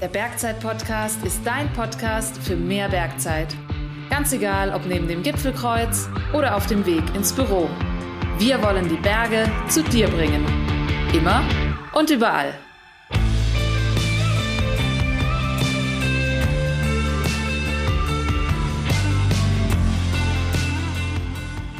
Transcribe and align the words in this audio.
Der 0.00 0.06
Bergzeit-Podcast 0.06 1.24
ist 1.24 1.40
dein 1.44 1.72
Podcast 1.72 2.38
für 2.40 2.54
mehr 2.54 2.88
Bergzeit. 2.88 3.48
Ganz 4.08 4.32
egal, 4.32 4.72
ob 4.72 4.86
neben 4.86 5.08
dem 5.08 5.24
Gipfelkreuz 5.24 6.08
oder 6.32 6.54
auf 6.54 6.66
dem 6.66 6.86
Weg 6.86 7.02
ins 7.16 7.32
Büro. 7.32 7.68
Wir 8.38 8.62
wollen 8.62 8.88
die 8.88 8.94
Berge 8.94 9.50
zu 9.68 9.82
dir 9.82 10.06
bringen. 10.06 10.46
Immer 11.12 11.42
und 11.94 12.10
überall. 12.10 12.54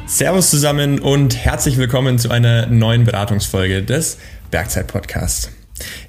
Servus 0.07 0.51
zusammen 0.51 0.99
und 0.99 1.37
herzlich 1.37 1.77
willkommen 1.77 2.19
zu 2.19 2.31
einer 2.33 2.67
neuen 2.67 3.05
Beratungsfolge 3.05 3.85
des 3.85 4.19
Bergzeit-Podcasts. 4.51 5.53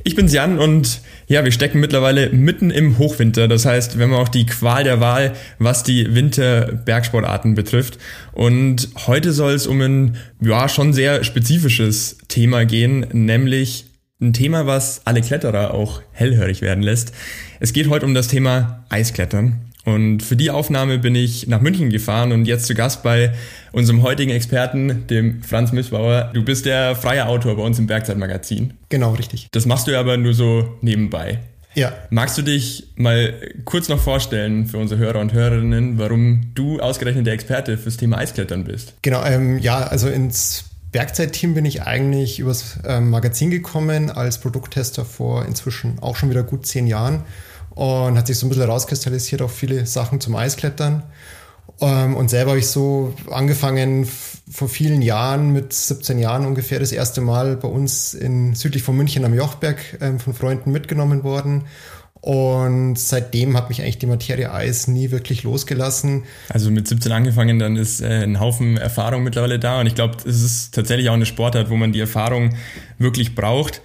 Ich 0.04 0.16
bin's 0.16 0.34
Jan 0.34 0.58
und 0.58 1.02
ja, 1.30 1.46
wir 1.46 1.52
stecken 1.52 1.80
mittlerweile 1.80 2.32
mitten 2.32 2.72
im 2.72 2.98
Hochwinter. 2.98 3.48
Das 3.48 3.64
heißt, 3.64 4.00
wir 4.00 4.06
haben 4.06 4.16
auch 4.16 4.30
die 4.30 4.48
Qual 4.48 4.84
der 4.84 5.00
Wahl, 5.00 5.34
was 5.60 5.84
die 5.84 6.16
Winter-Bergsportarten 6.16 7.54
betrifft. 7.54 8.00
Und 8.32 8.90
heute 9.06 9.32
soll 9.32 9.54
es 9.54 9.68
um 9.68 9.80
ein, 9.80 10.18
ja, 10.42 10.68
schon 10.68 10.92
sehr 10.92 11.24
spezifisches 11.24 12.18
Thema 12.30 12.66
gehen, 12.66 13.06
nämlich 13.12 13.86
ein 14.20 14.34
Thema, 14.34 14.66
was 14.66 15.02
alle 15.06 15.22
Kletterer 15.22 15.76
auch 15.76 16.02
hellhörig 16.12 16.62
werden 16.62 16.84
lässt. 16.84 17.14
Es 17.60 17.74
geht 17.74 17.90
heute 17.90 18.08
um 18.08 18.16
das 18.16 18.28
Thema 18.28 18.86
Eisklettern. 18.90 19.69
Und 19.90 20.22
für 20.22 20.36
die 20.36 20.52
Aufnahme 20.52 21.00
bin 21.00 21.16
ich 21.16 21.48
nach 21.48 21.62
München 21.62 21.90
gefahren 21.90 22.32
und 22.32 22.46
jetzt 22.46 22.66
zu 22.66 22.76
Gast 22.76 23.04
bei 23.04 23.34
unserem 23.72 24.04
heutigen 24.04 24.32
Experten, 24.32 25.08
dem 25.08 25.42
Franz 25.44 25.72
Mischbauer. 25.72 26.32
Du 26.34 26.44
bist 26.44 26.66
der 26.66 26.96
freie 26.96 27.28
Autor 27.28 27.56
bei 27.56 27.64
uns 27.64 27.80
im 27.80 27.88
Bergzeitmagazin. 27.88 28.74
Genau, 28.90 29.14
richtig. 29.14 29.50
Das 29.52 29.66
machst 29.66 29.88
du 29.88 29.98
aber 29.98 30.18
nur 30.18 30.34
so 30.34 30.78
nebenbei. 30.82 31.40
Ja. 31.76 31.94
Magst 32.10 32.38
du 32.38 32.42
dich 32.42 32.88
mal 32.96 33.34
kurz 33.66 33.90
noch 33.90 34.00
vorstellen 34.00 34.66
für 34.66 34.78
unsere 34.78 35.00
Hörer 35.00 35.20
und 35.20 35.34
Hörerinnen, 35.34 35.98
warum 35.98 36.52
du 36.56 36.80
ausgerechnet 36.80 37.26
der 37.26 37.34
Experte 37.34 37.78
fürs 37.78 37.98
Thema 37.98 38.18
Eisklettern 38.18 38.64
bist? 38.64 38.96
Genau, 39.02 39.24
ähm, 39.24 39.60
ja, 39.60 39.80
also 39.84 40.10
ins 40.10 40.66
Bergzeitteam 40.92 41.54
bin 41.54 41.66
ich 41.66 41.84
eigentlich 41.84 42.40
übers 42.40 42.80
ähm, 42.86 43.12
Magazin 43.12 43.52
gekommen 43.52 44.10
als 44.10 44.40
Produkttester 44.40 45.06
vor 45.06 45.46
inzwischen 45.46 46.00
auch 46.00 46.16
schon 46.16 46.32
wieder 46.32 46.44
gut 46.44 46.66
zehn 46.66 46.88
Jahren 46.88 47.24
und 47.80 48.18
hat 48.18 48.28
sich 48.28 48.38
so 48.38 48.46
ein 48.46 48.50
bisschen 48.50 48.66
herauskristallisiert 48.66 49.42
auf 49.42 49.56
viele 49.56 49.86
Sachen 49.86 50.20
zum 50.20 50.36
Eisklettern. 50.36 51.04
Ähm, 51.80 52.18
und 52.18 52.30
selber 52.30 52.52
habe 52.52 52.60
ich 52.60 52.68
so 52.68 53.14
angefangen 53.32 54.06
vor 54.52 54.68
vielen 54.68 55.02
Jahren, 55.02 55.54
mit 55.54 55.72
17 55.72 56.20
Jahren 56.20 56.46
ungefähr, 56.46 56.82
das 56.82 56.92
erste 56.92 57.22
Mal 57.22 57.56
bei 57.56 57.70
uns 57.70 58.14
in 58.14 58.54
südlich 58.54 58.84
von 58.84 58.98
München 58.98 59.24
am 59.24 59.34
Jochberg 59.34 59.78
ähm, 60.02 60.20
von 60.20 60.34
Freunden 60.34 60.74
mitgenommen 60.74 61.24
worden. 61.24 61.68
Und 62.20 63.00
seitdem 63.00 63.56
hat 63.56 63.70
mich 63.70 63.82
eigentlich 63.82 63.98
die 63.98 64.08
Materie 64.08 64.52
Eis 64.52 64.90
nie 64.90 65.12
wirklich 65.12 65.44
losgelassen. 65.44 66.24
Also 66.50 66.72
mit 66.72 66.86
17 66.86 67.14
angefangen, 67.14 67.60
dann 67.60 67.78
ist 67.78 68.02
äh, 68.02 68.24
ein 68.24 68.42
Haufen 68.42 68.76
Erfahrung 68.76 69.24
mittlerweile 69.24 69.58
da. 69.58 69.80
Und 69.80 69.86
ich 69.86 69.96
glaube, 69.96 70.18
es 70.26 70.42
ist 70.42 70.76
tatsächlich 70.76 71.10
auch 71.10 71.14
eine 71.14 71.26
Sportart, 71.26 71.70
wo 71.70 71.78
man 71.78 71.94
die 71.94 72.02
Erfahrung 72.02 72.56
wirklich 72.98 73.36
braucht. 73.36 73.82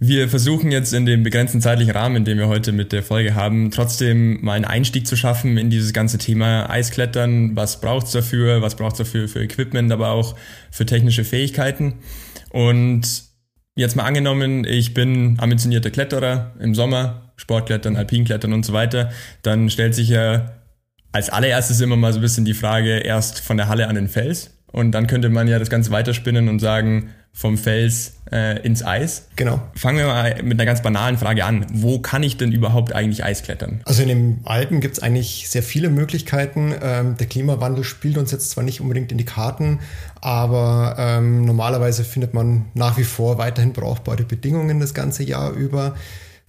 Wir 0.00 0.28
versuchen 0.28 0.70
jetzt 0.70 0.92
in 0.92 1.06
dem 1.06 1.24
begrenzten 1.24 1.60
zeitlichen 1.60 1.90
Rahmen, 1.90 2.24
dem 2.24 2.38
wir 2.38 2.46
heute 2.46 2.70
mit 2.70 2.92
der 2.92 3.02
Folge 3.02 3.34
haben, 3.34 3.72
trotzdem 3.72 4.44
mal 4.44 4.52
einen 4.52 4.64
Einstieg 4.64 5.08
zu 5.08 5.16
schaffen 5.16 5.58
in 5.58 5.70
dieses 5.70 5.92
ganze 5.92 6.18
Thema 6.18 6.70
Eisklettern. 6.70 7.56
Was 7.56 7.80
braucht's 7.80 8.12
dafür? 8.12 8.62
Was 8.62 8.76
braucht's 8.76 8.98
dafür 8.98 9.26
für 9.26 9.42
Equipment, 9.42 9.90
aber 9.90 10.10
auch 10.10 10.36
für 10.70 10.86
technische 10.86 11.24
Fähigkeiten? 11.24 11.94
Und 12.50 13.24
jetzt 13.74 13.96
mal 13.96 14.04
angenommen, 14.04 14.64
ich 14.64 14.94
bin 14.94 15.36
ambitionierter 15.40 15.90
Kletterer 15.90 16.54
im 16.60 16.76
Sommer, 16.76 17.32
Sportklettern, 17.34 17.96
Alpinklettern 17.96 18.52
und 18.52 18.64
so 18.64 18.72
weiter, 18.72 19.10
dann 19.42 19.68
stellt 19.68 19.96
sich 19.96 20.10
ja 20.10 20.52
als 21.10 21.28
allererstes 21.28 21.80
immer 21.80 21.96
mal 21.96 22.12
so 22.12 22.20
ein 22.20 22.22
bisschen 22.22 22.44
die 22.44 22.54
Frage 22.54 22.98
erst 22.98 23.40
von 23.40 23.56
der 23.56 23.66
Halle 23.66 23.88
an 23.88 23.96
den 23.96 24.08
Fels. 24.08 24.57
Und 24.72 24.92
dann 24.92 25.06
könnte 25.06 25.28
man 25.28 25.48
ja 25.48 25.58
das 25.58 25.70
Ganze 25.70 25.90
weiterspinnen 25.90 26.48
und 26.48 26.58
sagen, 26.58 27.10
vom 27.38 27.56
Fels 27.56 28.14
äh, 28.32 28.60
ins 28.66 28.84
Eis. 28.84 29.28
Genau. 29.36 29.60
Fangen 29.76 29.98
wir 29.98 30.06
mal 30.06 30.42
mit 30.42 30.54
einer 30.58 30.66
ganz 30.66 30.82
banalen 30.82 31.18
Frage 31.18 31.44
an. 31.44 31.66
Wo 31.72 32.00
kann 32.00 32.24
ich 32.24 32.36
denn 32.36 32.50
überhaupt 32.50 32.92
eigentlich 32.92 33.22
Eis 33.22 33.44
klettern? 33.44 33.80
Also 33.84 34.02
in 34.02 34.08
den 34.08 34.40
Alpen 34.44 34.80
gibt 34.80 34.96
es 34.96 35.02
eigentlich 35.02 35.48
sehr 35.48 35.62
viele 35.62 35.88
Möglichkeiten. 35.88 36.74
Ähm, 36.82 37.16
der 37.16 37.28
Klimawandel 37.28 37.84
spielt 37.84 38.18
uns 38.18 38.32
jetzt 38.32 38.50
zwar 38.50 38.64
nicht 38.64 38.80
unbedingt 38.80 39.12
in 39.12 39.18
die 39.18 39.24
Karten, 39.24 39.78
aber 40.20 40.96
ähm, 40.98 41.44
normalerweise 41.44 42.02
findet 42.02 42.34
man 42.34 42.64
nach 42.74 42.98
wie 42.98 43.04
vor 43.04 43.38
weiterhin 43.38 43.72
brauchbare 43.72 44.24
Bedingungen 44.24 44.80
das 44.80 44.92
ganze 44.92 45.22
Jahr 45.22 45.52
über. 45.52 45.94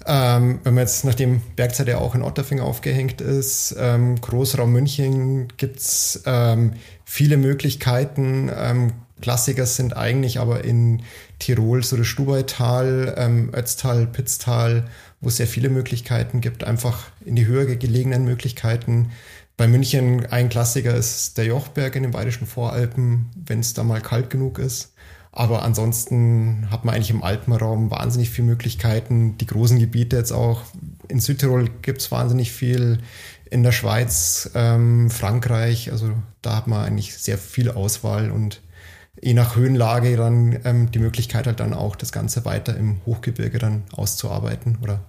Ähm, 0.05 0.59
wenn 0.63 0.75
man 0.75 0.83
jetzt, 0.83 1.03
nachdem 1.03 1.41
Bergzeit 1.55 1.87
ja 1.87 1.97
auch 1.97 2.15
in 2.15 2.21
Otterfing 2.21 2.61
aufgehängt 2.61 3.21
ist, 3.21 3.75
ähm, 3.77 4.19
Großraum 4.21 4.71
München 4.71 5.49
gibt's 5.57 6.23
ähm, 6.25 6.73
viele 7.03 7.37
Möglichkeiten. 7.37 8.49
Ähm, 8.55 8.93
Klassiker 9.21 9.65
sind 9.65 9.97
eigentlich 9.97 10.39
aber 10.39 10.63
in 10.63 11.01
Tirol 11.39 11.83
so 11.83 11.97
das 11.97 12.07
Stubaital, 12.07 13.13
ähm, 13.17 13.51
Ötztal, 13.53 14.07
Pitztal, 14.07 14.85
wo 15.19 15.27
es 15.27 15.37
sehr 15.37 15.47
viele 15.47 15.69
Möglichkeiten 15.69 16.39
gibt, 16.39 16.63
einfach 16.63 17.11
in 17.25 17.35
die 17.35 17.45
höher 17.45 17.65
gelegenen 17.65 18.23
Möglichkeiten. 18.23 19.11
Bei 19.57 19.67
München 19.67 20.25
ein 20.27 20.47
Klassiker 20.47 20.95
ist 20.95 21.37
der 21.37 21.45
Jochberg 21.45 21.95
in 21.97 22.03
den 22.03 22.13
Bayerischen 22.13 22.47
Voralpen, 22.47 23.29
wenn 23.35 23.59
es 23.59 23.73
da 23.73 23.83
mal 23.83 23.99
kalt 23.99 24.29
genug 24.29 24.57
ist. 24.57 24.93
Aber 25.31 25.63
ansonsten 25.63 26.67
hat 26.71 26.85
man 26.85 26.95
eigentlich 26.95 27.11
im 27.11 27.23
Alpenraum 27.23 27.91
wahnsinnig 27.91 28.29
viele 28.29 28.47
Möglichkeiten. 28.47 29.37
Die 29.37 29.45
großen 29.45 29.77
Gebiete 29.79 30.17
jetzt 30.17 30.31
auch. 30.31 30.63
In 31.07 31.19
Südtirol 31.19 31.69
gibt 31.81 32.01
es 32.01 32.11
wahnsinnig 32.11 32.51
viel. 32.51 32.99
In 33.49 33.63
der 33.63 33.71
Schweiz, 33.71 34.51
ähm, 34.55 35.09
Frankreich, 35.09 35.91
also 35.91 36.11
da 36.41 36.55
hat 36.55 36.67
man 36.67 36.85
eigentlich 36.85 37.17
sehr 37.17 37.37
viel 37.37 37.71
Auswahl 37.71 38.31
und 38.31 38.61
je 39.21 39.33
nach 39.33 39.55
Höhenlage 39.55 40.15
dann 40.15 40.59
ähm, 40.63 40.91
die 40.91 40.99
Möglichkeit 40.99 41.47
halt 41.47 41.59
dann 41.59 41.73
auch 41.73 41.95
das 41.95 42.11
Ganze 42.11 42.45
weiter 42.45 42.75
im 42.77 43.01
Hochgebirge 43.05 43.57
dann 43.57 43.83
auszuarbeiten 43.91 44.77
oder 44.81 45.01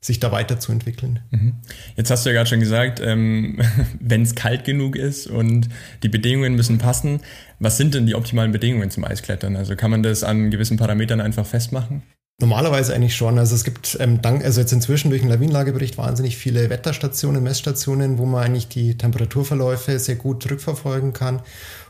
sich 0.00 0.20
da 0.20 0.30
weiterzuentwickeln. 0.30 1.20
Mhm. 1.30 1.54
Jetzt 1.96 2.10
hast 2.10 2.24
du 2.24 2.30
ja 2.30 2.34
gerade 2.34 2.48
schon 2.48 2.60
gesagt, 2.60 3.00
ähm, 3.00 3.60
wenn 4.00 4.22
es 4.22 4.34
kalt 4.34 4.64
genug 4.64 4.96
ist 4.96 5.26
und 5.26 5.68
die 6.02 6.08
Bedingungen 6.08 6.54
müssen 6.54 6.78
passen, 6.78 7.20
was 7.58 7.76
sind 7.76 7.94
denn 7.94 8.06
die 8.06 8.14
optimalen 8.14 8.52
Bedingungen 8.52 8.90
zum 8.90 9.04
Eisklettern? 9.04 9.56
Also 9.56 9.74
kann 9.74 9.90
man 9.90 10.02
das 10.02 10.22
an 10.22 10.50
gewissen 10.50 10.76
Parametern 10.76 11.20
einfach 11.20 11.46
festmachen? 11.46 12.02
Normalerweise 12.40 12.94
eigentlich 12.94 13.16
schon. 13.16 13.36
Also 13.36 13.56
es 13.56 13.64
gibt 13.64 13.96
ähm, 13.98 14.22
dank, 14.22 14.44
also 14.44 14.60
jetzt 14.60 14.72
inzwischen 14.72 15.10
durch 15.10 15.22
den 15.22 15.30
Lawinenlagebericht 15.30 15.98
wahnsinnig 15.98 16.36
viele 16.36 16.70
Wetterstationen, 16.70 17.42
Messstationen, 17.42 18.18
wo 18.18 18.26
man 18.26 18.44
eigentlich 18.44 18.68
die 18.68 18.96
Temperaturverläufe 18.96 19.98
sehr 19.98 20.14
gut 20.14 20.48
rückverfolgen 20.48 21.12
kann. 21.12 21.42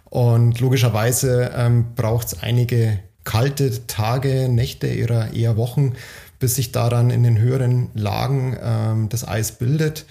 Und 0.04 0.58
logischerweise 0.60 1.52
ähm, 1.54 1.94
braucht 1.94 2.28
es 2.28 2.42
einige 2.42 2.98
kalte 3.24 3.86
Tage, 3.86 4.48
Nächte 4.48 5.04
oder 5.04 5.34
eher 5.34 5.58
Wochen, 5.58 5.92
bis 6.38 6.56
sich 6.56 6.72
daran 6.72 7.10
in 7.10 7.22
den 7.22 7.38
höheren 7.38 7.90
Lagen 7.94 8.56
ähm, 8.60 9.08
das 9.08 9.26
Eis 9.26 9.52
bildet. 9.52 10.06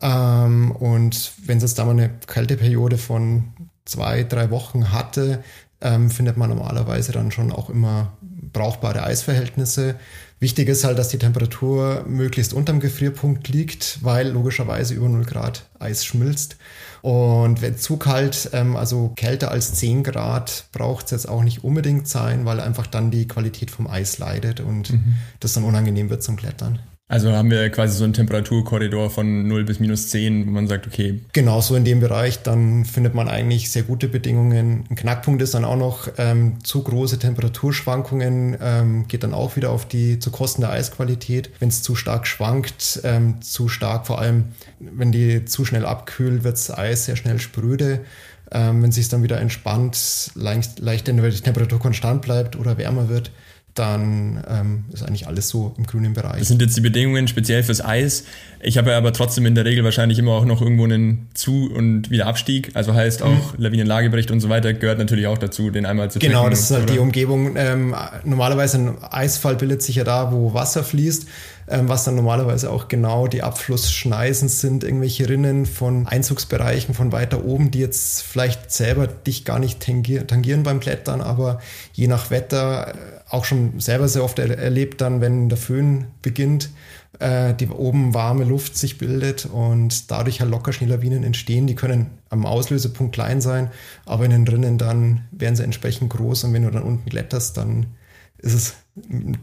Ähm, 0.00 0.70
und 0.72 1.32
wenn 1.44 1.58
es 1.58 1.64
jetzt 1.64 1.78
da 1.78 1.84
mal 1.84 1.92
eine 1.92 2.10
Kälteperiode 2.26 2.98
von 2.98 3.52
zwei, 3.84 4.24
drei 4.24 4.50
Wochen 4.50 4.92
hatte, 4.92 5.42
ähm, 5.80 6.10
findet 6.10 6.36
man 6.36 6.50
normalerweise 6.50 7.12
dann 7.12 7.30
schon 7.30 7.52
auch 7.52 7.70
immer 7.70 8.12
brauchbare 8.52 9.02
Eisverhältnisse. 9.02 9.96
Wichtig 10.40 10.68
ist 10.68 10.84
halt, 10.84 10.98
dass 10.98 11.08
die 11.08 11.18
Temperatur 11.18 12.04
möglichst 12.06 12.52
unterm 12.52 12.80
Gefrierpunkt 12.80 13.48
liegt, 13.48 13.98
weil 14.02 14.28
logischerweise 14.28 14.94
über 14.94 15.08
0 15.08 15.24
Grad 15.24 15.66
Eis 15.78 16.04
schmilzt. 16.04 16.56
Und 17.02 17.62
wenn 17.62 17.76
zu 17.78 17.96
kalt, 17.96 18.50
ähm, 18.52 18.76
also 18.76 19.12
kälter 19.16 19.50
als 19.50 19.74
10 19.74 20.02
Grad, 20.02 20.66
braucht 20.72 21.06
es 21.06 21.10
jetzt 21.12 21.28
auch 21.28 21.42
nicht 21.42 21.64
unbedingt 21.64 22.08
sein, 22.08 22.44
weil 22.44 22.60
einfach 22.60 22.86
dann 22.86 23.10
die 23.10 23.28
Qualität 23.28 23.70
vom 23.70 23.86
Eis 23.86 24.18
leidet 24.18 24.60
und 24.60 24.92
mhm. 24.92 25.14
das 25.40 25.52
dann 25.52 25.64
unangenehm 25.64 26.10
wird 26.10 26.22
zum 26.22 26.36
Klettern. 26.36 26.80
Also 27.10 27.32
haben 27.32 27.50
wir 27.50 27.70
quasi 27.70 27.96
so 27.96 28.04
einen 28.04 28.12
Temperaturkorridor 28.12 29.08
von 29.08 29.48
0 29.48 29.64
bis 29.64 29.80
minus 29.80 30.10
10, 30.10 30.46
wo 30.46 30.50
man 30.50 30.66
sagt, 30.66 30.86
okay. 30.86 31.20
Genau, 31.32 31.62
so 31.62 31.74
in 31.74 31.86
dem 31.86 32.00
Bereich, 32.00 32.42
dann 32.42 32.84
findet 32.84 33.14
man 33.14 33.28
eigentlich 33.28 33.70
sehr 33.70 33.82
gute 33.82 34.08
Bedingungen. 34.08 34.84
Ein 34.90 34.94
Knackpunkt 34.94 35.40
ist 35.40 35.54
dann 35.54 35.64
auch 35.64 35.78
noch 35.78 36.08
ähm, 36.18 36.62
zu 36.62 36.82
große 36.82 37.18
Temperaturschwankungen, 37.18 38.58
ähm, 38.60 39.08
geht 39.08 39.22
dann 39.22 39.32
auch 39.32 39.56
wieder 39.56 39.70
auf 39.70 39.88
die 39.88 40.18
zu 40.18 40.30
Kosten 40.30 40.60
der 40.60 40.70
Eisqualität. 40.70 41.48
Wenn 41.60 41.70
es 41.70 41.82
zu 41.82 41.94
stark 41.94 42.26
schwankt, 42.26 43.00
ähm, 43.04 43.40
zu 43.40 43.68
stark, 43.68 44.06
vor 44.06 44.20
allem 44.20 44.44
wenn 44.78 45.10
die 45.10 45.46
zu 45.46 45.64
schnell 45.64 45.86
abkühlt, 45.86 46.44
wird 46.44 46.54
das 46.54 46.70
Eis 46.70 47.06
sehr 47.06 47.16
schnell 47.16 47.40
spröde. 47.40 48.00
Ähm, 48.52 48.82
wenn 48.82 48.92
sich 48.92 49.08
dann 49.08 49.22
wieder 49.22 49.40
entspannt, 49.40 50.30
leicht, 50.34 50.78
leicht, 50.78 51.06
wenn 51.06 51.16
die 51.16 51.40
Temperatur 51.40 51.78
konstant 51.78 52.20
bleibt 52.20 52.54
oder 52.56 52.76
wärmer 52.76 53.08
wird, 53.08 53.30
dann 53.74 54.42
ähm, 54.48 54.84
ist 54.92 55.04
eigentlich 55.04 55.26
alles 55.28 55.48
so 55.48 55.74
im 55.78 55.86
grünen 55.86 56.12
Bereich. 56.12 56.40
Das 56.40 56.48
sind 56.48 56.60
jetzt 56.60 56.76
die 56.76 56.80
Bedingungen 56.80 57.28
speziell 57.28 57.62
fürs 57.62 57.84
Eis. 57.84 58.24
Ich 58.60 58.76
habe 58.76 58.94
aber 58.96 59.12
trotzdem 59.12 59.46
in 59.46 59.54
der 59.54 59.64
Regel 59.64 59.84
wahrscheinlich 59.84 60.18
immer 60.18 60.32
auch 60.32 60.44
noch 60.44 60.60
irgendwo 60.60 60.84
einen 60.84 61.28
Zu- 61.34 61.70
und 61.72 62.10
wieder 62.10 62.26
Abstieg. 62.26 62.72
Also 62.74 62.94
heißt 62.94 63.22
auch 63.22 63.52
mhm. 63.56 63.62
Lawinenlagebericht 63.62 64.30
und 64.30 64.40
so 64.40 64.48
weiter 64.48 64.74
gehört 64.74 64.98
natürlich 64.98 65.28
auch 65.28 65.38
dazu, 65.38 65.70
den 65.70 65.86
einmal 65.86 66.10
zu 66.10 66.18
Genau, 66.18 66.48
das 66.48 66.62
ist 66.62 66.70
halt 66.72 66.84
oder? 66.84 66.92
die 66.94 66.98
Umgebung. 66.98 67.56
Ähm, 67.56 67.94
normalerweise 68.24 68.78
ein 68.78 69.04
Eisfall 69.10 69.54
bildet 69.54 69.82
sich 69.82 69.96
ja 69.96 70.04
da, 70.04 70.32
wo 70.32 70.54
Wasser 70.54 70.82
fließt 70.82 71.26
ähm, 71.70 71.88
was 71.88 72.04
dann 72.04 72.14
normalerweise 72.14 72.70
auch 72.70 72.88
genau 72.88 73.26
die 73.26 73.42
Abflussschneisen 73.42 74.48
sind, 74.48 74.84
irgendwelche 74.84 75.28
Rinnen 75.28 75.66
von 75.66 76.06
Einzugsbereichen 76.06 76.94
von 76.94 77.12
weiter 77.12 77.44
oben, 77.44 77.70
die 77.70 77.80
jetzt 77.80 78.22
vielleicht 78.22 78.70
selber 78.72 79.06
dich 79.06 79.44
gar 79.44 79.58
nicht 79.58 79.80
tangieren 79.80 80.62
beim 80.62 80.80
Klettern, 80.80 81.20
aber 81.20 81.60
je 81.92 82.06
nach 82.06 82.30
Wetter 82.30 82.94
äh, 82.94 82.94
auch 83.30 83.44
schon 83.44 83.78
selber 83.80 84.08
sehr 84.08 84.24
oft 84.24 84.38
erlebt 84.38 85.00
dann, 85.00 85.20
wenn 85.20 85.48
der 85.48 85.58
Föhn 85.58 86.06
beginnt, 86.22 86.70
äh, 87.18 87.54
die 87.54 87.68
oben 87.68 88.14
warme 88.14 88.44
Luft 88.44 88.76
sich 88.76 88.98
bildet 88.98 89.46
und 89.46 90.10
dadurch 90.10 90.40
halt 90.40 90.50
locker 90.50 90.72
Schneelawinen 90.72 91.24
entstehen. 91.24 91.66
Die 91.66 91.74
können 91.74 92.06
am 92.30 92.46
Auslösepunkt 92.46 93.14
klein 93.14 93.40
sein, 93.40 93.70
aber 94.06 94.24
in 94.24 94.30
den 94.30 94.48
Rinnen 94.48 94.78
dann 94.78 95.26
werden 95.30 95.56
sie 95.56 95.64
entsprechend 95.64 96.10
groß 96.10 96.44
und 96.44 96.54
wenn 96.54 96.62
du 96.62 96.70
dann 96.70 96.82
unten 96.82 97.08
kletterst, 97.10 97.56
dann 97.56 97.86
ist 98.38 98.54
es 98.54 98.74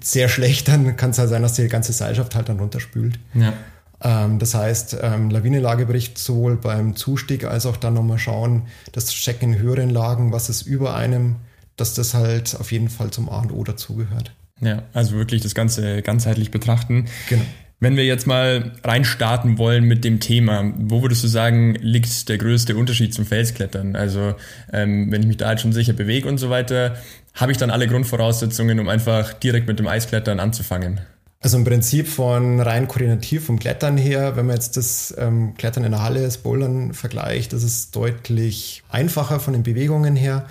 sehr 0.01 0.29
schlecht, 0.29 0.67
dann 0.67 0.95
kann 0.95 1.11
es 1.11 1.19
halt 1.19 1.29
sein, 1.29 1.41
dass 1.41 1.53
die 1.53 1.67
ganze 1.67 1.93
Seilschaft 1.93 2.35
halt 2.35 2.49
dann 2.49 2.59
runterspült. 2.59 3.19
Ja. 3.33 3.53
Ähm, 4.01 4.39
das 4.39 4.53
heißt, 4.53 4.97
ähm, 5.01 5.29
Lawinenlagebericht 5.29 6.17
sowohl 6.17 6.55
beim 6.57 6.95
Zustieg 6.95 7.45
als 7.45 7.65
auch 7.65 7.77
dann 7.77 7.93
nochmal 7.93 8.19
schauen, 8.19 8.63
das 8.91 9.09
Checken 9.09 9.53
in 9.53 9.59
höheren 9.59 9.89
Lagen, 9.89 10.31
was 10.31 10.49
ist 10.49 10.63
über 10.63 10.95
einem, 10.95 11.38
dass 11.75 11.94
das 11.94 12.13
halt 12.13 12.56
auf 12.60 12.72
jeden 12.72 12.89
Fall 12.89 13.12
zum 13.12 13.30
A 13.30 13.39
und 13.39 13.51
O 13.51 13.63
dazugehört. 13.63 14.31
Ja, 14.62 14.83
also 14.94 15.16
wirklich 15.16 15.42
das 15.42 15.54
Ganze 15.54 16.01
ganzheitlich 16.01 16.51
betrachten. 16.51 17.06
Genau. 17.30 17.44
Wenn 17.81 17.98
wir 17.98 18.06
jetzt 18.06 18.25
mal 18.25 18.72
reinstarten 18.83 19.57
wollen 19.57 19.83
mit 19.83 20.06
dem 20.06 20.22
Thema, 20.22 20.74
wo 20.77 21.01
würdest 21.01 21.24
du 21.24 21.27
sagen, 21.27 21.75
liegt 21.75 22.30
der 22.30 22.38
größte 22.38 22.75
Unterschied 22.75 23.13
zum 23.13 23.25
Felsklettern? 23.25 23.98
Also 23.98 24.36
ähm, 24.72 25.12
wenn 25.12 25.22
ich 25.22 25.27
mich 25.27 25.38
da 25.38 25.48
halt 25.48 25.60
schon 25.60 25.74
sicher 25.74 25.92
bewege 25.92 26.27
und 26.30 26.38
so 26.38 26.50
weiter, 26.50 26.95
habe 27.33 27.51
ich 27.51 27.57
dann 27.57 27.69
alle 27.69 27.88
Grundvoraussetzungen, 27.88 28.80
um 28.80 28.88
einfach 28.88 29.33
direkt 29.33 29.68
mit 29.68 29.77
dem 29.77 29.88
Eisklettern 29.88 30.39
anzufangen? 30.39 31.01
Also 31.42 31.57
im 31.57 31.66
Prinzip 31.66 32.07
von 32.07 32.62
rein 32.62 32.88
koordinativ 32.88 33.45
vom 33.45 33.60
Klettern 33.60 33.98
her, 33.98 34.36
wenn 34.36 34.48
man 34.48 34.56
jetzt 34.56 34.77
das 34.77 35.13
ähm, 35.18 35.54
Klettern 35.57 35.83
in 35.83 35.92
der 35.92 36.01
Halle, 36.01 36.22
das 36.24 36.39
Bouldern 36.39 36.94
vergleicht, 36.94 37.54
das 37.54 37.62
ist 37.62 37.95
deutlich 37.95 38.83
einfacher 38.89 39.39
von 39.39 39.54
den 39.54 39.62
Bewegungen 39.63 40.16
her. 40.16 40.48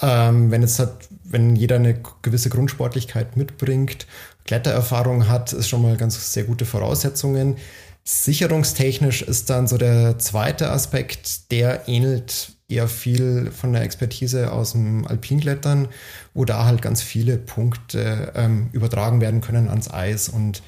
Ähm, 0.00 0.50
wenn 0.50 0.62
jetzt 0.62 0.78
hat, 0.78 1.08
wenn 1.24 1.56
jeder 1.56 1.76
eine 1.76 2.00
gewisse 2.22 2.50
Grundsportlichkeit 2.50 3.36
mitbringt 3.36 4.06
Klettererfahrung 4.44 5.28
hat, 5.28 5.52
ist 5.52 5.68
schon 5.68 5.82
mal 5.82 5.96
ganz 5.96 6.32
sehr 6.32 6.44
gute 6.44 6.64
Voraussetzungen. 6.64 7.56
Sicherungstechnisch 8.04 9.22
ist 9.22 9.50
dann 9.50 9.66
so 9.66 9.78
der 9.78 10.18
zweite 10.18 10.70
Aspekt, 10.70 11.50
der 11.50 11.88
ähnelt 11.88 12.52
eher 12.68 12.86
viel 12.86 13.50
von 13.50 13.72
der 13.72 13.82
Expertise 13.82 14.52
aus 14.52 14.72
dem 14.72 15.06
Alpinklettern, 15.06 15.88
wo 16.34 16.44
da 16.44 16.64
halt 16.64 16.82
ganz 16.82 17.02
viele 17.02 17.36
Punkte 17.36 18.32
ähm, 18.36 18.68
übertragen 18.72 19.20
werden 19.20 19.40
können 19.40 19.68
ans 19.68 19.90
Eis. 19.90 20.28
Und 20.28 20.62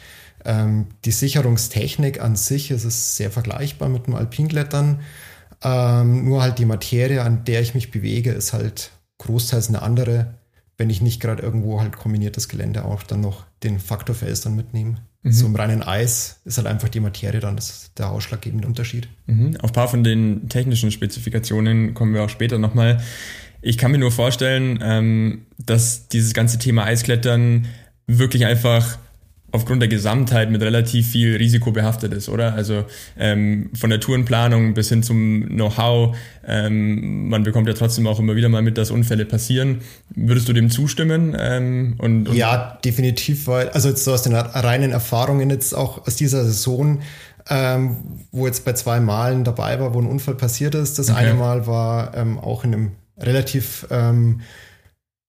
ähm, 0.44 0.86
die 1.04 1.12
Sicherungstechnik 1.12 2.20
an 2.20 2.34
sich 2.34 2.72
ist 2.72 2.84
es 2.84 3.16
sehr 3.16 3.30
vergleichbar 3.30 3.88
mit 3.88 4.06
dem 4.06 4.16
Alpinklettern. 4.16 5.00
Ähm, 5.62 6.24
nur 6.24 6.42
halt 6.42 6.58
die 6.58 6.64
Materie, 6.64 7.22
an 7.22 7.44
der 7.44 7.60
ich 7.60 7.74
mich 7.74 7.90
bewege, 7.92 8.32
ist 8.32 8.52
halt 8.52 8.90
großteils 9.18 9.68
eine 9.68 9.82
andere 9.82 10.34
wenn 10.78 10.90
ich 10.90 11.02
nicht 11.02 11.20
gerade 11.20 11.42
irgendwo 11.42 11.80
halt 11.80 11.96
kombiniertes 11.96 12.48
Gelände 12.48 12.84
auch 12.84 13.02
dann 13.02 13.20
noch 13.20 13.44
den 13.64 13.80
Faktor 13.80 14.14
Fels 14.14 14.40
dann 14.40 14.54
mitnehme. 14.54 14.94
Mhm. 15.24 15.32
Zum 15.32 15.56
reinen 15.56 15.82
Eis 15.82 16.40
ist 16.44 16.56
halt 16.56 16.68
einfach 16.68 16.88
die 16.88 17.00
Materie 17.00 17.40
dann 17.40 17.56
das, 17.56 17.90
der 17.98 18.10
ausschlaggebende 18.10 18.66
Unterschied. 18.66 19.08
Mhm. 19.26 19.56
Auf 19.56 19.70
ein 19.70 19.74
paar 19.74 19.88
von 19.88 20.04
den 20.04 20.48
technischen 20.48 20.92
Spezifikationen 20.92 21.94
kommen 21.94 22.14
wir 22.14 22.22
auch 22.22 22.28
später 22.28 22.58
nochmal. 22.58 23.02
Ich 23.60 23.76
kann 23.76 23.90
mir 23.90 23.98
nur 23.98 24.12
vorstellen, 24.12 24.78
ähm, 24.80 25.46
dass 25.58 26.06
dieses 26.06 26.32
ganze 26.32 26.60
Thema 26.60 26.84
Eisklettern 26.84 27.66
wirklich 28.06 28.46
einfach 28.46 28.98
aufgrund 29.50 29.80
der 29.80 29.88
Gesamtheit 29.88 30.50
mit 30.50 30.60
relativ 30.60 31.08
viel 31.08 31.36
Risiko 31.36 31.72
behaftet 31.72 32.12
ist, 32.12 32.28
oder? 32.28 32.54
Also 32.54 32.84
ähm, 33.18 33.70
von 33.74 33.88
der 33.88 33.98
Tourenplanung 33.98 34.74
bis 34.74 34.90
hin 34.90 35.02
zum 35.02 35.46
Know-how, 35.48 36.16
ähm, 36.46 37.28
man 37.28 37.44
bekommt 37.44 37.66
ja 37.66 37.74
trotzdem 37.74 38.06
auch 38.06 38.18
immer 38.18 38.36
wieder 38.36 38.48
mal 38.50 38.62
mit, 38.62 38.76
dass 38.76 38.90
Unfälle 38.90 39.24
passieren. 39.24 39.80
Würdest 40.14 40.48
du 40.48 40.52
dem 40.52 40.70
zustimmen? 40.70 41.34
Ähm, 41.38 41.94
und, 41.98 42.28
und 42.28 42.36
ja, 42.36 42.78
definitiv, 42.84 43.46
weil, 43.46 43.70
also 43.70 43.88
jetzt 43.88 44.04
so 44.04 44.12
aus 44.12 44.22
den 44.22 44.34
reinen 44.34 44.92
Erfahrungen 44.92 45.48
jetzt 45.48 45.74
auch 45.74 46.06
aus 46.06 46.16
dieser 46.16 46.44
Saison, 46.44 47.00
ähm, 47.48 47.96
wo 48.30 48.46
jetzt 48.46 48.66
bei 48.66 48.74
zwei 48.74 49.00
Malen 49.00 49.44
dabei 49.44 49.80
war, 49.80 49.94
wo 49.94 50.00
ein 50.00 50.06
Unfall 50.06 50.34
passiert 50.34 50.74
ist. 50.74 50.98
Das 50.98 51.08
okay. 51.08 51.20
eine 51.20 51.34
Mal 51.34 51.66
war 51.66 52.14
ähm, 52.14 52.38
auch 52.38 52.64
in 52.64 52.74
einem 52.74 52.92
relativ 53.18 53.86
ähm, 53.90 54.42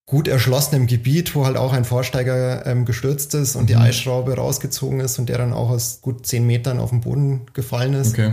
gut 0.09 0.27
erschlossenem 0.27 0.88
Gebiet, 0.88 1.35
wo 1.35 1.45
halt 1.45 1.56
auch 1.56 1.71
ein 1.71 1.85
Vorsteiger 1.85 2.65
ähm, 2.65 2.85
gestürzt 2.85 3.35
ist 3.35 3.56
und 3.56 3.63
mhm. 3.63 3.67
die 3.67 3.75
Eisschraube 3.75 4.35
rausgezogen 4.35 5.00
ist 5.00 5.19
und 5.19 5.29
der 5.29 5.38
dann 5.38 5.53
auch 5.53 5.69
aus 5.69 6.01
gut 6.01 6.25
zehn 6.25 6.47
Metern 6.47 6.79
auf 6.79 6.89
den 6.89 7.01
Boden 7.01 7.41
gefallen 7.53 7.94
ist. 7.94 8.13
Okay. 8.13 8.31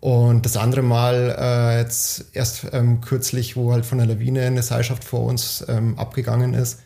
Und 0.00 0.46
das 0.46 0.56
andere 0.56 0.82
Mal 0.82 1.36
äh, 1.38 1.78
jetzt 1.80 2.26
erst 2.32 2.68
ähm, 2.72 3.02
kürzlich, 3.02 3.56
wo 3.56 3.72
halt 3.72 3.84
von 3.84 3.98
der 3.98 4.06
Lawine 4.06 4.42
eine 4.42 4.62
Seilschaft 4.62 5.04
vor 5.04 5.24
uns 5.24 5.64
ähm, 5.68 5.98
abgegangen 5.98 6.54
ist 6.54 6.80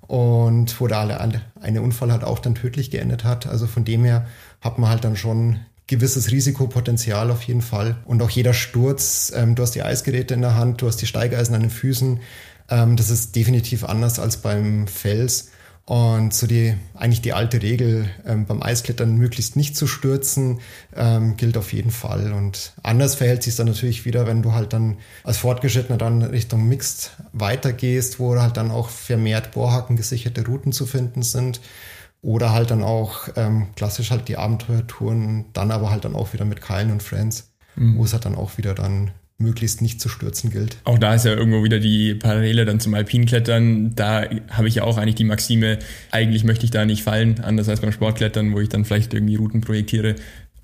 und 0.00 0.80
wo 0.80 0.88
der 0.88 1.30
eine 1.60 1.82
Unfall 1.82 2.10
halt 2.10 2.24
auch 2.24 2.40
dann 2.40 2.56
tödlich 2.56 2.90
geendet 2.90 3.22
hat. 3.22 3.46
Also 3.46 3.68
von 3.68 3.84
dem 3.84 4.02
her 4.02 4.26
hat 4.60 4.78
man 4.78 4.90
halt 4.90 5.04
dann 5.04 5.14
schon 5.14 5.60
gewisses 5.86 6.32
Risikopotenzial 6.32 7.30
auf 7.30 7.42
jeden 7.42 7.62
Fall. 7.62 7.96
Und 8.06 8.22
auch 8.22 8.30
jeder 8.30 8.54
Sturz, 8.54 9.32
ähm, 9.36 9.54
du 9.54 9.62
hast 9.62 9.76
die 9.76 9.82
Eisgeräte 9.82 10.34
in 10.34 10.40
der 10.40 10.56
Hand, 10.56 10.82
du 10.82 10.88
hast 10.88 10.96
die 10.96 11.06
Steigeisen 11.06 11.54
an 11.54 11.60
den 11.60 11.70
Füßen, 11.70 12.20
ähm, 12.68 12.96
das 12.96 13.10
ist 13.10 13.36
definitiv 13.36 13.84
anders 13.84 14.18
als 14.18 14.38
beim 14.38 14.86
Fels. 14.86 15.50
Und 15.86 16.32
so 16.32 16.46
die, 16.46 16.74
eigentlich 16.94 17.20
die 17.20 17.34
alte 17.34 17.60
Regel, 17.60 18.08
ähm, 18.26 18.46
beim 18.46 18.62
Eisklettern 18.62 19.16
möglichst 19.16 19.54
nicht 19.54 19.76
zu 19.76 19.86
stürzen, 19.86 20.60
ähm, 20.96 21.36
gilt 21.36 21.58
auf 21.58 21.74
jeden 21.74 21.90
Fall. 21.90 22.32
Und 22.32 22.72
anders 22.82 23.16
verhält 23.16 23.42
sich 23.42 23.56
dann 23.56 23.66
natürlich 23.66 24.06
wieder, 24.06 24.26
wenn 24.26 24.40
du 24.40 24.52
halt 24.52 24.72
dann 24.72 24.96
als 25.24 25.36
Fortgeschrittener 25.36 25.98
dann 25.98 26.22
Richtung 26.22 26.66
Mixed 26.66 27.10
weitergehst, 27.34 28.18
wo 28.18 28.40
halt 28.40 28.56
dann 28.56 28.70
auch 28.70 28.88
vermehrt 28.88 29.52
Bohrhaken 29.52 29.96
gesicherte 29.96 30.46
Routen 30.46 30.72
zu 30.72 30.86
finden 30.86 31.22
sind. 31.22 31.60
Oder 32.22 32.52
halt 32.52 32.70
dann 32.70 32.82
auch 32.82 33.28
ähm, 33.36 33.66
klassisch 33.76 34.10
halt 34.10 34.28
die 34.28 34.38
Abenteuertouren, 34.38 35.44
dann 35.52 35.70
aber 35.70 35.90
halt 35.90 36.06
dann 36.06 36.16
auch 36.16 36.32
wieder 36.32 36.46
mit 36.46 36.62
Keilen 36.62 36.90
und 36.90 37.02
Friends, 37.02 37.52
mhm. 37.76 37.98
wo 37.98 38.04
es 38.04 38.14
halt 38.14 38.24
dann 38.24 38.36
auch 38.36 38.56
wieder 38.56 38.72
dann 38.72 39.10
möglichst 39.44 39.82
nicht 39.82 40.00
zu 40.00 40.08
stürzen 40.08 40.50
gilt. 40.50 40.78
Auch 40.84 40.98
da 40.98 41.14
ist 41.14 41.24
ja 41.24 41.32
irgendwo 41.32 41.62
wieder 41.62 41.78
die 41.78 42.14
Parallele 42.14 42.64
dann 42.64 42.80
zum 42.80 42.94
Alpinklettern. 42.94 43.94
Da 43.94 44.24
habe 44.50 44.68
ich 44.68 44.76
ja 44.76 44.84
auch 44.84 44.98
eigentlich 44.98 45.14
die 45.14 45.24
Maxime, 45.24 45.78
eigentlich 46.10 46.44
möchte 46.44 46.64
ich 46.64 46.70
da 46.70 46.84
nicht 46.84 47.04
fallen, 47.04 47.40
anders 47.40 47.68
als 47.68 47.80
beim 47.80 47.92
Sportklettern, 47.92 48.52
wo 48.52 48.60
ich 48.60 48.68
dann 48.68 48.84
vielleicht 48.84 49.14
irgendwie 49.14 49.36
Routen 49.36 49.60
projektiere. 49.60 50.16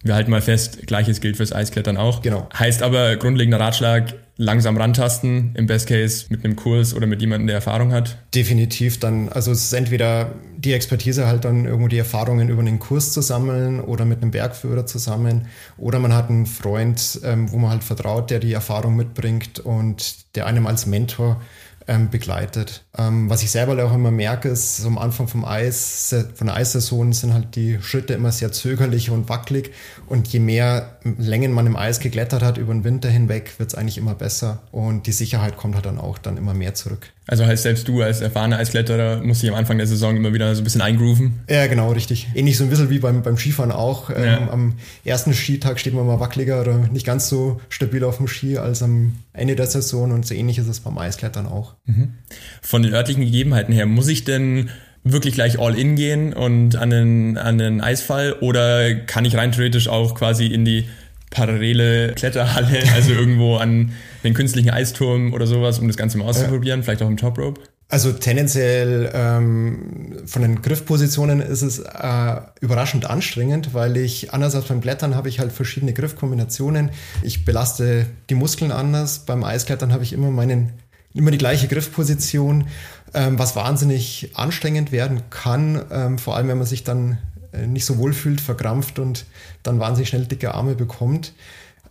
Wir 0.03 0.15
halten 0.15 0.31
mal 0.31 0.41
fest, 0.41 0.87
gleiches 0.87 1.21
gilt 1.21 1.37
fürs 1.37 1.53
Eisklettern 1.53 1.97
auch. 1.99 2.23
Genau. 2.23 2.49
Heißt 2.59 2.83
aber 2.83 3.17
grundlegender 3.17 3.61
Ratschlag, 3.61 4.15
langsam 4.39 4.79
rantasten, 4.79 5.55
im 5.55 5.67
Best 5.67 5.87
Case 5.87 6.25
mit 6.31 6.43
einem 6.43 6.57
Kurs 6.57 6.95
oder 6.95 7.07
mit 7.07 7.21
jemandem, 7.21 7.49
der 7.49 7.57
Erfahrung 7.57 7.93
hat? 7.93 8.17
Definitiv 8.35 8.99
dann, 8.99 9.29
also 9.29 9.53
es 9.53 9.65
ist 9.65 9.73
entweder 9.75 10.33
die 10.57 10.73
Expertise 10.73 11.27
halt 11.27 11.45
dann 11.45 11.67
irgendwo 11.67 11.89
die 11.89 11.99
Erfahrungen 11.99 12.49
über 12.49 12.61
einen 12.61 12.79
Kurs 12.79 13.13
zu 13.13 13.21
sammeln 13.21 13.81
oder 13.81 14.07
mit 14.07 14.23
einem 14.23 14.31
Bergführer 14.31 14.87
zusammen 14.87 15.49
oder 15.77 15.99
man 15.99 16.15
hat 16.15 16.31
einen 16.31 16.47
Freund, 16.47 17.21
ähm, 17.23 17.53
wo 17.53 17.59
man 17.59 17.71
halt 17.71 17.85
vertraut, 17.85 18.31
der 18.31 18.39
die 18.39 18.55
Erfahrung 18.55 18.97
mitbringt 18.97 19.59
und 19.59 20.35
der 20.35 20.47
einem 20.47 20.67
als 20.67 20.87
Mentor 20.87 21.43
ähm, 21.87 22.11
begleitet. 22.11 22.85
Ähm, 22.97 23.31
was 23.31 23.43
ich 23.43 23.51
selber 23.51 23.83
auch 23.85 23.95
immer 23.95 24.11
merke, 24.11 24.49
ist, 24.49 24.79
so 24.79 24.89
am 24.89 24.99
Anfang 24.99 25.29
vom 25.29 25.45
Eis, 25.45 26.15
von 26.35 26.47
der 26.47 26.57
Eissaison 26.57 27.13
sind 27.13 27.35
halt 27.35 27.57
die 27.57 27.79
Schritte 27.83 28.15
immer 28.15 28.33
sehr 28.33 28.53
zögerlich 28.53 29.11
und 29.11 29.29
wackelig. 29.29 29.73
Und 30.07 30.29
je 30.29 30.41
mehr 30.41 30.99
Längen 31.19 31.53
man 31.53 31.67
im 31.67 31.77
Eis 31.77 32.01
geglättert 32.01 32.43
hat 32.43 32.59
über 32.59 32.73
den 32.73 32.85
Winter 32.85 33.09
hinweg, 33.09 33.59
wird 33.59 33.71
es 33.71 33.75
eigentlich 33.75 33.99
immer 33.99 34.15
besser. 34.15 34.61
Und 34.71 35.07
die 35.07 35.13
Sicherheit 35.13 35.57
kommt 35.57 35.75
halt 35.75 35.87
dann 35.87 35.99
auch 35.99 36.19
dann 36.19 36.37
immer 36.37 36.55
mehr 36.55 36.75
zurück. 36.75 37.11
Also 37.31 37.47
heißt 37.47 37.63
selbst 37.63 37.87
du 37.87 38.03
als 38.03 38.21
erfahrener 38.23 38.59
Eiskletterer 38.59 39.23
musst 39.23 39.41
dich 39.41 39.51
am 39.51 39.55
Anfang 39.55 39.79
der 39.79 39.87
Saison 39.87 40.17
immer 40.17 40.35
wieder 40.35 40.53
so 40.57 40.63
ein 40.63 40.65
bisschen 40.65 40.81
eingrooven? 40.81 41.39
Ja, 41.49 41.69
genau, 41.69 41.93
richtig. 41.93 42.27
Ähnlich 42.35 42.57
so 42.57 42.65
ein 42.65 42.71
bisschen 42.71 42.91
wie 42.91 42.99
beim, 42.99 43.23
beim 43.23 43.37
Skifahren 43.37 43.71
auch. 43.71 44.11
Ähm, 44.11 44.25
ja. 44.25 44.51
am 44.51 44.75
ersten 45.05 45.33
Skitag 45.33 45.79
steht 45.79 45.95
man 45.95 46.09
mal 46.09 46.19
wackeliger 46.19 46.61
oder 46.61 46.79
nicht 46.89 47.07
ganz 47.07 47.29
so 47.29 47.61
stabil 47.69 48.03
auf 48.03 48.17
dem 48.17 48.27
Ski 48.27 48.59
als 48.59 48.83
am 48.83 49.15
Ende 49.33 49.55
der 49.55 49.69
Saison 49.69 50.11
und 50.11 50.27
so 50.27 50.35
ähnlich 50.35 50.59
ist 50.59 50.67
es 50.67 50.81
beim 50.81 50.99
Eisklettern 50.99 51.47
auch. 51.47 51.77
Mhm. 51.87 52.15
Von 52.63 52.83
den 52.83 52.95
örtlichen 52.95 53.25
Gegebenheiten 53.25 53.73
her, 53.73 53.87
muss 53.87 54.09
ich 54.09 54.25
denn 54.25 54.71
wirklich 55.05 55.35
gleich 55.35 55.61
all 55.61 55.79
in 55.79 55.95
gehen 55.95 56.33
und 56.33 56.75
an 56.75 56.91
den, 56.91 57.39
an 57.39 57.59
den 57.59 57.81
Eisfall 57.81 58.33
oder 58.41 58.93
kann 58.93 59.25
ich 59.25 59.37
rein 59.37 59.53
theoretisch 59.53 59.87
auch 59.87 60.17
quasi 60.17 60.47
in 60.47 60.65
die 60.65 60.89
parallele 61.31 62.13
Kletterhalle, 62.15 62.83
also 62.95 63.13
irgendwo 63.13 63.57
an 63.57 63.93
den 64.25 64.35
künstlichen 64.35 64.71
Eisturm 64.71 65.33
oder 65.33 65.47
sowas, 65.47 65.79
um 65.79 65.87
das 65.87 65.97
Ganze 65.97 66.19
mal 66.19 66.27
auszuprobieren, 66.27 66.81
ja. 66.81 66.85
vielleicht 66.85 67.03
auch 67.03 67.09
im 67.09 67.17
Top 67.17 67.39
Rope? 67.39 67.61
Also 67.89 68.13
tendenziell 68.13 69.11
ähm, 69.13 70.23
von 70.25 70.43
den 70.43 70.63
Griffpositionen 70.63 71.41
ist 71.41 71.63
es 71.63 71.81
äh, 71.81 72.37
überraschend 72.61 73.11
anstrengend, 73.11 73.75
weil 73.75 73.97
ich 73.97 74.33
anders 74.33 74.55
als 74.55 74.67
beim 74.67 74.81
Klettern 74.81 75.17
habe 75.17 75.29
ich 75.29 75.41
halt 75.41 75.51
verschiedene 75.51 75.93
Griffkombinationen. 75.93 76.91
Ich 77.23 77.45
belaste 77.45 78.07
die 78.29 78.37
Muskeln 78.37 78.71
anders. 78.71 79.21
Beim 79.27 79.43
Eisklettern 79.43 79.93
habe 79.93 80.05
ich 80.05 80.13
immer 80.13 80.31
meinen 80.31 80.73
immer 81.15 81.33
die 81.33 81.39
gleiche 81.39 81.67
Griffposition, 81.67 82.69
ähm, 83.15 83.39
was 83.41 83.57
wahnsinnig 83.57 84.31
anstrengend 84.35 84.93
werden 84.93 85.23
kann, 85.31 85.83
ähm, 85.91 86.19
vor 86.19 86.37
allem 86.37 86.47
wenn 86.47 86.59
man 86.59 86.67
sich 86.69 86.85
dann 86.85 87.19
nicht 87.67 87.85
so 87.85 87.99
wohl 87.99 88.13
fühlt, 88.13 88.41
verkrampft 88.41 88.99
und 88.99 89.27
dann 89.63 89.81
wahnsinnig 89.81 90.09
schnell 90.09 90.27
dicke 90.27 90.55
Arme 90.55 90.75
bekommt. 90.75 91.35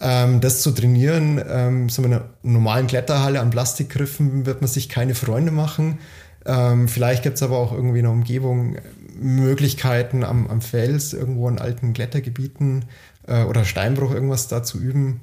Ähm, 0.02 0.40
das 0.40 0.62
zu 0.62 0.72
trainieren, 0.72 1.42
ähm, 1.48 1.90
so 1.90 2.04
in 2.04 2.14
einer 2.14 2.30
normalen 2.42 2.88
Kletterhalle 2.88 3.42
an 3.42 3.50
Plastikgriffen 3.50 4.46
wird 4.46 4.62
man 4.62 4.70
sich 4.70 4.88
keine 4.88 5.14
Freunde 5.14 5.52
machen. 5.52 6.00
Ähm, 6.46 6.88
vielleicht 6.88 7.24
gibt 7.24 7.36
es 7.36 7.44
aber 7.44 7.58
auch 7.58 7.74
irgendwie 7.74 8.00
in 8.00 8.06
der 8.06 8.14
Umgebung 8.14 8.78
Möglichkeiten 9.20 10.24
am, 10.24 10.48
am 10.48 10.62
Fels, 10.62 11.14
irgendwo 11.14 11.50
in 11.50 11.60
alten 11.60 11.94
Klettergebieten 11.94 12.86
äh, 13.28 13.44
oder 13.44 13.66
Steinbruch 13.66 14.12
irgendwas 14.12 14.48
da 14.48 14.64
zu 14.64 14.80
üben. 14.80 15.20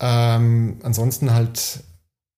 Ähm, 0.00 0.78
ansonsten 0.82 1.34
halt, 1.34 1.84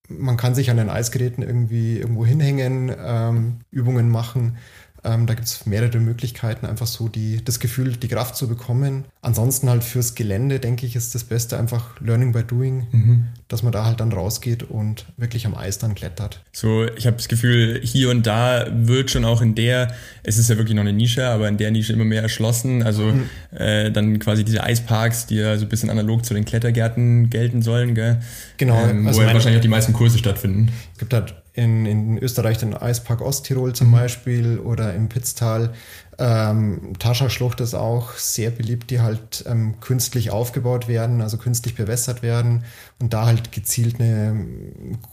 man 0.08 0.36
kann 0.36 0.54
sich 0.56 0.70
an 0.70 0.76
den 0.76 0.90
Eisgeräten 0.90 1.44
irgendwie 1.44 1.98
irgendwo 1.98 2.26
hinhängen, 2.26 2.92
ähm, 2.98 3.60
Übungen 3.70 4.10
machen. 4.10 4.58
Ähm, 5.06 5.26
da 5.26 5.34
gibt 5.34 5.46
es 5.46 5.66
mehrere 5.66 5.98
Möglichkeiten, 6.00 6.66
einfach 6.66 6.88
so 6.88 7.08
die, 7.08 7.44
das 7.44 7.60
Gefühl, 7.60 7.92
die 7.92 8.08
Kraft 8.08 8.34
zu 8.34 8.48
bekommen. 8.48 9.04
Ansonsten 9.22 9.70
halt 9.70 9.84
fürs 9.84 10.16
Gelände, 10.16 10.58
denke 10.58 10.84
ich, 10.84 10.96
ist 10.96 11.14
das 11.14 11.22
Beste 11.22 11.56
einfach 11.58 12.00
Learning 12.00 12.32
by 12.32 12.42
Doing, 12.42 12.86
mhm. 12.90 13.24
dass 13.46 13.62
man 13.62 13.72
da 13.72 13.84
halt 13.84 14.00
dann 14.00 14.12
rausgeht 14.12 14.64
und 14.64 15.06
wirklich 15.16 15.46
am 15.46 15.54
Eis 15.54 15.78
dann 15.78 15.94
klettert. 15.94 16.42
So, 16.52 16.86
ich 16.96 17.06
habe 17.06 17.16
das 17.18 17.28
Gefühl, 17.28 17.80
hier 17.84 18.10
und 18.10 18.26
da 18.26 18.66
wird 18.72 19.12
schon 19.12 19.24
auch 19.24 19.42
in 19.42 19.54
der, 19.54 19.94
es 20.24 20.38
ist 20.38 20.50
ja 20.50 20.56
wirklich 20.56 20.74
noch 20.74 20.82
eine 20.82 20.92
Nische, 20.92 21.28
aber 21.28 21.48
in 21.48 21.56
der 21.56 21.70
Nische 21.70 21.92
immer 21.92 22.04
mehr 22.04 22.22
erschlossen. 22.22 22.82
Also 22.82 23.04
mhm. 23.04 23.28
äh, 23.56 23.92
dann 23.92 24.18
quasi 24.18 24.44
diese 24.44 24.64
Eisparks, 24.64 25.26
die 25.26 25.36
ja 25.36 25.56
so 25.56 25.66
ein 25.66 25.68
bisschen 25.68 25.88
analog 25.88 26.24
zu 26.24 26.34
den 26.34 26.44
Klettergärten 26.44 27.30
gelten 27.30 27.62
sollen, 27.62 27.94
gell? 27.94 28.18
Genau. 28.56 28.84
Ähm, 28.84 29.06
also 29.06 29.20
wo 29.20 29.24
ja 29.24 29.32
wahrscheinlich 29.32 29.58
auch 29.58 29.62
die 29.62 29.68
meisten 29.68 29.92
Kurse 29.92 30.18
stattfinden. 30.18 30.72
Es 30.94 30.98
gibt 30.98 31.12
halt 31.12 31.36
in, 31.56 31.86
in 31.86 32.18
Österreich 32.18 32.58
den 32.58 32.74
Eispark 32.74 33.22
Osttirol 33.22 33.74
zum 33.74 33.88
mhm. 33.88 33.92
Beispiel 33.92 34.58
oder 34.58 34.94
im 34.94 35.08
Pitztal. 35.08 35.72
Ähm, 36.18 36.92
Tascha-Schlucht 36.98 37.60
ist 37.60 37.74
auch 37.74 38.12
sehr 38.12 38.50
beliebt, 38.50 38.90
die 38.90 39.00
halt 39.00 39.44
ähm, 39.46 39.80
künstlich 39.80 40.30
aufgebaut 40.30 40.86
werden, 40.86 41.22
also 41.22 41.38
künstlich 41.38 41.74
bewässert 41.74 42.22
werden 42.22 42.64
und 43.00 43.14
da 43.14 43.26
halt 43.26 43.52
gezielt 43.52 44.00
eine 44.00 44.46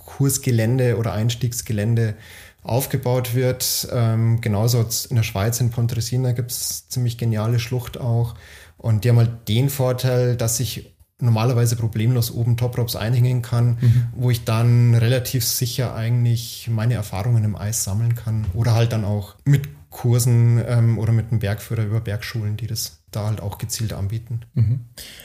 Kursgelände 0.06 0.98
oder 0.98 1.14
Einstiegsgelände 1.14 2.16
aufgebaut 2.62 3.36
wird. 3.36 3.88
Ähm, 3.92 4.42
genauso 4.42 4.86
in 5.10 5.16
der 5.16 5.24
Schweiz, 5.24 5.62
in 5.62 5.72
Pontresina 5.72 6.34
gibt 6.34 6.52
es 6.52 6.90
ziemlich 6.90 7.18
geniale 7.18 7.60
Schlucht 7.60 7.98
auch. 7.98 8.36
Und 8.78 9.06
die 9.06 9.10
haben 9.10 9.18
halt 9.18 9.48
den 9.48 9.70
Vorteil, 9.70 10.36
dass 10.36 10.60
ich 10.60 10.93
normalerweise 11.24 11.76
problemlos 11.76 12.32
oben 12.32 12.58
Top-Rops 12.58 12.96
einhängen 12.96 13.42
kann, 13.42 13.78
mhm. 13.80 14.08
wo 14.16 14.30
ich 14.30 14.44
dann 14.44 14.96
relativ 14.96 15.46
sicher 15.46 15.96
eigentlich 15.96 16.70
meine 16.72 16.94
Erfahrungen 16.94 17.44
im 17.44 17.56
Eis 17.56 17.84
sammeln 17.84 18.16
kann 18.16 18.46
oder 18.54 18.74
halt 18.74 18.92
dann 18.92 19.06
auch 19.06 19.36
mit 19.46 19.70
Kursen 19.90 20.62
ähm, 20.68 20.98
oder 20.98 21.14
mit 21.14 21.32
einem 21.32 21.40
Bergführer 21.40 21.84
über 21.84 22.02
Bergschulen, 22.02 22.58
die 22.58 22.68
das 22.68 23.00
da 23.12 23.28
halt 23.28 23.42
auch 23.42 23.60
gezielt 23.60 23.94
anbieten. 23.94 24.42
Mhm. 24.56 24.80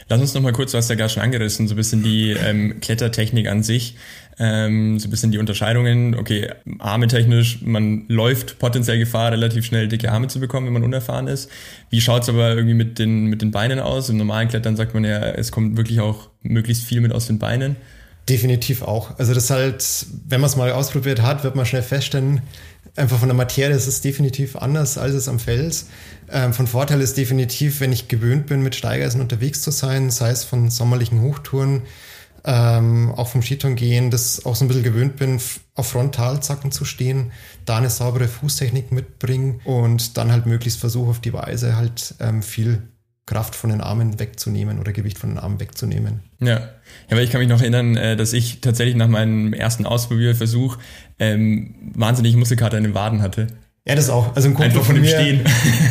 Lass 0.09 0.21
uns 0.21 0.35
noch 0.35 0.43
mal 0.43 0.53
kurz, 0.53 0.73
du 0.73 0.79
hast 0.79 0.91
ja 0.91 0.95
gerade 0.95 1.11
schon 1.11 1.23
angerissen, 1.23 1.67
so 1.67 1.75
ein 1.75 1.77
bisschen 1.79 2.03
die 2.03 2.33
ähm, 2.33 2.79
Klettertechnik 2.81 3.49
an 3.49 3.63
sich, 3.63 3.97
ähm, 4.39 4.99
so 4.99 5.09
ein 5.09 5.11
bisschen 5.11 5.31
die 5.31 5.39
Unterscheidungen. 5.39 6.15
Okay, 6.15 6.51
Arme 6.79 7.07
technisch, 7.09 7.61
man 7.63 8.05
läuft 8.09 8.59
potenziell 8.59 8.99
Gefahr, 8.99 9.33
relativ 9.33 9.65
schnell 9.65 9.89
dicke 9.89 10.13
Arme 10.13 10.29
zu 10.29 10.41
bekommen, 10.41 10.67
wenn 10.67 10.75
man 10.75 10.85
unerfahren 10.85 11.27
ist. 11.27 11.51
Wie 11.91 12.01
schaut's 12.01 12.29
aber 12.29 12.51
irgendwie 12.55 12.75
mit 12.75 12.99
den, 12.99 13.27
mit 13.27 13.43
den 13.43 13.51
Beinen 13.51 13.81
aus? 13.81 14.09
Im 14.09 14.17
normalen 14.17 14.49
Klettern 14.49 14.77
sagt 14.77 14.95
man 14.95 15.05
ja, 15.05 15.19
es 15.19 15.51
kommt 15.51 15.77
wirklich 15.77 16.01
auch 16.01 16.31
möglichst 16.43 16.85
viel 16.85 17.01
mit 17.01 17.13
aus 17.13 17.27
den 17.27 17.39
Beinen. 17.39 17.77
Definitiv 18.29 18.83
auch. 18.83 19.19
Also 19.19 19.33
das 19.33 19.49
halt, 19.49 19.85
wenn 20.29 20.41
man 20.41 20.51
es 20.51 20.57
mal 20.57 20.71
ausprobiert 20.71 21.23
hat, 21.23 21.45
wird 21.45 21.57
man 21.57 21.65
schnell 21.65 21.83
feststellen, 21.83 22.43
einfach 22.95 23.19
von 23.19 23.29
der 23.29 23.37
Materie 23.37 23.75
ist 23.75 23.87
es 23.87 24.01
definitiv 24.01 24.57
anders 24.57 24.99
als 24.99 25.15
es 25.15 25.29
am 25.29 25.39
Fels. 25.39 25.87
Ähm, 26.31 26.53
von 26.53 26.67
Vorteil 26.67 27.01
ist 27.01 27.17
definitiv, 27.17 27.81
wenn 27.81 27.93
ich 27.93 28.09
gewöhnt 28.09 28.47
bin, 28.47 28.63
mit 28.63 28.75
Steigeisen 28.75 29.21
unterwegs 29.21 29.63
zu 29.63 29.71
sein, 29.71 30.11
sei 30.11 30.31
es 30.31 30.45
von 30.45 30.71
sommerlichen 30.71 31.23
Hochtouren, 31.23 31.83
ähm, 32.45 33.13
auch 33.17 33.29
vom 33.29 33.43
Skitouren 33.43 33.77
gehen, 33.77 34.11
das 34.11 34.45
auch 34.47 34.55
so 34.55 34.65
ein 34.65 34.69
bisschen 34.69 34.85
gewöhnt 34.85 35.17
bin, 35.17 35.41
auf 35.75 35.89
Frontalzacken 35.89 36.73
zu 36.73 36.85
stehen, 36.85 37.33
da 37.65 37.79
eine 37.79 37.91
saubere 37.91 38.29
Fußtechnik 38.29 38.93
mitbringen 38.93 39.61
und 39.65 40.17
dann 40.17 40.33
halt 40.33 40.47
möglichst 40.47 40.81
versuche 40.81 41.11
auf 41.11 41.21
die 41.21 41.33
Weise 41.33 41.77
halt 41.77 42.15
ähm, 42.21 42.43
viel 42.43 42.83
Kraft 43.29 43.55
von 43.55 43.69
den 43.69 43.83
Armen 43.83 44.19
wegzunehmen 44.19 44.79
oder 44.79 44.93
Gewicht 44.93 45.19
von 45.19 45.31
den 45.31 45.39
Armen 45.39 45.61
wegzunehmen. 45.61 46.21
Ja, 46.41 46.71
weil 47.11 47.25
ich 47.25 47.31
kann 47.31 47.41
mich 47.41 47.49
noch 47.51 47.61
erinnern, 47.61 47.95
äh, 47.97 48.17
dass 48.17 48.33
ich 48.33 48.63
tatsächlich 48.63 48.97
nach 48.97 49.09
meinem 49.09 49.53
ersten 49.53 49.85
Ausprobierversuch 49.85 50.79
ähm, 51.19 51.75
wahnsinnig 51.95 52.37
Muskelkater 52.37 52.79
in 52.79 52.85
den 52.85 52.95
Waden 52.95 53.21
hatte. 53.21 53.49
Ja, 53.89 53.95
das 53.95 54.11
auch. 54.11 54.37
Also 54.37 54.49
ein 54.49 54.55
Kumpel 54.55 54.73
Einfach 54.73 54.85
von, 54.85 54.97
von 54.97 55.03
mir, 55.03 55.09
Stehen. 55.09 55.41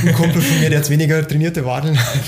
Ein 0.06 0.14
Kumpel 0.14 0.40
von 0.40 0.60
mir, 0.60 0.70
der 0.70 0.80
jetzt 0.80 0.92
weniger 0.92 1.28
trainierte 1.28 1.66
Wadeln 1.66 1.98
hat, 1.98 2.20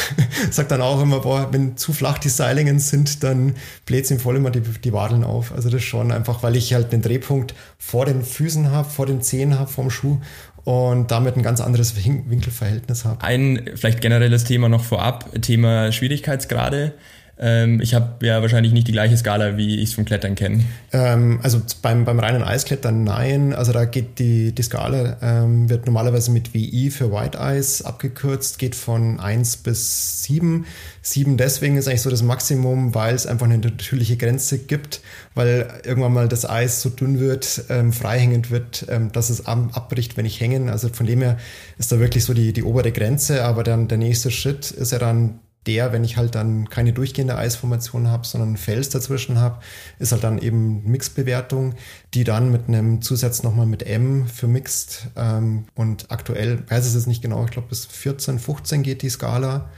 sagt 0.50 0.70
dann 0.70 0.80
auch 0.80 1.02
immer, 1.02 1.20
boah, 1.20 1.48
wenn 1.52 1.76
zu 1.76 1.92
flach 1.92 2.16
die 2.16 2.30
Seilingen 2.30 2.78
sind, 2.78 3.22
dann 3.22 3.54
bläht 3.84 4.06
es 4.06 4.10
ihm 4.10 4.18
voll 4.18 4.36
immer 4.36 4.50
die, 4.50 4.60
die 4.60 4.92
Wadeln 4.94 5.22
auf. 5.22 5.52
Also 5.52 5.68
das 5.68 5.82
schon 5.82 6.10
einfach, 6.10 6.42
weil 6.42 6.56
ich 6.56 6.72
halt 6.72 6.92
den 6.92 7.02
Drehpunkt 7.02 7.54
vor 7.76 8.06
den 8.06 8.22
Füßen 8.22 8.70
habe, 8.70 8.88
vor 8.88 9.04
den 9.04 9.20
Zehen 9.20 9.58
habe, 9.58 9.70
vom 9.70 9.90
Schuh 9.90 10.20
und 10.64 11.10
damit 11.10 11.36
ein 11.36 11.42
ganz 11.42 11.60
anderes 11.60 11.94
Winkelverhältnis 11.96 13.04
habe. 13.04 13.22
Ein 13.22 13.68
vielleicht 13.74 14.00
generelles 14.00 14.44
Thema 14.44 14.70
noch 14.70 14.84
vorab, 14.84 15.30
Thema 15.42 15.92
Schwierigkeitsgrade. 15.92 16.94
Ähm, 17.42 17.80
ich 17.80 17.94
habe 17.94 18.24
ja 18.24 18.42
wahrscheinlich 18.42 18.74
nicht 18.74 18.86
die 18.86 18.92
gleiche 18.92 19.16
Skala, 19.16 19.56
wie 19.56 19.76
ich 19.76 19.88
es 19.88 19.94
vom 19.94 20.04
Klettern 20.04 20.34
kenne. 20.34 20.62
Ähm, 20.92 21.40
also 21.42 21.62
beim, 21.80 22.04
beim 22.04 22.20
reinen 22.20 22.42
Eisklettern 22.42 23.02
nein. 23.02 23.54
Also 23.54 23.72
da 23.72 23.86
geht 23.86 24.18
die, 24.18 24.52
die 24.54 24.62
Skala, 24.62 25.16
ähm, 25.22 25.70
wird 25.70 25.86
normalerweise 25.86 26.32
mit 26.32 26.52
WI 26.52 26.90
für 26.90 27.10
White 27.10 27.38
Ice 27.40 27.86
abgekürzt, 27.86 28.58
geht 28.58 28.74
von 28.74 29.18
1 29.20 29.58
bis 29.58 30.22
7. 30.24 30.66
7 31.00 31.38
deswegen 31.38 31.78
ist 31.78 31.88
eigentlich 31.88 32.02
so 32.02 32.10
das 32.10 32.22
Maximum, 32.22 32.94
weil 32.94 33.14
es 33.14 33.26
einfach 33.26 33.46
eine 33.46 33.56
natürliche 33.56 34.18
Grenze 34.18 34.58
gibt, 34.58 35.00
weil 35.34 35.66
irgendwann 35.82 36.12
mal 36.12 36.28
das 36.28 36.48
Eis 36.48 36.82
so 36.82 36.90
dünn 36.90 37.20
wird, 37.20 37.64
ähm, 37.70 37.94
freihängend 37.94 38.50
wird, 38.50 38.84
ähm, 38.90 39.12
dass 39.12 39.30
es 39.30 39.46
abbricht, 39.46 40.18
wenn 40.18 40.26
ich 40.26 40.40
hängen. 40.40 40.68
Also 40.68 40.90
von 40.90 41.06
dem 41.06 41.22
her 41.22 41.38
ist 41.78 41.90
da 41.90 41.98
wirklich 41.98 42.24
so 42.24 42.34
die, 42.34 42.52
die 42.52 42.64
obere 42.64 42.92
Grenze, 42.92 43.44
aber 43.44 43.64
dann 43.64 43.88
der 43.88 43.96
nächste 43.96 44.30
Schritt 44.30 44.70
ist 44.70 44.92
ja 44.92 44.98
dann 44.98 45.40
der, 45.66 45.92
wenn 45.92 46.04
ich 46.04 46.16
halt 46.16 46.34
dann 46.34 46.70
keine 46.70 46.92
durchgehende 46.92 47.36
Eisformation 47.36 48.08
habe, 48.08 48.26
sondern 48.26 48.50
einen 48.50 48.56
Fels 48.56 48.88
dazwischen 48.88 49.38
habe, 49.38 49.60
ist 49.98 50.12
halt 50.12 50.24
dann 50.24 50.38
eben 50.38 50.90
Mixbewertung, 50.90 51.74
die 52.14 52.24
dann 52.24 52.50
mit 52.50 52.68
einem 52.68 53.02
Zusatz 53.02 53.42
nochmal 53.42 53.66
mit 53.66 53.82
M 53.82 54.26
für 54.26 54.46
Mixed 54.46 55.08
ähm, 55.16 55.66
und 55.74 56.10
aktuell, 56.10 56.64
weiß 56.68 56.86
es 56.86 56.94
jetzt 56.94 57.06
nicht 57.06 57.22
genau, 57.22 57.44
ich 57.44 57.50
glaube 57.50 57.68
bis 57.68 57.84
14, 57.84 58.38
15 58.38 58.82
geht 58.82 59.02
die 59.02 59.10
Skala, 59.10 59.68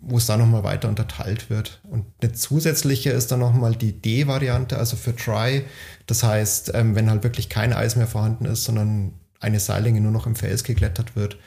wo 0.00 0.18
es 0.18 0.26
dann 0.26 0.40
nochmal 0.40 0.64
weiter 0.64 0.88
unterteilt 0.88 1.48
wird. 1.48 1.80
Und 1.88 2.04
eine 2.20 2.32
zusätzliche 2.32 3.10
ist 3.10 3.32
dann 3.32 3.40
nochmal 3.40 3.74
die 3.74 3.92
D-Variante, 3.92 4.76
also 4.76 4.96
für 4.96 5.16
Try. 5.16 5.64
Das 6.06 6.24
heißt, 6.24 6.72
ähm, 6.74 6.94
wenn 6.94 7.08
halt 7.08 7.22
wirklich 7.22 7.48
kein 7.48 7.72
Eis 7.72 7.96
mehr 7.96 8.08
vorhanden 8.08 8.44
ist, 8.44 8.64
sondern 8.64 9.14
eine 9.40 9.60
Seillinge 9.60 10.00
nur 10.00 10.12
noch 10.12 10.26
im 10.26 10.34
Fels 10.34 10.64
geklettert 10.64 11.16
wird, 11.16 11.38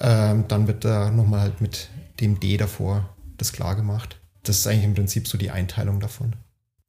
ähm, 0.00 0.44
dann 0.48 0.68
wird 0.68 0.84
da 0.84 1.10
nochmal 1.10 1.40
halt 1.40 1.60
mit 1.60 1.88
dem 2.20 2.38
D 2.38 2.56
davor 2.58 3.08
das 3.36 3.52
klar 3.52 3.76
gemacht. 3.76 4.20
Das 4.42 4.58
ist 4.58 4.66
eigentlich 4.66 4.84
im 4.84 4.94
Prinzip 4.94 5.28
so 5.28 5.38
die 5.38 5.50
Einteilung 5.50 6.00
davon. 6.00 6.36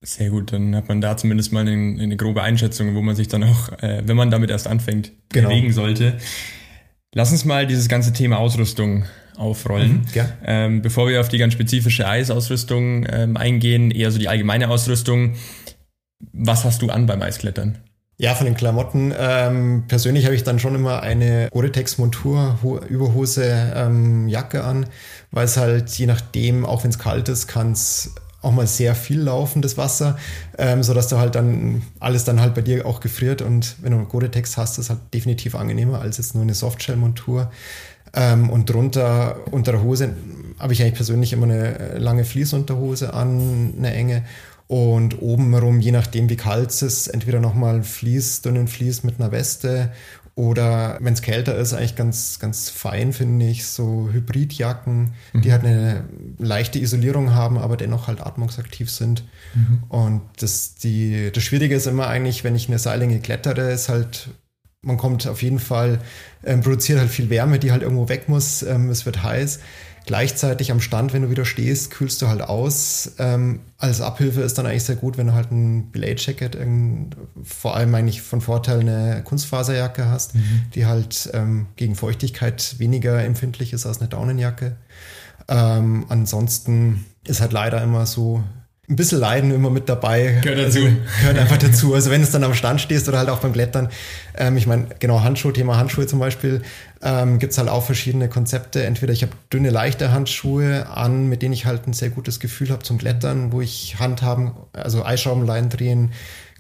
Sehr 0.02 0.30
gut, 0.30 0.52
dann 0.52 0.76
hat 0.76 0.88
man 0.88 1.02
da 1.02 1.18
zumindest 1.18 1.52
mal 1.52 1.62
eine, 1.62 2.02
eine 2.02 2.16
grobe 2.16 2.44
Einschätzung, 2.44 2.94
wo 2.96 3.02
man 3.02 3.16
sich 3.16 3.28
dann 3.28 3.44
auch, 3.44 3.72
äh, 3.82 4.04
wenn 4.06 4.16
man 4.16 4.30
damit 4.30 4.52
erst 4.52 4.68
anfängt, 4.68 5.12
genau. 5.30 5.50
bewegen 5.50 5.74
sollte. 5.74 6.18
Lass 7.14 7.32
uns 7.32 7.46
mal 7.46 7.66
dieses 7.66 7.88
ganze 7.88 8.14
Thema 8.14 8.38
Ausrüstung 8.38 9.06
aufrollen. 9.38 10.02
Mhm, 10.02 10.06
ja. 10.14 10.30
ähm, 10.46 10.82
bevor 10.82 11.08
wir 11.08 11.22
auf 11.22 11.30
die 11.30 11.38
ganz 11.38 11.54
spezifische 11.54 12.08
Eisausrüstung 12.08 13.08
ähm, 13.10 13.38
eingehen, 13.38 13.90
eher 13.90 14.12
so 14.12 14.20
die 14.20 14.28
allgemeine 14.28 14.70
Ausrüstung. 14.70 15.36
Was 16.34 16.66
hast 16.66 16.82
du 16.82 16.90
an 16.90 17.06
beim 17.06 17.22
Eisklettern? 17.22 17.80
Ja, 18.18 18.34
von 18.34 18.46
den 18.46 18.56
Klamotten. 18.56 19.14
Ähm, 19.18 19.84
persönlich 19.90 20.24
habe 20.26 20.36
ich 20.36 20.44
dann 20.44 20.58
schon 20.58 20.74
immer 20.74 21.04
eine 21.04 21.50
Gore-Tex-Montur, 21.52 22.60
Überhose, 22.88 23.74
ähm, 23.76 24.30
Jacke 24.30 24.64
an, 24.64 24.86
weil 25.32 25.46
es 25.46 25.58
halt 25.58 25.90
je 25.90 26.06
nachdem, 26.06 26.66
auch 26.66 26.84
wenn 26.84 26.92
es 26.92 27.00
kalt 27.00 27.28
ist, 27.28 27.48
kann 27.48 27.74
es 27.74 28.16
auch 28.42 28.54
mal 28.54 28.68
sehr 28.68 28.96
viel 28.96 29.20
laufen, 29.20 29.62
das 29.62 29.78
Wasser, 29.78 30.18
ähm, 30.58 30.82
sodass 30.82 31.10
du 31.10 31.18
halt 31.18 31.36
dann 31.36 31.82
alles 32.00 32.24
dann 32.24 32.40
halt 32.40 32.54
bei 32.54 32.62
dir 32.62 32.86
auch 32.86 33.02
gefriert 33.02 33.42
und 33.42 33.76
wenn 33.82 33.92
du 33.92 34.06
Gore-Tex 34.06 34.56
hast, 34.56 34.78
ist 34.78 34.90
halt 34.90 35.00
definitiv 35.14 35.56
angenehmer 35.56 36.00
als 36.00 36.18
jetzt 36.18 36.36
nur 36.36 36.44
eine 36.44 36.54
Softshell-Montur. 36.54 37.52
Ähm, 38.14 38.50
und 38.50 38.70
drunter, 38.70 39.42
unter 39.52 39.74
der 39.74 39.84
Hose, 39.84 40.16
habe 40.58 40.72
ich 40.72 40.82
eigentlich 40.82 40.94
persönlich 40.94 41.34
immer 41.34 41.48
eine 41.48 41.98
lange 41.98 42.24
Fließunterhose 42.24 43.14
an, 43.14 43.74
eine 43.78 43.94
enge 43.94 44.24
Und 44.68 45.22
obenrum, 45.22 45.80
je 45.80 45.92
nachdem 45.92 46.30
wie 46.30 46.38
kalt 46.38 46.72
es 46.72 46.82
ist, 46.82 47.08
entweder 47.08 47.40
nochmal 47.40 47.84
Vlies, 47.84 48.42
dünnen 48.42 48.68
Vlies 48.68 49.04
mit 49.04 49.20
einer 49.20 49.32
Weste 49.32 49.92
oder 50.36 50.98
wenn 51.00 51.14
es 51.14 51.22
kälter 51.22 51.56
ist, 51.56 51.74
eigentlich 51.74 51.96
ganz, 51.96 52.40
ganz 52.40 52.70
fein, 52.70 53.14
finde 53.14 53.46
ich, 53.46 53.68
so 53.68 54.10
Hybridjacken, 54.12 55.14
mhm. 55.32 55.42
die 55.42 55.52
halt 55.54 55.64
eine 55.64 56.04
leichte 56.38 56.78
Isolierung 56.78 57.34
haben, 57.34 57.58
aber 57.58 57.78
dennoch 57.78 58.08
halt 58.08 58.20
atmungsaktiv 58.20 58.92
sind. 58.92 59.24
Mhm. 59.54 59.84
Und 59.88 60.22
das, 60.40 60.76
die, 60.76 61.32
das 61.32 61.42
Schwierige 61.42 61.76
ist 61.76 61.88
immer 61.88 62.08
eigentlich, 62.08 62.44
wenn 62.44 62.56
ich 62.56 62.68
eine 62.68 62.80
Seilinge 62.80 63.20
klettere, 63.20 63.72
ist 63.72 63.88
halt, 63.88 64.30
man 64.82 64.98
kommt 64.98 65.26
auf 65.26 65.42
jeden 65.42 65.60
Fall, 65.60 66.00
ähm, 66.44 66.60
produziert 66.60 67.00
halt 67.00 67.10
viel 67.10 67.30
Wärme, 67.30 67.58
die 67.58 67.72
halt 67.72 67.82
irgendwo 67.82 68.10
weg 68.10 68.28
muss, 68.28 68.62
ähm, 68.62 68.90
es 68.90 69.06
wird 69.06 69.24
heiß. 69.24 69.60
Gleichzeitig 70.06 70.72
am 70.72 70.82
Stand, 70.82 71.14
wenn 71.14 71.24
du 71.24 71.30
wieder 71.32 71.46
stehst, 71.46 71.90
kühlst 71.90 72.22
du 72.22 72.28
halt 72.28 72.42
aus. 72.42 73.14
Ähm, 73.18 73.62
als 73.78 74.02
Abhilfe 74.02 74.42
ist 74.42 74.58
dann 74.58 74.66
eigentlich 74.68 74.84
sehr 74.84 74.96
gut, 74.96 75.18
wenn 75.18 75.28
du 75.28 75.34
halt 75.34 75.52
ein 75.52 75.92
Belay 75.92 76.16
Jacket, 76.18 76.58
vor 77.44 77.76
allem 77.76 77.96
eigentlich 77.96 78.22
von 78.22 78.42
Vorteil 78.42 78.82
eine 78.82 79.24
Kunstfaserjacke 79.24 80.08
hast, 80.08 80.36
mhm. 80.36 80.62
die 80.76 80.86
halt 80.86 81.30
ähm, 81.34 81.68
gegen 81.76 81.96
Feuchtigkeit 81.96 82.76
weniger 82.78 83.24
empfindlich 83.24 83.74
ist 83.74 83.86
als 83.86 84.00
eine 84.00 84.08
Daunenjacke. 84.08 84.76
Ähm, 85.48 86.06
ansonsten 86.10 87.06
ist 87.26 87.42
halt 87.42 87.52
leider 87.52 87.82
immer 87.82 88.06
so, 88.06 88.44
ein 88.88 88.96
bisschen 88.96 89.20
Leiden 89.20 89.52
immer 89.52 89.70
mit 89.70 89.90
dabei. 89.90 90.40
Gehört 90.44 90.68
dazu. 90.68 90.80
Also, 90.80 90.96
gehört 91.22 91.38
einfach 91.40 91.58
dazu. 91.58 91.94
Also 91.94 92.12
wenn 92.12 92.22
du 92.22 92.28
dann 92.28 92.44
am 92.44 92.54
Stand 92.54 92.82
stehst 92.82 93.08
oder 93.08 93.18
halt 93.18 93.30
auch 93.30 93.40
beim 93.40 93.54
Klettern, 93.54 93.90
ähm, 94.38 94.58
ich 94.58 94.68
meine, 94.68 94.88
genau 95.00 95.22
Handschuhe, 95.22 95.54
Thema 95.54 95.78
Handschuhe 95.78 96.06
zum 96.06 96.20
Beispiel, 96.20 96.62
ähm, 97.02 97.40
gibt 97.40 97.54
es 97.54 97.58
halt 97.58 97.70
auch 97.70 97.84
verschiedene 97.84 98.30
Konzepte. 98.30 98.84
Entweder 98.84 99.14
ich 99.14 99.24
habe 99.24 99.34
dünne, 99.52 99.70
leichte 99.70 100.12
Handschuhe 100.12 100.88
an, 100.90 101.28
mit 101.28 101.42
denen 101.42 101.54
ich 101.54 101.66
halt 101.66 101.88
ein 101.88 101.94
sehr 101.94 102.10
gutes 102.10 102.40
Gefühl 102.40 102.70
habe 102.70 102.84
zum 102.84 102.98
Klettern, 102.98 103.52
wo 103.52 103.62
ich 103.62 103.98
Handhaben, 104.00 104.52
also 104.74 105.04
Eisschraubenlein 105.04 105.70
drehen, 105.70 106.12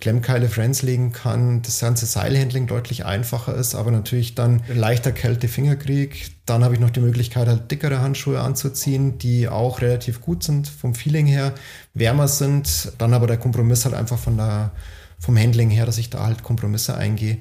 Klemmkeile 0.02 0.50
Friends 0.50 0.82
legen 0.82 1.14
kann, 1.14 1.62
das 1.62 1.80
ganze 1.80 2.06
Seilhandling 2.06 2.68
deutlich 2.68 3.06
einfacher 3.06 3.56
ist, 3.56 3.75
aber 3.75 3.92
natürlich 3.92 4.36
dann 4.36 4.62
leichter 4.68 5.14
Kälte-Fingerkrieg. 5.14 6.32
Dann 6.46 6.64
habe 6.66 6.74
ich 6.74 6.82
noch 6.82 6.90
die 6.90 7.00
Möglichkeit, 7.00 7.48
halt 7.48 7.72
dickere 7.72 8.02
Handschuhe 8.02 8.42
anzuziehen, 8.42 9.18
die 9.18 9.48
auch 9.48 9.82
relativ 9.82 10.20
gut 10.20 10.44
sind 10.44 10.68
vom 10.68 10.96
Feeling 10.96 11.28
her, 11.28 11.54
wärmer 11.94 12.28
sind. 12.28 12.92
Dann 12.98 13.14
aber 13.14 13.25
der 13.25 13.38
Kompromiss 13.38 13.86
halt 13.86 13.96
einfach 13.96 14.20
von 14.20 14.36
der, 14.36 14.72
vom 15.18 15.38
Handling 15.38 15.70
her, 15.70 15.86
dass 15.86 15.98
ich 15.98 16.10
da 16.10 16.25
halt 16.25 16.44
Kompromisse 16.44 16.98
eingehe. 16.98 17.38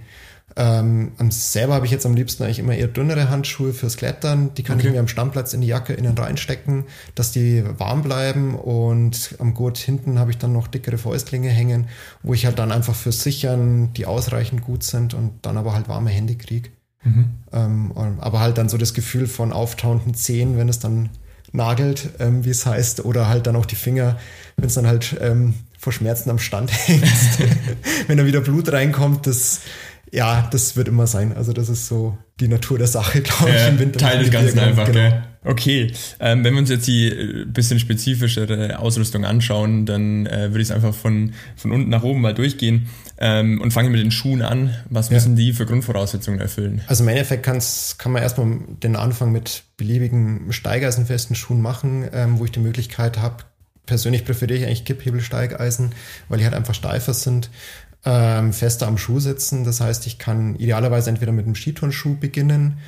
Ähm, 0.57 1.13
selber 1.31 1.75
habe 1.75 1.87
ich 1.87 1.93
jetzt 1.93 2.07
am 2.07 2.15
liebsten 2.15 2.45
eigentlich 2.45 2.61
immer 2.61 2.75
eher 2.75 2.87
dünnere 2.87 3.29
Handschuhe 3.29 3.73
fürs 3.73 3.97
Klettern. 3.97 4.55
Die 4.55 4.63
kann 4.63 4.79
okay. 4.79 4.87
ich 4.87 4.93
mir 4.93 5.01
am 5.01 5.09
Stammplatz 5.09 5.53
in 5.53 5.61
die 5.61 5.67
Jacke 5.67 5.95
innen 5.95 6.17
reinstecken, 6.17 6.85
dass 7.15 7.33
die 7.33 7.65
warm 7.79 8.03
bleiben. 8.03 8.55
Und 8.55 9.35
am 9.41 9.55
Gurt 9.55 9.79
hinten 9.79 10.19
habe 10.19 10.31
ich 10.31 10.39
dann 10.39 10.53
noch 10.53 10.69
dickere 10.69 10.99
Fäustlinge 10.99 11.49
hängen, 11.49 11.89
wo 12.23 12.35
ich 12.35 12.47
halt 12.47 12.59
dann 12.59 12.71
einfach 12.71 12.95
fürs 12.95 13.23
Sichern, 13.23 13.93
die 13.95 14.07
ausreichend 14.07 14.63
gut 14.63 14.85
sind 14.85 15.15
und 15.15 15.33
dann 15.43 15.57
aber 15.57 15.75
halt 15.75 15.89
warme 15.89 16.11
Hände 16.11 16.37
kriege. 16.37 16.71
Mhm. 17.03 17.31
Ähm, 17.53 17.93
aber 18.21 18.41
halt 18.41 18.57
dann 18.59 18.69
so 18.69 18.79
das 18.79 18.95
Gefühl 18.95 19.27
von 19.27 19.53
auftauenden 19.53 20.15
Zehen, 20.15 20.57
wenn 20.57 20.69
es 20.69 20.79
dann 20.79 21.11
nagelt, 21.53 22.11
ähm, 22.19 22.45
wie 22.45 22.51
es 22.51 22.67
heißt, 22.67 23.05
oder 23.05 23.29
halt 23.29 23.47
dann 23.47 23.57
auch 23.57 23.67
die 23.67 23.77
Finger, 23.77 24.19
wenn 24.57 24.67
es 24.67 24.75
dann 24.75 24.87
halt 24.87 25.17
ähm, 25.21 25.55
vor 25.79 25.93
Schmerzen 25.93 26.31
am 26.31 26.39
Stand 26.39 26.71
hängt, 26.89 27.05
wenn 28.07 28.19
da 28.19 28.27
wieder 28.27 28.41
Blut 28.41 28.73
reinkommt, 28.73 29.27
das 29.27 29.61
ja, 30.15 30.49
das 30.51 30.77
wird 30.77 30.89
immer 30.89 31.07
sein. 31.07 31.37
Also 31.37 31.53
das 31.53 31.69
ist 31.69 31.89
so 31.89 32.17
die 32.39 32.49
Natur 32.49 32.79
der 32.79 32.87
Sache, 32.87 33.21
glaube 33.23 33.53
ich, 33.55 33.69
im 33.69 33.79
Winter. 33.79 33.99
Teil 33.99 34.21
des 34.21 34.31
Ganzen 34.31 34.59
einfach, 34.59 34.87
genau. 34.87 35.11
Gell? 35.11 35.23
Okay, 35.47 35.93
ähm, 36.21 36.43
wenn 36.43 36.55
wir 36.55 36.61
uns 36.61 36.71
jetzt 36.71 36.87
die 36.87 37.09
äh, 37.09 37.45
bisschen 37.45 37.79
spezifischere 37.79 38.79
Ausrüstung 38.79 39.27
anschauen, 39.27 39.85
dann 39.85 40.25
äh, 40.25 40.51
würde 40.51 40.63
ich 40.63 40.69
es 40.69 40.71
einfach 40.71 40.95
von, 40.95 41.35
von 41.57 41.71
unten 41.71 41.91
nach 41.91 42.03
oben 42.03 42.23
mal 42.23 42.33
durchgehen 42.33 42.87
ähm, 43.19 43.61
und 43.61 43.73
fange 43.73 43.91
mit 43.91 44.01
den 44.01 44.11
Schuhen 44.11 44.41
an. 44.41 44.75
Was 44.89 45.09
ja. 45.11 45.15
müssen 45.15 45.37
die 45.37 45.53
für 45.53 45.67
Grundvoraussetzungen 45.67 46.41
erfüllen? 46.41 46.81
Also 46.87 47.03
im 47.03 47.09
Endeffekt 47.09 47.43
kann's, 47.43 47.97
kann 47.99 48.13
man 48.13 48.23
erstmal 48.23 48.59
den 48.83 48.97
Anfang 48.97 49.33
mit 49.33 49.65
beliebigen 49.77 50.51
steigeisenfesten 50.51 51.37
Schuhen 51.37 51.61
machen, 51.61 52.09
ähm, 52.13 52.39
wo 52.39 52.47
ich 52.47 52.53
die 52.53 52.61
Möglichkeit 52.61 53.19
habe, 53.19 53.45
persönlich 53.87 54.25
präferiere 54.25 54.61
ich 54.61 54.67
eigentlich 54.67 54.85
Kipphebelsteigeisen, 54.85 55.93
weil 56.29 56.39
die 56.39 56.45
halt 56.45 56.55
einfach 56.55 56.75
steifer 56.75 57.15
sind 57.15 57.51
ähm, 58.05 58.53
fester 58.53 58.87
am 58.87 58.99
Schuh 58.99 59.21
sitzen. 59.21 59.65
Das 59.65 59.81
heißt, 59.81 60.07
ich 60.07 60.19
kann 60.19 60.57
idealerweise 60.57 61.11
entweder 61.11 61.33
mit 61.33 61.47
einem 61.47 61.55
Skiturnschuh 61.55 62.17
beginnen. 62.17 62.79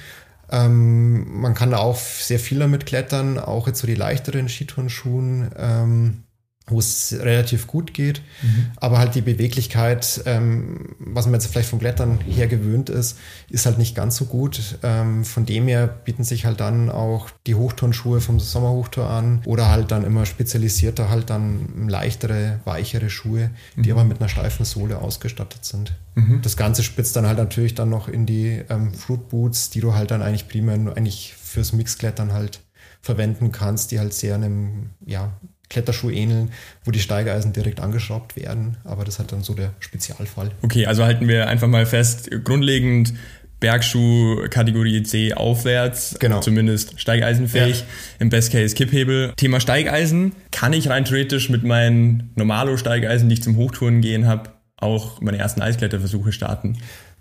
Ähm, 0.51 1.41
man 1.41 1.55
kann 1.55 1.71
da 1.71 1.79
auch 1.79 1.97
sehr 1.97 2.39
viel 2.39 2.59
damit 2.59 2.87
klettern, 2.87 3.39
auch 3.39 3.67
jetzt 3.67 3.81
so 3.81 3.87
die 3.87 3.95
leichteren 3.95 4.49
Skiturnschuhen. 4.49 5.51
Ähm, 5.57 6.23
wo 6.69 6.81
es 6.81 7.17
relativ 7.21 7.69
gut 7.69 7.95
geht, 7.95 8.23
mhm. 8.43 8.67
aber 8.77 8.99
halt 8.99 9.15
die 9.15 9.21
Beweglichkeit, 9.21 10.23
ähm, 10.27 10.97
was 10.99 11.27
man 11.27 11.35
jetzt 11.35 11.47
vielleicht 11.47 11.69
vom 11.69 11.79
Klettern 11.79 12.19
her 12.27 12.49
gewöhnt 12.49 12.91
ist, 12.91 13.19
ist 13.51 13.67
halt 13.67 13.79
nicht 13.79 13.95
ganz 13.95 14.17
so 14.17 14.25
gut. 14.25 14.79
Ähm, 14.83 15.25
von 15.25 15.47
dem 15.47 15.69
her 15.69 15.87
bieten 15.87 16.25
sich 16.25 16.45
halt 16.45 16.59
dann 16.59 16.91
auch 16.91 17.31
die 17.47 17.55
Hochturnschuhe 17.55 18.21
vom 18.21 18.41
Sommerhochtour 18.41 19.09
an 19.09 19.43
oder 19.47 19.69
halt 19.71 19.93
dann 19.93 20.05
immer 20.05 20.27
spezialisierter 20.27 21.09
halt 21.09 21.31
dann 21.31 21.89
leichtere, 21.89 22.61
weichere 22.65 23.11
Schuhe, 23.11 23.51
mhm. 23.77 23.83
die 23.83 23.93
aber 23.93 24.05
mit 24.05 24.19
einer 24.19 24.29
steifen 24.29 24.65
Sohle 24.65 24.99
ausgestattet 24.99 25.65
sind. 25.65 25.95
Mhm. 26.17 26.41
Das 26.43 26.57
Ganze 26.57 26.83
spitzt 26.83 27.15
dann 27.15 27.27
halt 27.27 27.39
natürlich 27.39 27.77
dann 27.77 27.91
noch 27.91 28.09
in 28.09 28.27
die 28.27 28.63
ähm, 28.69 28.93
Fruit 28.93 29.29
Boots, 29.29 29.71
die 29.71 29.81
du 29.81 29.95
halt 29.95 30.11
dann 30.11 30.23
eigentlich 30.23 30.49
primär 30.49 30.77
nur 30.77 30.97
eigentlich 30.97 31.35
fürs 31.41 31.73
Mixklettern 31.73 32.33
halt 32.33 32.61
verwenden 33.07 33.53
kannst, 33.53 33.93
die 33.93 34.01
halt 34.01 34.13
sehr 34.13 34.35
einem, 34.35 34.91
ja, 35.05 35.33
Kletterschuh 35.69 36.11
ähneln, 36.11 36.53
wo 36.85 36.91
die 36.91 37.01
Steigeisen 37.01 37.53
direkt 37.53 37.81
angeschraubt 37.81 38.37
werden. 38.37 38.77
Aber 38.85 39.05
das 39.05 39.19
hat 39.19 39.33
dann 39.33 39.43
so 39.43 39.55
der 39.55 39.73
Spezialfall. 39.81 40.51
Okay, 40.63 40.87
also 40.87 41.05
halten 41.05 41.29
wir 41.29 41.49
einfach 41.49 41.69
mal 41.69 41.87
fest, 41.87 42.31
grundlegend 42.45 43.13
Bergschuh 43.59 44.49
Kategorie 44.51 45.03
C 45.03 45.33
aufwärts, 45.33 46.17
genau. 46.21 46.41
zumindest 46.41 47.01
steigeisenfähig, 47.01 47.81
ja. 47.81 47.87
im 48.19 48.29
Best 48.29 48.53
Case 48.53 48.75
Kipphebel. 48.75 49.33
Thema 49.37 49.61
Steigeisen, 49.61 50.33
kann 50.51 50.73
ich 50.73 50.91
rein 50.91 51.05
theoretisch 51.05 51.49
mit 51.49 51.65
meinen 51.65 52.31
Normalo-Steigeisen, 52.37 53.29
die 53.29 53.35
ich 53.35 53.43
zum 53.43 53.57
Hochtouren 53.57 54.03
gehen 54.03 54.27
habe, 54.27 54.51
auch 54.77 55.21
meine 55.23 55.39
ersten 55.39 55.63
Eiskletterversuche 55.63 56.33
starten? 56.33 56.79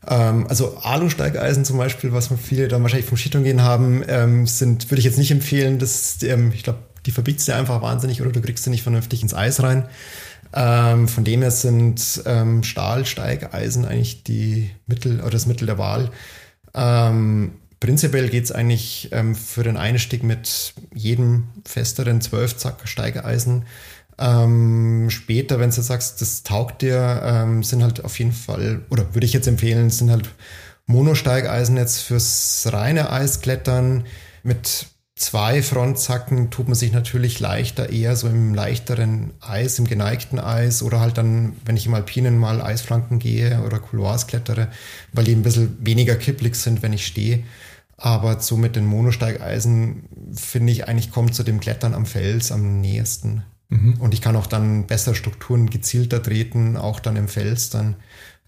Ähm, 0.07 0.45
also 0.47 0.77
Alu-Steigeisen 0.77 1.63
zum 1.63 1.77
Beispiel, 1.77 2.11
was 2.11 2.29
viele 2.41 2.67
dann 2.67 2.81
wahrscheinlich 2.81 3.07
vom 3.07 3.17
Skitouren 3.17 3.45
gehen 3.45 3.61
haben, 3.61 4.03
ähm, 4.07 4.45
sind, 4.45 4.91
würde 4.91 4.99
ich 4.99 5.05
jetzt 5.05 5.17
nicht 5.17 5.31
empfehlen. 5.31 5.79
Das, 5.79 6.21
ähm, 6.23 6.51
ich 6.53 6.63
glaube, 6.63 6.79
die 7.05 7.11
verbiegst 7.11 7.47
du 7.47 7.55
einfach 7.55 7.81
wahnsinnig 7.81 8.21
oder 8.21 8.31
du 8.31 8.41
kriegst 8.41 8.63
sie 8.63 8.69
nicht 8.69 8.83
vernünftig 8.83 9.21
ins 9.21 9.33
Eis 9.33 9.61
rein. 9.61 9.87
Ähm, 10.53 11.07
von 11.07 11.23
dem 11.23 11.41
her 11.41 11.51
sind 11.51 12.23
ähm, 12.25 12.63
Stahlsteigeisen 12.63 13.85
eigentlich 13.85 14.23
die 14.23 14.71
Mittel 14.87 15.19
oder 15.19 15.31
das 15.31 15.45
Mittel 15.45 15.65
der 15.65 15.77
Wahl. 15.77 16.11
Ähm, 16.73 17.53
prinzipiell 17.79 18.29
geht 18.29 18.45
es 18.45 18.51
eigentlich 18.51 19.09
ähm, 19.11 19.35
für 19.35 19.63
den 19.63 19.77
Einstieg 19.77 20.23
mit 20.23 20.73
jedem 20.93 21.49
festeren 21.65 22.21
12-Zack-Steigeisen. 22.21 23.65
Ähm, 24.17 25.09
später, 25.09 25.59
wenn 25.59 25.71
du 25.71 25.81
sagst, 25.81 26.21
das 26.21 26.43
taugt 26.43 26.81
dir, 26.81 27.21
ähm, 27.23 27.63
sind 27.63 27.83
halt 27.83 28.05
auf 28.05 28.17
jeden 28.17 28.31
Fall, 28.31 28.81
oder 28.89 29.13
würde 29.13 29.25
ich 29.25 29.33
jetzt 29.33 29.47
empfehlen, 29.47 29.89
sind 29.89 30.09
halt 30.09 30.29
Monosteigeisen 30.85 31.75
jetzt 31.77 32.01
fürs 32.01 32.67
reine 32.71 33.11
Eisklettern 33.11 34.05
mit 34.43 34.87
zwei 35.15 35.63
Frontzacken 35.63 36.49
tut 36.49 36.67
man 36.67 36.75
sich 36.75 36.91
natürlich 36.91 37.39
leichter 37.39 37.89
eher 37.89 38.15
so 38.15 38.27
im 38.27 38.53
leichteren 38.53 39.33
Eis, 39.39 39.79
im 39.79 39.87
geneigten 39.87 40.39
Eis 40.39 40.83
oder 40.83 40.99
halt 40.99 41.17
dann, 41.17 41.53
wenn 41.63 41.77
ich 41.77 41.85
im 41.85 41.93
Alpinen 41.93 42.37
mal 42.37 42.61
Eisflanken 42.61 43.19
gehe 43.19 43.61
oder 43.65 43.79
Couloirs 43.79 44.27
klettere, 44.27 44.69
weil 45.13 45.23
die 45.23 45.33
ein 45.33 45.43
bisschen 45.43 45.77
weniger 45.79 46.15
kipplig 46.15 46.55
sind, 46.55 46.81
wenn 46.81 46.93
ich 46.93 47.07
stehe. 47.07 47.43
Aber 47.97 48.41
so 48.41 48.57
mit 48.57 48.75
den 48.75 48.85
Monosteigeisen 48.85 50.03
finde 50.33 50.73
ich 50.73 50.87
eigentlich 50.87 51.11
kommt 51.11 51.33
zu 51.33 51.43
dem 51.43 51.61
Klettern 51.61 51.93
am 51.93 52.05
Fels 52.05 52.51
am 52.51 52.81
nächsten. 52.81 53.43
Mhm. 53.69 53.95
Und 53.99 54.13
ich 54.13 54.21
kann 54.21 54.35
auch 54.35 54.47
dann 54.47 54.85
besser 54.85 55.15
Strukturen 55.15 55.69
gezielter 55.69 56.21
treten, 56.21 56.75
auch 56.75 56.99
dann 56.99 57.15
im 57.15 57.29
Fels 57.29 57.69
dann, 57.69 57.95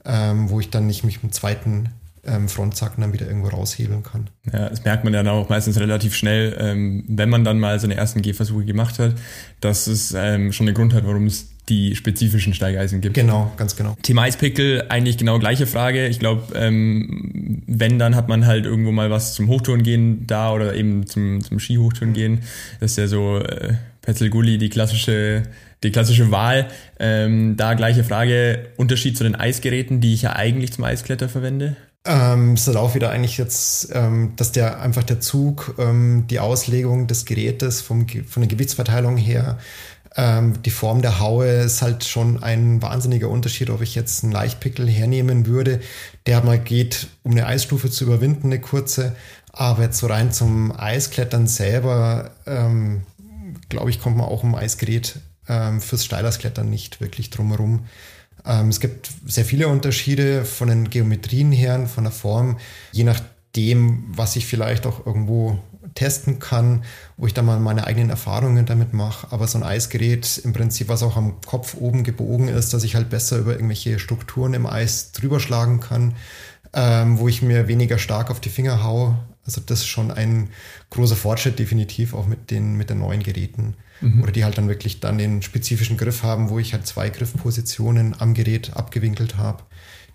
ähm, 0.04 0.50
wo 0.50 0.60
ich 0.60 0.70
dann 0.70 0.86
nicht 0.86 1.06
mich 1.06 1.24
mit 1.24 1.34
zweiten 1.34 1.94
ähm, 2.28 2.50
Frontzacken 2.50 3.02
dann 3.02 3.14
wieder 3.14 3.28
irgendwo 3.28 3.50
raushebeln 3.50 4.04
kann. 4.04 4.30
Ja, 4.52 4.70
das 4.70 4.84
merkt 4.84 5.04
man 5.04 5.14
dann 5.14 5.28
auch 5.28 5.50
meistens 5.50 5.80
relativ 5.80 6.16
schnell, 6.16 6.56
ähm, 6.60 7.04
wenn 7.08 7.30
man 7.30 7.44
dann 7.44 7.60
mal 7.60 7.80
seine 7.80 7.96
ersten 7.96 8.22
Gehversuche 8.22 8.66
gemacht 8.66 9.00
hat, 9.00 9.16
dass 9.62 9.88
es 9.88 10.14
ähm, 10.16 10.52
schon 10.52 10.68
einen 10.68 10.76
Grund 10.76 10.94
hat, 10.94 11.06
warum 11.06 11.26
es 11.26 11.50
die 11.70 11.96
spezifischen 11.96 12.54
Steigeisen 12.54 13.02
gibt. 13.02 13.16
Genau, 13.16 13.52
ganz 13.58 13.76
genau. 13.76 13.98
Thema 14.02 14.24
Eispickel, 14.24 14.86
eigentlich 14.90 15.18
genau 15.18 15.38
gleiche 15.40 15.68
Frage. 15.68 16.08
Ich 16.08 16.20
glaube, 16.20 16.54
ähm, 16.56 17.64
wenn, 17.68 18.00
dann 18.00 18.16
hat 18.16 18.30
man 18.30 18.46
halt 18.46 18.66
irgendwo 18.66 18.92
mal 18.92 19.10
was 19.10 19.34
zum 19.34 19.48
Hochtouren 19.48 19.84
gehen 19.84 20.26
da 20.28 20.54
oder 20.54 20.76
eben 20.76 21.08
zum, 21.08 21.44
zum 21.44 21.60
Skihochtouren 21.60 22.14
gehen. 22.14 22.44
Das 22.80 22.92
ist 22.92 22.98
ja 22.98 23.08
so 23.08 23.40
äh, 23.40 23.74
Petzelgulli, 24.02 24.58
die 24.58 24.70
klassische 24.70 25.44
die 25.84 25.92
klassische 25.92 26.32
Wahl. 26.32 26.68
Ähm, 27.00 27.56
da 27.58 27.74
gleiche 27.74 28.04
Frage, 28.04 28.70
Unterschied 28.78 29.18
zu 29.18 29.24
den 29.24 29.36
Eisgeräten, 29.36 30.02
die 30.02 30.14
ich 30.14 30.24
ja 30.24 30.36
eigentlich 30.36 30.74
zum 30.74 30.84
Eiskletter 30.84 31.30
verwende? 31.30 31.76
Ähm, 32.06 32.54
ist 32.54 32.68
halt 32.68 32.78
auch 32.78 32.96
wieder 32.96 33.10
eigentlich 33.12 33.38
jetzt, 33.38 33.90
ähm, 33.94 34.34
dass 34.38 34.54
der 34.54 34.80
einfach 34.82 35.04
der 35.04 35.20
Zug, 35.20 35.76
ähm, 35.78 36.26
die 36.30 36.40
Auslegung 36.40 37.08
des 37.08 37.26
Gerätes 37.26 37.82
vom, 37.82 38.08
von 38.08 38.42
der 38.42 38.48
Gewichtsverteilung 38.48 39.18
her 39.18 39.58
Ähm, 40.16 40.62
die 40.64 40.72
Form 40.72 41.02
der 41.02 41.20
Haue 41.20 41.48
ist 41.48 41.82
halt 41.82 42.04
schon 42.04 42.42
ein 42.44 42.82
wahnsinniger 42.82 43.30
Unterschied, 43.30 43.70
ob 43.70 43.82
ich 43.82 43.96
jetzt 43.96 44.24
einen 44.24 44.34
Leichtpickel 44.34 44.88
hernehmen 44.90 45.46
würde, 45.46 45.82
der 46.26 46.42
mal 46.44 46.60
geht, 46.60 47.08
um 47.24 47.32
eine 47.34 47.46
Eisstufe 47.46 47.90
zu 47.92 48.06
überwinden, 48.06 48.48
eine 48.48 48.62
kurze. 48.62 49.16
Aber 49.54 49.84
jetzt 49.84 50.00
so 50.00 50.08
rein 50.08 50.32
zum 50.32 50.72
Eisklettern 50.78 51.48
selber, 51.48 52.32
ähm, 52.48 53.04
glaube 53.70 53.90
ich, 53.90 54.00
kommt 54.02 54.18
man 54.18 54.26
auch 54.28 54.44
um 54.44 54.56
Eisgerät 54.56 55.20
ähm, 55.48 55.82
fürs 55.82 56.06
Steilersklettern 56.06 56.70
nicht 56.70 57.02
wirklich 57.02 57.30
drumherum. 57.30 57.86
Ähm, 58.48 58.70
es 58.70 58.80
gibt 58.80 59.12
sehr 59.26 59.46
viele 59.46 59.68
Unterschiede 59.68 60.46
von 60.46 60.70
den 60.70 60.90
Geometrien 60.90 61.52
her, 61.52 61.86
von 61.88 62.06
der 62.06 62.14
Form, 62.14 62.58
je 62.92 63.04
nachdem, 63.04 64.06
was 64.08 64.36
ich 64.36 64.46
vielleicht 64.46 64.86
auch 64.86 65.06
irgendwo 65.06 65.60
testen 65.98 66.38
kann, 66.38 66.84
wo 67.18 67.26
ich 67.26 67.34
dann 67.34 67.46
mal 67.46 67.60
meine 67.60 67.88
eigenen 67.88 68.12
Erfahrungen 68.12 68.66
damit 68.66 68.94
mache. 68.94 69.28
Aber 69.32 69.48
so 69.48 69.58
ein 69.58 69.64
Eisgerät 69.64 70.40
im 70.44 70.54
Prinzip, 70.54 70.90
was 70.90 71.04
auch 71.04 71.18
am 71.18 71.42
Kopf 71.42 71.76
oben 71.76 72.04
gebogen 72.04 72.48
ist, 72.48 72.74
dass 72.74 72.84
ich 72.84 72.96
halt 72.96 73.10
besser 73.10 73.38
über 73.38 73.54
irgendwelche 73.54 74.00
Strukturen 74.00 74.54
im 74.54 74.68
Eis 74.68 75.12
drüber 75.12 75.40
schlagen 75.40 75.80
kann, 75.80 76.14
ähm, 76.74 77.18
wo 77.18 77.28
ich 77.28 77.42
mir 77.42 77.68
weniger 77.68 77.98
stark 77.98 78.30
auf 78.30 78.40
die 78.40 78.50
Finger 78.50 78.84
haue. 78.84 79.18
Also 79.44 79.60
das 79.66 79.80
ist 79.80 79.88
schon 79.88 80.12
ein 80.12 80.50
großer 80.92 81.16
Fortschritt 81.16 81.58
definitiv 81.58 82.14
auch 82.14 82.28
mit 82.28 82.52
den, 82.52 82.76
mit 82.76 82.90
den 82.90 83.00
neuen 83.00 83.24
Geräten. 83.24 83.76
Mhm. 84.02 84.24
Oder 84.24 84.32
die 84.32 84.44
halt 84.44 84.58
dann 84.58 84.68
wirklich 84.68 85.00
dann 85.00 85.18
den 85.18 85.42
spezifischen 85.42 85.98
Griff 85.98 86.24
haben, 86.24 86.50
wo 86.50 86.60
ich 86.60 86.74
halt 86.74 86.86
zwei 86.86 87.10
Griffpositionen 87.10 88.16
am 88.20 88.34
Gerät 88.34 88.76
abgewinkelt 88.76 89.38
habe, 89.38 89.64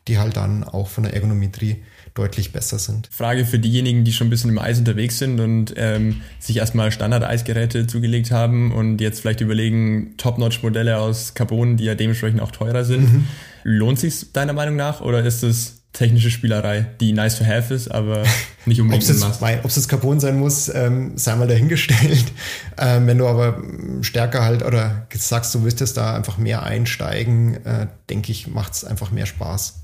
die 0.08 0.18
halt 0.18 0.36
dann 0.36 0.64
auch 0.64 0.88
von 0.88 1.04
der 1.04 1.14
Ergonometrie 1.14 1.82
deutlich 2.14 2.52
besser 2.52 2.78
sind. 2.78 3.08
Frage 3.10 3.44
für 3.44 3.58
diejenigen, 3.58 4.04
die 4.04 4.12
schon 4.12 4.26
ein 4.26 4.30
bisschen 4.30 4.50
im 4.50 4.58
Eis 4.58 4.78
unterwegs 4.78 5.18
sind 5.18 5.40
und 5.40 5.72
ähm, 5.76 6.20
sich 6.38 6.58
erstmal 6.58 6.92
Standard-Eisgeräte 6.92 7.86
zugelegt 7.86 8.30
haben 8.30 8.72
und 8.72 9.00
jetzt 9.00 9.20
vielleicht 9.20 9.40
überlegen, 9.40 10.14
Top-Notch-Modelle 10.18 10.98
aus 10.98 11.34
Carbon, 11.34 11.76
die 11.76 11.84
ja 11.84 11.94
dementsprechend 11.94 12.42
auch 12.42 12.50
teurer 12.50 12.84
sind. 12.84 13.12
Mhm. 13.12 13.28
Lohnt 13.64 13.98
sich 13.98 14.32
deiner 14.32 14.52
Meinung 14.52 14.76
nach 14.76 15.00
oder 15.00 15.24
ist 15.24 15.42
es 15.42 15.81
technische 15.92 16.30
Spielerei, 16.30 16.86
die 17.00 17.12
nice 17.12 17.38
to 17.38 17.44
have 17.44 17.72
ist, 17.72 17.88
aber 17.88 18.22
nicht 18.66 18.80
unbedingt 18.80 19.04
Ob 19.04 19.64
es 19.66 19.76
jetzt 19.76 19.88
Carbon 19.88 20.20
sein 20.20 20.38
muss, 20.38 20.72
ähm, 20.74 21.12
sei 21.16 21.36
mal 21.36 21.48
dahingestellt. 21.48 22.32
Ähm, 22.78 23.06
wenn 23.06 23.18
du 23.18 23.28
aber 23.28 23.62
stärker 24.00 24.44
halt 24.44 24.64
oder 24.64 25.06
sagst, 25.14 25.54
du 25.54 25.62
willst 25.62 25.80
jetzt 25.80 25.98
da 25.98 26.16
einfach 26.16 26.38
mehr 26.38 26.62
einsteigen, 26.62 27.64
äh, 27.66 27.86
denke 28.08 28.32
ich, 28.32 28.48
macht 28.48 28.72
es 28.72 28.84
einfach 28.84 29.10
mehr 29.10 29.26
Spaß. 29.26 29.74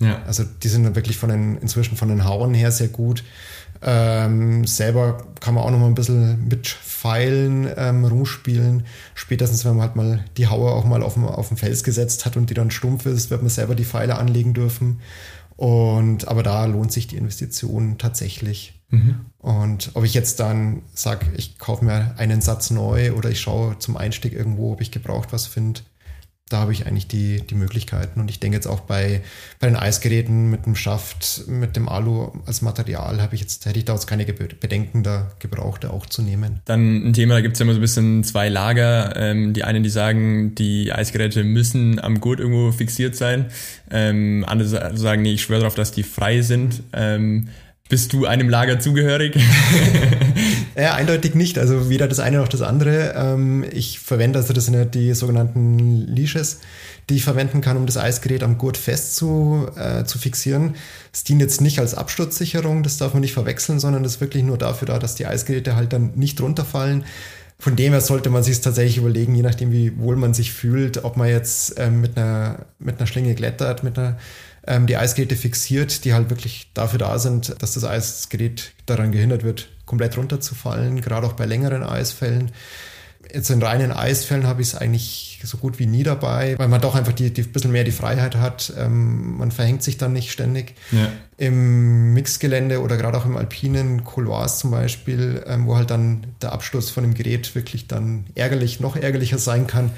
Ja. 0.00 0.22
Also 0.26 0.44
die 0.44 0.68
sind 0.68 0.96
wirklich 0.96 1.18
von 1.18 1.28
den, 1.28 1.58
inzwischen 1.58 1.96
von 1.96 2.08
den 2.08 2.24
Hauen 2.24 2.54
her 2.54 2.72
sehr 2.72 2.88
gut. 2.88 3.22
Ähm, 3.80 4.66
selber 4.66 5.26
kann 5.40 5.54
man 5.54 5.62
auch 5.62 5.70
noch 5.70 5.78
mal 5.78 5.86
ein 5.86 5.94
bisschen 5.94 6.48
mit 6.48 6.66
Pfeilen 6.68 7.68
ähm, 7.76 8.04
rumspielen. 8.04 8.84
Spätestens, 9.14 9.64
wenn 9.64 9.76
man 9.76 9.82
halt 9.82 9.96
mal 9.96 10.24
die 10.36 10.48
Haue 10.48 10.72
auch 10.72 10.84
mal 10.84 11.02
auf 11.02 11.14
dem, 11.14 11.24
auf 11.24 11.48
dem 11.48 11.56
Fels 11.58 11.84
gesetzt 11.84 12.26
hat 12.26 12.36
und 12.36 12.50
die 12.50 12.54
dann 12.54 12.70
stumpf 12.70 13.06
ist, 13.06 13.30
wird 13.30 13.42
man 13.42 13.50
selber 13.50 13.74
die 13.74 13.84
Pfeile 13.84 14.18
anlegen 14.18 14.54
dürfen. 14.54 15.00
Und 15.58 16.28
aber 16.28 16.44
da 16.44 16.66
lohnt 16.66 16.92
sich 16.92 17.08
die 17.08 17.16
Investition 17.16 17.98
tatsächlich. 17.98 18.80
Mhm. 18.90 19.26
Und 19.38 19.90
ob 19.94 20.04
ich 20.04 20.14
jetzt 20.14 20.38
dann 20.38 20.82
sage, 20.94 21.26
ich 21.36 21.58
kaufe 21.58 21.84
mir 21.84 22.14
einen 22.16 22.40
Satz 22.40 22.70
neu 22.70 23.12
oder 23.14 23.28
ich 23.28 23.40
schaue 23.40 23.76
zum 23.80 23.96
Einstieg 23.96 24.34
irgendwo, 24.34 24.72
ob 24.72 24.80
ich 24.80 24.92
gebraucht 24.92 25.32
was 25.32 25.48
finde, 25.48 25.80
da 26.48 26.58
habe 26.58 26.72
ich 26.72 26.86
eigentlich 26.86 27.06
die, 27.08 27.42
die 27.42 27.54
Möglichkeiten. 27.54 28.20
Und 28.20 28.30
ich 28.30 28.40
denke 28.40 28.56
jetzt 28.56 28.66
auch 28.66 28.80
bei, 28.80 29.22
bei 29.60 29.66
den 29.66 29.76
Eisgeräten 29.76 30.50
mit 30.50 30.66
dem 30.66 30.74
Schaft, 30.74 31.44
mit 31.46 31.76
dem 31.76 31.88
Alu 31.88 32.32
als 32.46 32.62
Material, 32.62 33.20
habe 33.20 33.34
ich 33.34 33.40
jetzt, 33.40 33.66
hätte 33.66 33.78
ich 33.78 33.84
da 33.84 33.94
jetzt 33.94 34.06
keine 34.06 34.24
Bedenken, 34.24 35.02
da 35.02 35.30
Gebrauchte 35.38 35.90
auch 35.90 36.06
zu 36.06 36.22
nehmen. 36.22 36.60
Dann 36.64 37.08
ein 37.08 37.12
Thema, 37.12 37.34
da 37.34 37.40
gibt 37.40 37.54
es 37.54 37.58
ja 37.58 37.64
immer 37.64 37.74
so 37.74 37.78
ein 37.78 37.82
bisschen 37.82 38.24
zwei 38.24 38.48
Lager. 38.48 39.14
Ähm, 39.16 39.52
die 39.52 39.64
einen, 39.64 39.82
die 39.82 39.90
sagen, 39.90 40.54
die 40.54 40.92
Eisgeräte 40.92 41.44
müssen 41.44 41.98
am 41.98 42.20
Gurt 42.20 42.40
irgendwo 42.40 42.72
fixiert 42.72 43.16
sein. 43.16 43.46
Ähm, 43.90 44.44
andere 44.46 44.96
sagen, 44.96 45.22
nee, 45.22 45.32
ich 45.32 45.42
schwöre 45.42 45.60
darauf, 45.60 45.74
dass 45.74 45.92
die 45.92 46.02
frei 46.02 46.42
sind. 46.42 46.82
Ähm, 46.92 47.48
bist 47.88 48.12
du 48.12 48.26
einem 48.26 48.50
Lager 48.50 48.80
zugehörig? 48.80 49.34
ja, 50.78 50.94
eindeutig 50.94 51.34
nicht. 51.34 51.58
Also 51.58 51.88
weder 51.88 52.06
das 52.06 52.20
eine 52.20 52.38
noch 52.38 52.48
das 52.48 52.62
andere. 52.62 53.12
Ähm, 53.16 53.64
ich 53.72 53.98
verwende, 53.98 54.38
also 54.38 54.52
das 54.52 54.66
sind 54.66 54.74
ja 54.74 54.84
die 54.84 55.12
sogenannten 55.12 56.06
Leashes, 56.06 56.60
die 57.10 57.16
ich 57.16 57.24
verwenden 57.24 57.60
kann, 57.60 57.76
um 57.76 57.86
das 57.86 57.96
Eisgerät 57.96 58.44
am 58.44 58.58
Gurt 58.58 58.76
fest 58.76 59.16
zu, 59.16 59.66
äh, 59.76 60.04
zu 60.04 60.18
fixieren. 60.18 60.76
Es 61.12 61.24
dient 61.24 61.40
jetzt 61.40 61.60
nicht 61.60 61.80
als 61.80 61.94
Absturzsicherung, 61.94 62.84
das 62.84 62.96
darf 62.96 63.12
man 63.12 63.22
nicht 63.22 63.32
verwechseln, 63.32 63.80
sondern 63.80 64.04
das 64.04 64.16
ist 64.16 64.20
wirklich 64.20 64.44
nur 64.44 64.56
dafür 64.56 64.86
da, 64.86 64.98
dass 65.00 65.16
die 65.16 65.26
Eisgeräte 65.26 65.74
halt 65.74 65.92
dann 65.92 66.12
nicht 66.14 66.40
runterfallen. 66.40 67.04
Von 67.58 67.74
dem 67.74 67.90
her 67.90 68.00
sollte 68.00 68.30
man 68.30 68.44
sich 68.44 68.60
tatsächlich 68.60 68.98
überlegen, 68.98 69.34
je 69.34 69.42
nachdem, 69.42 69.72
wie 69.72 69.98
wohl 69.98 70.14
man 70.14 70.32
sich 70.32 70.52
fühlt, 70.52 71.02
ob 71.02 71.16
man 71.16 71.28
jetzt 71.28 71.74
ähm, 71.76 72.00
mit, 72.00 72.16
einer, 72.16 72.66
mit 72.78 72.98
einer 72.98 73.08
Schlinge 73.08 73.34
klettert, 73.34 73.82
mit 73.82 73.98
einer 73.98 74.16
ähm, 74.68 74.86
die 74.86 74.96
Eisgeräte 74.96 75.34
fixiert, 75.34 76.04
die 76.04 76.12
halt 76.12 76.30
wirklich 76.30 76.70
dafür 76.74 76.98
da 76.98 77.18
sind, 77.18 77.56
dass 77.60 77.72
das 77.72 77.84
Eisgerät 77.84 78.72
daran 78.86 79.10
gehindert 79.10 79.42
wird, 79.42 79.68
komplett 79.86 80.16
runterzufallen, 80.16 81.00
gerade 81.00 81.26
auch 81.26 81.32
bei 81.32 81.46
längeren 81.46 81.82
Eisfällen. 81.82 82.52
Jetzt 83.32 83.50
in 83.50 83.62
reinen 83.62 83.92
Eisfällen 83.92 84.46
habe 84.46 84.62
ich 84.62 84.68
es 84.68 84.74
eigentlich 84.74 85.40
so 85.42 85.56
gut 85.58 85.78
wie 85.78 85.86
nie 85.86 86.02
dabei, 86.02 86.58
weil 86.58 86.68
man 86.68 86.80
doch 86.80 86.94
einfach 86.94 87.12
die, 87.12 87.32
die 87.32 87.42
bisschen 87.42 87.72
mehr 87.72 87.84
die 87.84 87.92
Freiheit 87.92 88.36
hat. 88.36 88.72
Ähm, 88.78 89.38
man 89.38 89.50
verhängt 89.50 89.82
sich 89.82 89.96
dann 89.96 90.12
nicht 90.12 90.30
ständig. 90.32 90.74
Ja. 90.92 91.08
Im 91.36 92.12
Mixgelände 92.14 92.80
oder 92.80 92.96
gerade 92.96 93.18
auch 93.18 93.26
im 93.26 93.36
alpinen 93.36 94.04
Couloirs 94.04 94.58
zum 94.58 94.70
Beispiel, 94.70 95.42
ähm, 95.46 95.66
wo 95.66 95.76
halt 95.76 95.90
dann 95.90 96.26
der 96.42 96.52
Absturz 96.52 96.90
von 96.90 97.04
dem 97.04 97.14
Gerät 97.14 97.54
wirklich 97.54 97.86
dann 97.86 98.26
ärgerlich, 98.34 98.80
noch 98.80 98.96
ärgerlicher 98.96 99.38
sein 99.38 99.66
kann, 99.66 99.90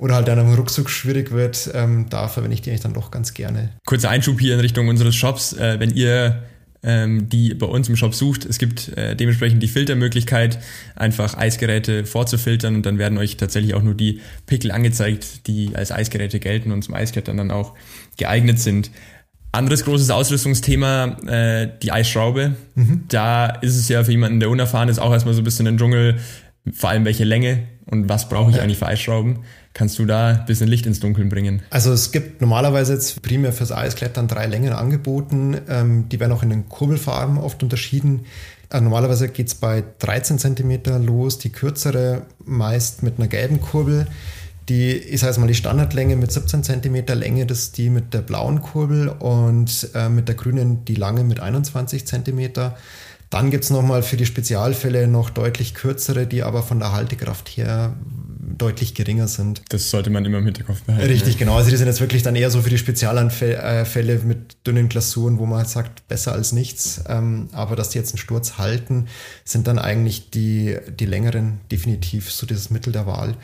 oder 0.00 0.14
halt 0.14 0.28
dann 0.28 0.38
am 0.38 0.52
Ruckzuck 0.54 0.88
schwierig 0.88 1.30
wird, 1.30 1.70
ähm, 1.74 2.06
da 2.08 2.26
verwende 2.28 2.54
ich 2.54 2.62
die 2.62 2.70
eigentlich 2.70 2.80
dann 2.80 2.94
doch 2.94 3.10
ganz 3.10 3.34
gerne. 3.34 3.70
Kurzer 3.84 4.08
Einschub 4.08 4.40
hier 4.40 4.54
in 4.54 4.60
Richtung 4.60 4.88
unseres 4.88 5.14
Shops. 5.14 5.52
Äh, 5.52 5.78
wenn 5.78 5.90
ihr 5.90 6.42
ähm, 6.82 7.28
die 7.28 7.52
bei 7.52 7.66
uns 7.66 7.90
im 7.90 7.96
Shop 7.96 8.14
sucht, 8.14 8.46
es 8.46 8.56
gibt 8.56 8.96
äh, 8.96 9.14
dementsprechend 9.14 9.62
die 9.62 9.68
Filtermöglichkeit, 9.68 10.58
einfach 10.96 11.36
Eisgeräte 11.36 12.06
vorzufiltern 12.06 12.76
und 12.76 12.86
dann 12.86 12.96
werden 12.96 13.18
euch 13.18 13.36
tatsächlich 13.36 13.74
auch 13.74 13.82
nur 13.82 13.94
die 13.94 14.22
Pickel 14.46 14.70
angezeigt, 14.70 15.46
die 15.46 15.72
als 15.74 15.92
Eisgeräte 15.92 16.40
gelten 16.40 16.72
und 16.72 16.82
zum 16.82 16.94
Eisklettern 16.94 17.36
dann 17.36 17.50
auch 17.50 17.74
geeignet 18.16 18.58
sind. 18.58 18.90
Anderes 19.52 19.84
großes 19.84 20.08
Ausrüstungsthema, 20.08 21.18
äh, 21.26 21.68
die 21.82 21.92
Eisschraube. 21.92 22.54
Mhm. 22.74 23.04
Da 23.08 23.46
ist 23.46 23.76
es 23.76 23.88
ja 23.90 24.02
für 24.02 24.12
jemanden, 24.12 24.40
der 24.40 24.48
unerfahren 24.48 24.88
ist, 24.88 24.98
auch 24.98 25.12
erstmal 25.12 25.34
so 25.34 25.42
ein 25.42 25.44
bisschen 25.44 25.66
ein 25.66 25.76
Dschungel, 25.76 26.18
vor 26.72 26.88
allem 26.88 27.04
welche 27.04 27.24
Länge 27.24 27.64
und 27.84 28.08
was 28.08 28.30
brauche 28.30 28.50
ich 28.50 28.56
ja. 28.56 28.62
eigentlich 28.62 28.78
für 28.78 28.86
Eisschrauben. 28.86 29.40
Kannst 29.72 29.98
du 29.98 30.04
da 30.04 30.28
ein 30.28 30.46
bisschen 30.46 30.68
Licht 30.68 30.86
ins 30.86 31.00
Dunkeln 31.00 31.28
bringen? 31.28 31.62
Also 31.70 31.92
es 31.92 32.10
gibt 32.10 32.40
normalerweise 32.40 32.94
jetzt 32.94 33.22
primär 33.22 33.52
fürs 33.52 33.70
Eisklettern 33.70 34.26
drei 34.26 34.46
Längen 34.46 34.72
angeboten. 34.72 35.56
Ähm, 35.68 36.08
die 36.08 36.18
werden 36.18 36.32
auch 36.32 36.42
in 36.42 36.50
den 36.50 36.68
Kurbelfarben 36.68 37.38
oft 37.38 37.62
unterschieden. 37.62 38.26
Also 38.68 38.84
normalerweise 38.84 39.28
geht 39.28 39.48
es 39.48 39.54
bei 39.54 39.84
13 40.00 40.38
cm 40.38 41.04
los, 41.04 41.38
die 41.38 41.50
kürzere 41.50 42.22
meist 42.44 43.02
mit 43.02 43.18
einer 43.18 43.28
gelben 43.28 43.60
Kurbel. 43.60 44.06
Die 44.68 44.90
ist 44.90 45.24
also 45.24 45.40
mal 45.40 45.48
die 45.48 45.54
Standardlänge 45.54 46.14
mit 46.14 46.30
17 46.30 46.62
cm 46.62 47.06
Länge, 47.18 47.46
das 47.46 47.58
ist 47.58 47.78
die 47.78 47.90
mit 47.90 48.14
der 48.14 48.20
blauen 48.20 48.62
Kurbel 48.62 49.08
und 49.08 49.90
äh, 49.94 50.08
mit 50.08 50.28
der 50.28 50.36
grünen 50.36 50.84
die 50.84 50.94
lange 50.94 51.24
mit 51.24 51.40
21 51.40 52.06
cm. 52.06 52.52
Dann 53.30 53.50
gibt 53.50 53.64
es 53.64 53.70
nochmal 53.70 54.04
für 54.04 54.16
die 54.16 54.26
Spezialfälle 54.26 55.08
noch 55.08 55.30
deutlich 55.30 55.74
kürzere, 55.74 56.26
die 56.26 56.44
aber 56.44 56.62
von 56.62 56.78
der 56.78 56.92
Haltekraft 56.92 57.48
her 57.48 57.94
deutlich 58.60 58.94
geringer 58.94 59.28
sind. 59.28 59.62
Das 59.70 59.90
sollte 59.90 60.10
man 60.10 60.24
immer 60.24 60.38
im 60.38 60.44
Hinterkopf 60.44 60.82
behalten. 60.82 61.08
Richtig, 61.08 61.38
genau. 61.38 61.56
Also 61.56 61.70
die 61.70 61.76
sind 61.76 61.86
jetzt 61.86 62.00
wirklich 62.00 62.22
dann 62.22 62.36
eher 62.36 62.50
so 62.50 62.62
für 62.62 62.70
die 62.70 62.78
Spezialanfälle 62.78 64.20
mit 64.24 64.66
dünnen 64.66 64.88
Glasuren, 64.88 65.38
wo 65.38 65.46
man 65.46 65.58
halt 65.58 65.68
sagt, 65.68 66.06
besser 66.08 66.32
als 66.32 66.52
nichts. 66.52 67.02
Ähm, 67.08 67.48
aber 67.52 67.76
dass 67.76 67.90
die 67.90 67.98
jetzt 67.98 68.12
einen 68.12 68.18
Sturz 68.18 68.58
halten, 68.58 69.06
sind 69.44 69.66
dann 69.66 69.78
eigentlich 69.78 70.30
die, 70.30 70.76
die 70.98 71.06
längeren 71.06 71.60
definitiv 71.70 72.30
so 72.30 72.46
dieses 72.46 72.70
Mittel 72.70 72.92
der 72.92 73.06
Wahl. 73.06 73.36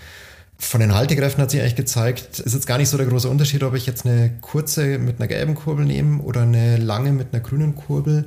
Von 0.59 0.81
den 0.81 0.95
Haltekräften 0.95 1.43
hat 1.43 1.51
sich 1.51 1.61
eigentlich 1.61 1.77
gezeigt, 1.77 2.41
ist 2.41 2.55
jetzt 2.55 2.67
gar 2.67 2.79
nicht 2.79 2.89
so 2.89 2.97
der 2.97 3.07
große 3.07 3.29
Unterschied, 3.29 3.63
ob 3.63 3.75
ich 3.75 3.87
jetzt 3.87 4.07
eine 4.07 4.31
kurze 4.41 4.99
mit 4.99 5.19
einer 5.19 5.29
gelben 5.29 5.55
Kurbel 5.55 5.85
nehme 5.85 6.23
oder 6.23 6.43
eine 6.43 6.79
lange 6.79 7.13
mit 7.13 7.33
einer 7.33 7.43
grünen 7.43 7.75
Kurbel. 7.75 8.25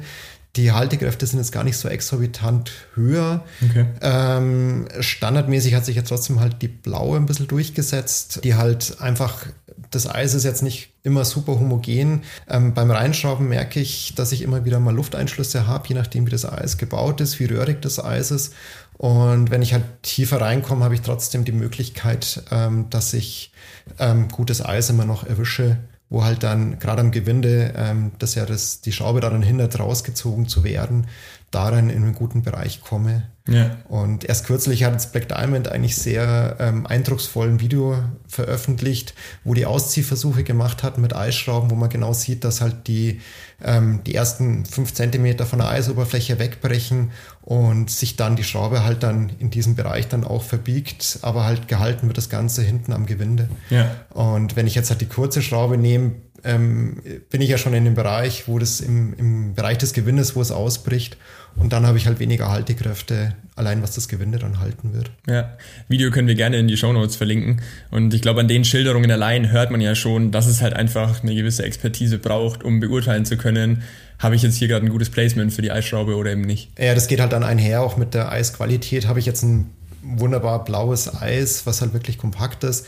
Die 0.60 0.74
Haltekräfte 0.74 1.26
sind 1.26 1.40
jetzt 1.40 1.54
gar 1.54 1.64
nicht 1.64 1.78
so 1.78 1.88
exorbitant 1.88 2.72
höher. 2.94 3.46
Okay. 3.64 3.86
Ähm, 4.02 4.90
standardmäßig 5.00 5.74
hat 5.74 5.86
sich 5.86 5.96
jetzt 5.96 6.10
trotzdem 6.10 6.42
halt 6.42 6.62
die 6.62 6.68
blaue 6.68 7.16
ein 7.16 7.26
bisschen 7.26 7.48
durchgesetzt, 7.48 8.42
die 8.44 8.56
halt 8.56 9.00
einfach, 9.00 9.46
das 9.90 10.14
Eis 10.14 10.34
ist 10.34 10.44
jetzt 10.44 10.62
nicht 10.62 10.92
immer 11.02 11.24
super 11.24 11.62
homogen. 11.62 12.24
Ähm, 12.50 12.74
beim 12.74 12.92
Reinschrauben 12.92 13.48
merke 13.48 13.80
ich, 13.80 14.16
dass 14.16 14.34
ich 14.34 14.42
immer 14.42 14.66
wieder 14.66 14.82
mal 14.82 14.94
Lufteinschlüsse 14.94 15.66
habe, 15.66 15.88
je 15.88 15.96
nachdem, 15.96 16.26
wie 16.26 16.32
das 16.32 16.44
Eis 16.44 16.78
gebaut 16.78 17.22
ist, 17.22 17.40
wie 17.40 17.46
röhrig 17.46 17.82
das 17.82 18.04
Eis 18.04 18.30
ist. 18.30 18.54
Und 18.98 19.52
wenn 19.52 19.62
ich 19.62 19.72
halt 19.72 19.86
tiefer 20.02 20.42
reinkomme, 20.42 20.84
habe 20.84 20.94
ich 20.94 21.02
trotzdem 21.02 21.46
die 21.46 21.54
Möglichkeit, 21.54 22.44
ähm, 22.52 22.90
dass 22.90 23.14
ich 23.14 23.54
ähm, 23.98 24.28
gutes 24.28 24.62
Eis 24.62 24.90
immer 24.90 25.06
noch 25.06 25.26
erwische 25.26 25.78
wo 26.10 26.24
halt 26.24 26.44
dann 26.44 26.80
gerade 26.80 27.02
am 27.02 27.12
Gewinde, 27.12 27.74
ähm, 27.76 28.12
dass 28.20 28.36
ja 28.36 28.46
das, 28.46 28.82
die 28.82 28.92
Schraube 28.92 29.20
daran 29.20 29.42
hindert, 29.42 29.80
rausgezogen 29.80 30.48
zu 30.48 30.64
werden, 30.64 31.08
darin 31.52 31.90
in 31.90 32.04
einen 32.04 32.14
guten 32.14 32.44
Bereich 32.44 32.82
komme. 32.82 33.24
Ja. 33.48 33.78
Und 33.88 34.26
erst 34.26 34.46
kürzlich 34.46 34.84
hat 34.84 34.94
jetzt 34.94 35.12
Black 35.12 35.28
Diamond 35.28 35.72
eigentlich 35.72 35.96
sehr 35.96 36.58
ähm, 36.60 36.86
eindrucksvollen 36.86 37.60
Video 37.60 37.98
veröffentlicht, 38.28 39.16
wo 39.44 39.56
die 39.56 39.66
Ausziehversuche 39.66 40.44
gemacht 40.44 40.84
hat 40.84 41.00
mit 41.00 41.16
Eisschrauben, 41.16 41.72
wo 41.72 41.76
man 41.76 41.90
genau 41.90 42.14
sieht, 42.14 42.44
dass 42.44 42.62
halt 42.62 42.88
die, 42.88 43.22
ähm, 43.64 44.02
die 44.06 44.14
ersten 44.14 44.66
fünf 44.66 44.94
Zentimeter 44.94 45.48
von 45.48 45.60
der 45.60 45.70
Eisoberfläche 45.70 46.38
wegbrechen 46.38 47.12
und 47.42 47.90
sich 47.90 48.16
dann 48.16 48.36
die 48.36 48.44
Schraube 48.44 48.84
halt 48.84 49.02
dann 49.02 49.32
in 49.40 49.50
diesem 49.50 49.74
Bereich 49.74 50.08
dann 50.08 50.24
auch 50.24 50.44
verbiegt, 50.44 51.20
aber 51.24 51.46
halt 51.46 51.68
gehalten 51.68 52.06
wird 52.06 52.18
das 52.18 52.30
Ganze 52.30 52.62
hinten 52.62 52.94
am 52.94 53.08
Gewinde. 53.08 53.50
Ja. 53.72 53.90
Und 54.12 54.56
wenn 54.56 54.68
ich 54.68 54.76
jetzt 54.76 54.92
halt 54.92 55.02
die 55.02 55.08
kurze 55.08 55.42
Schraube 55.42 55.78
nehme, 55.78 56.12
ähm, 56.44 57.02
bin 57.30 57.42
ich 57.42 57.50
ja 57.50 57.58
schon 57.58 57.74
in 57.74 57.86
dem 57.86 57.96
Bereich, 57.96 58.48
wo 58.48 58.60
das 58.60 58.80
im, 58.82 59.14
im 59.14 59.54
Bereich 59.56 59.78
des 59.78 59.94
Gewindes, 59.94 60.36
wo 60.36 60.42
es 60.42 60.52
ausbricht. 60.52 61.18
Und 61.56 61.74
dann 61.74 61.86
habe 61.86 61.98
ich 61.98 62.08
halt 62.08 62.20
weniger 62.20 62.50
Haltekräfte, 62.50 63.34
allein 63.56 63.82
was 63.84 63.94
das 63.94 64.08
Gewinde 64.08 64.40
dann 64.40 64.60
halten 64.60 64.94
wird. 64.94 65.12
Ja, 65.28 65.58
Video 65.88 66.12
können 66.12 66.28
wir 66.28 66.36
gerne 66.36 66.58
in 66.58 66.68
die 66.68 66.78
Show 66.78 66.94
Notes 66.94 67.16
verlinken. 67.16 67.62
Und 67.92 68.14
ich 68.14 68.22
glaube, 68.22 68.40
an 68.40 68.48
den 68.48 68.64
Schilderungen 68.64 69.12
allein 69.12 69.52
hört 69.52 69.72
man 69.72 69.82
ja 69.82 69.96
schon, 69.96 70.32
dass 70.32 70.48
es 70.48 70.62
halt 70.62 70.74
einfach 70.74 71.22
eine 71.22 71.36
gewisse 71.36 71.64
Expertise 71.64 72.18
braucht, 72.18 72.64
um 72.64 72.80
beurteilen 72.80 73.26
zu 73.26 73.38
können, 73.38 73.84
habe 74.20 74.36
ich 74.36 74.44
jetzt 74.44 74.56
hier 74.56 74.68
gerade 74.68 74.86
ein 74.86 74.90
gutes 74.90 75.10
Placement 75.10 75.54
für 75.54 75.62
die 75.62 75.72
Eisschraube 75.72 76.16
oder 76.16 76.32
eben 76.32 76.42
nicht. 76.42 76.70
Ja, 76.78 76.94
das 76.94 77.08
geht 77.08 77.22
halt 77.22 77.32
dann 77.32 77.44
einher, 77.44 77.82
auch 77.82 77.98
mit 77.98 78.14
der 78.14 78.32
Eisqualität. 78.32 79.08
Habe 79.08 79.20
ich 79.20 79.26
jetzt 79.26 79.44
ein 79.44 79.72
wunderbar 80.02 80.64
blaues 80.64 81.22
Eis, 81.22 81.66
was 81.66 81.82
halt 81.82 81.94
wirklich 81.94 82.18
kompakt 82.18 82.64
ist, 82.64 82.86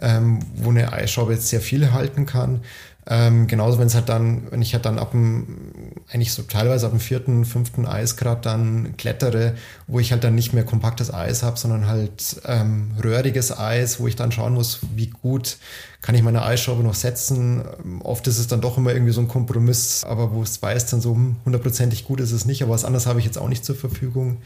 ähm, 0.00 0.40
wo 0.54 0.70
eine 0.70 0.92
Eisschraube 0.92 1.32
jetzt 1.32 1.48
sehr 1.48 1.60
viel 1.60 1.92
halten 1.92 2.26
kann. 2.26 2.60
Ähm, 3.06 3.46
genauso, 3.46 3.78
wenn 3.78 3.86
es 3.86 3.94
halt 3.94 4.08
dann, 4.08 4.50
wenn 4.50 4.62
ich 4.62 4.72
halt 4.72 4.86
dann 4.86 4.98
ab 4.98 5.10
dem, 5.10 5.92
eigentlich 6.10 6.32
so 6.32 6.42
teilweise 6.42 6.86
ab 6.86 6.92
dem 6.92 7.00
vierten, 7.00 7.44
fünften 7.44 7.86
Eisgrad 7.86 8.46
dann 8.46 8.96
klettere, 8.96 9.54
wo 9.86 10.00
ich 10.00 10.10
halt 10.12 10.24
dann 10.24 10.34
nicht 10.34 10.54
mehr 10.54 10.64
kompaktes 10.64 11.12
Eis 11.12 11.42
habe, 11.42 11.58
sondern 11.58 11.86
halt 11.86 12.40
ähm, 12.46 12.92
röhriges 13.02 13.56
Eis, 13.56 14.00
wo 14.00 14.06
ich 14.06 14.16
dann 14.16 14.32
schauen 14.32 14.54
muss, 14.54 14.80
wie 14.94 15.08
gut 15.08 15.58
kann 16.00 16.14
ich 16.14 16.22
meine 16.22 16.42
Eisschraube 16.42 16.82
noch 16.82 16.94
setzen. 16.94 17.62
Oft 18.02 18.26
ist 18.26 18.38
es 18.38 18.46
dann 18.46 18.62
doch 18.62 18.78
immer 18.78 18.92
irgendwie 18.92 19.12
so 19.12 19.20
ein 19.20 19.28
Kompromiss, 19.28 20.04
aber 20.04 20.32
wo 20.32 20.42
es 20.42 20.62
weiß 20.62 20.86
dann 20.86 21.00
so 21.02 21.14
hm, 21.14 21.36
hundertprozentig 21.44 22.04
gut 22.04 22.20
ist 22.20 22.32
es 22.32 22.46
nicht, 22.46 22.62
aber 22.62 22.72
was 22.72 22.84
anderes 22.84 23.06
habe 23.06 23.18
ich 23.18 23.26
jetzt 23.26 23.38
auch 23.38 23.48
nicht 23.48 23.64
zur 23.64 23.76
Verfügung. 23.76 24.38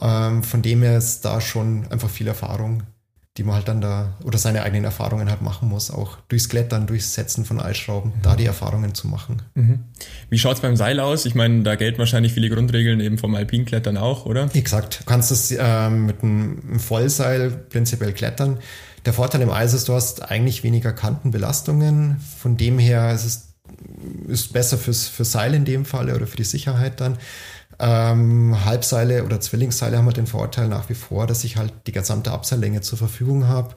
Ähm, 0.00 0.44
von 0.44 0.62
dem 0.62 0.82
her 0.82 0.96
ist 0.96 1.24
da 1.24 1.40
schon 1.40 1.86
einfach 1.90 2.10
viel 2.10 2.28
Erfahrung 2.28 2.84
die 3.38 3.44
man 3.44 3.54
halt 3.54 3.68
dann 3.68 3.80
da 3.80 4.14
oder 4.24 4.36
seine 4.36 4.64
eigenen 4.64 4.84
Erfahrungen 4.84 5.30
halt 5.30 5.42
machen 5.42 5.68
muss, 5.68 5.92
auch 5.92 6.18
durchs 6.28 6.48
Klettern, 6.48 6.88
durchs 6.88 7.14
Setzen 7.14 7.44
von 7.44 7.60
Eisschrauben, 7.60 8.10
mhm. 8.10 8.22
da 8.22 8.34
die 8.34 8.44
Erfahrungen 8.44 8.94
zu 8.94 9.06
machen. 9.06 9.42
Mhm. 9.54 9.78
Wie 10.28 10.38
schaut's 10.38 10.60
beim 10.60 10.76
Seil 10.76 10.98
aus? 10.98 11.24
Ich 11.24 11.36
meine, 11.36 11.62
da 11.62 11.76
gelten 11.76 11.98
wahrscheinlich 11.98 12.32
viele 12.32 12.50
Grundregeln 12.50 13.00
eben 13.00 13.16
vom 13.16 13.34
Alpinklettern 13.36 13.96
auch, 13.96 14.26
oder? 14.26 14.50
Exakt. 14.54 15.00
Du 15.00 15.04
kannst 15.04 15.30
es 15.30 15.52
äh, 15.52 15.88
mit 15.88 16.22
einem 16.22 16.80
Vollseil 16.80 17.50
prinzipiell 17.50 18.12
klettern. 18.12 18.58
Der 19.06 19.12
Vorteil 19.12 19.40
im 19.40 19.50
Eis 19.50 19.72
ist, 19.72 19.88
du 19.88 19.94
hast 19.94 20.28
eigentlich 20.28 20.64
weniger 20.64 20.92
Kantenbelastungen. 20.92 22.20
Von 22.38 22.56
dem 22.56 22.78
her 22.80 23.12
ist 23.12 23.24
es 23.24 23.48
ist 24.26 24.52
besser 24.52 24.78
fürs, 24.78 25.08
fürs 25.08 25.32
Seil 25.32 25.54
in 25.54 25.64
dem 25.64 25.84
Fall 25.84 26.10
oder 26.10 26.26
für 26.26 26.36
die 26.36 26.44
Sicherheit 26.44 27.00
dann. 27.00 27.18
Ähm, 27.80 28.64
Halbseile 28.64 29.24
oder 29.24 29.40
Zwillingsseile 29.40 29.98
haben 29.98 30.06
halt 30.06 30.16
den 30.16 30.26
Vorteil 30.26 30.68
nach 30.68 30.88
wie 30.88 30.94
vor, 30.94 31.26
dass 31.26 31.44
ich 31.44 31.56
halt 31.56 31.72
die 31.86 31.92
gesamte 31.92 32.32
Abseillänge 32.32 32.80
zur 32.80 32.98
Verfügung 32.98 33.46
habe. 33.46 33.76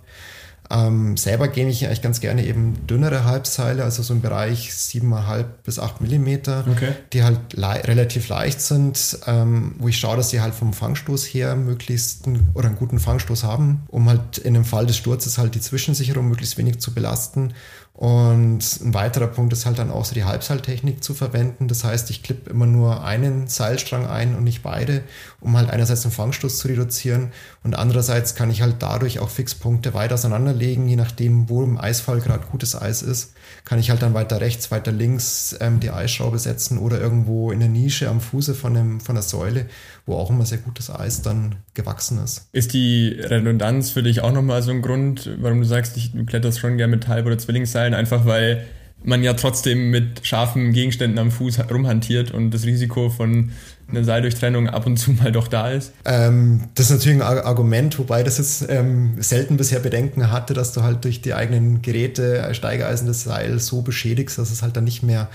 Ähm, 0.71 1.17
selber 1.17 1.49
gehe 1.49 1.67
ich 1.67 1.85
eigentlich 1.85 2.01
ganz 2.01 2.21
gerne 2.21 2.45
eben 2.45 2.87
dünnere 2.87 3.25
Halbseile, 3.25 3.83
also 3.83 4.03
so 4.03 4.13
im 4.13 4.21
Bereich 4.21 4.69
7,5 4.69 5.43
bis 5.63 5.79
8 5.79 5.99
Millimeter, 5.99 6.63
okay. 6.71 6.93
die 7.11 7.23
halt 7.23 7.53
le 7.53 7.83
relativ 7.83 8.29
leicht 8.29 8.61
sind, 8.61 9.19
ähm, 9.27 9.75
wo 9.79 9.89
ich 9.89 9.97
schaue, 9.99 10.15
dass 10.15 10.29
sie 10.29 10.39
halt 10.39 10.55
vom 10.55 10.71
Fangstoß 10.73 11.25
her 11.25 11.55
möglichst 11.55 12.25
einen, 12.25 12.49
oder 12.53 12.67
einen 12.67 12.77
guten 12.77 12.99
Fangstoß 12.99 13.43
haben, 13.43 13.83
um 13.89 14.07
halt 14.07 14.37
in 14.37 14.53
dem 14.53 14.63
Fall 14.63 14.85
des 14.85 14.95
Sturzes 14.95 15.37
halt 15.37 15.55
die 15.55 15.61
Zwischensicherung 15.61 16.29
möglichst 16.29 16.57
wenig 16.57 16.79
zu 16.79 16.93
belasten 16.93 17.53
und 18.01 18.81
ein 18.81 18.95
weiterer 18.95 19.27
Punkt 19.27 19.53
ist 19.53 19.67
halt 19.67 19.77
dann 19.77 19.91
auch 19.91 20.05
so 20.05 20.15
die 20.15 20.23
Halbseiltechnik 20.23 21.03
zu 21.03 21.13
verwenden. 21.13 21.67
Das 21.67 21.83
heißt, 21.83 22.09
ich 22.09 22.23
klippe 22.23 22.49
immer 22.49 22.65
nur 22.65 23.03
einen 23.03 23.45
Seilstrang 23.45 24.07
ein 24.07 24.33
und 24.33 24.43
nicht 24.43 24.63
beide, 24.63 25.03
um 25.39 25.55
halt 25.55 25.69
einerseits 25.69 26.01
den 26.01 26.09
Fangstoß 26.09 26.57
zu 26.57 26.67
reduzieren 26.67 27.31
und 27.63 27.75
andererseits 27.75 28.33
kann 28.33 28.49
ich 28.49 28.63
halt 28.63 28.77
dadurch 28.79 29.19
auch 29.19 29.29
Fixpunkte 29.29 29.93
weit 29.93 30.13
auseinanderlegen, 30.13 30.87
je 30.87 30.95
nachdem, 30.95 31.47
wo 31.47 31.61
im 31.61 31.77
Eisfall 31.77 32.21
gerade 32.21 32.43
gutes 32.47 32.75
Eis 32.75 33.03
ist, 33.03 33.33
kann 33.65 33.79
ich 33.79 33.89
halt 33.89 34.01
dann 34.01 34.13
weiter 34.13 34.41
rechts, 34.41 34.71
weiter 34.71 34.91
links 34.91 35.55
ähm, 35.59 35.79
die 35.79 35.91
Eisschraube 35.91 36.39
setzen 36.39 36.77
oder 36.77 36.99
irgendwo 36.99 37.51
in 37.51 37.59
der 37.59 37.69
Nische 37.69 38.09
am 38.09 38.21
Fuße 38.21 38.55
von, 38.55 38.75
einem, 38.75 38.99
von 38.99 39.15
der 39.15 39.23
Säule, 39.23 39.65
wo 40.05 40.15
auch 40.15 40.29
immer 40.29 40.45
sehr 40.45 40.59
gutes 40.59 40.89
Eis 40.89 41.21
dann 41.21 41.55
gewachsen 41.73 42.23
ist. 42.23 42.47
Ist 42.51 42.73
die 42.73 43.09
Redundanz 43.09 43.91
für 43.91 44.03
dich 44.03 44.21
auch 44.21 44.31
nochmal 44.31 44.61
so 44.61 44.71
ein 44.71 44.81
Grund, 44.81 45.29
warum 45.39 45.59
du 45.61 45.67
sagst, 45.67 45.97
du 46.13 46.25
kletterst 46.25 46.59
schon 46.59 46.77
gerne 46.77 46.95
mit 46.95 47.07
Halb- 47.07 47.25
oder 47.25 47.37
Zwillingsseilen, 47.37 47.93
einfach 47.93 48.25
weil 48.25 48.65
man 49.03 49.23
ja 49.23 49.33
trotzdem 49.33 49.89
mit 49.89 50.25
scharfen 50.25 50.73
Gegenständen 50.73 51.19
am 51.19 51.31
Fuß 51.31 51.59
rumhantiert 51.71 52.31
und 52.31 52.51
das 52.51 52.65
Risiko 52.65 53.09
von 53.09 53.51
einer 53.89 54.03
Seildurchtrennung 54.03 54.69
ab 54.69 54.85
und 54.85 54.97
zu 54.97 55.11
mal 55.11 55.31
doch 55.31 55.47
da 55.47 55.69
ist? 55.71 55.93
Ähm, 56.05 56.69
das 56.75 56.89
ist 56.89 56.99
natürlich 56.99 57.21
ein 57.21 57.45
Argument, 57.45 57.97
wobei 57.99 58.23
das 58.23 58.37
jetzt 58.37 58.65
ähm, 58.69 59.15
selten 59.19 59.57
bisher 59.57 59.79
Bedenken 59.79 60.31
hatte, 60.31 60.53
dass 60.53 60.73
du 60.73 60.83
halt 60.83 61.03
durch 61.03 61.21
die 61.21 61.33
eigenen 61.33 61.81
Geräte, 61.81 62.49
Steigeisen 62.53 63.07
das 63.07 63.23
Seil 63.23 63.59
so 63.59 63.81
beschädigst, 63.81 64.37
dass 64.37 64.51
es 64.51 64.61
halt 64.61 64.77
dann 64.77 64.85
nicht 64.85 65.03
mehr 65.03 65.29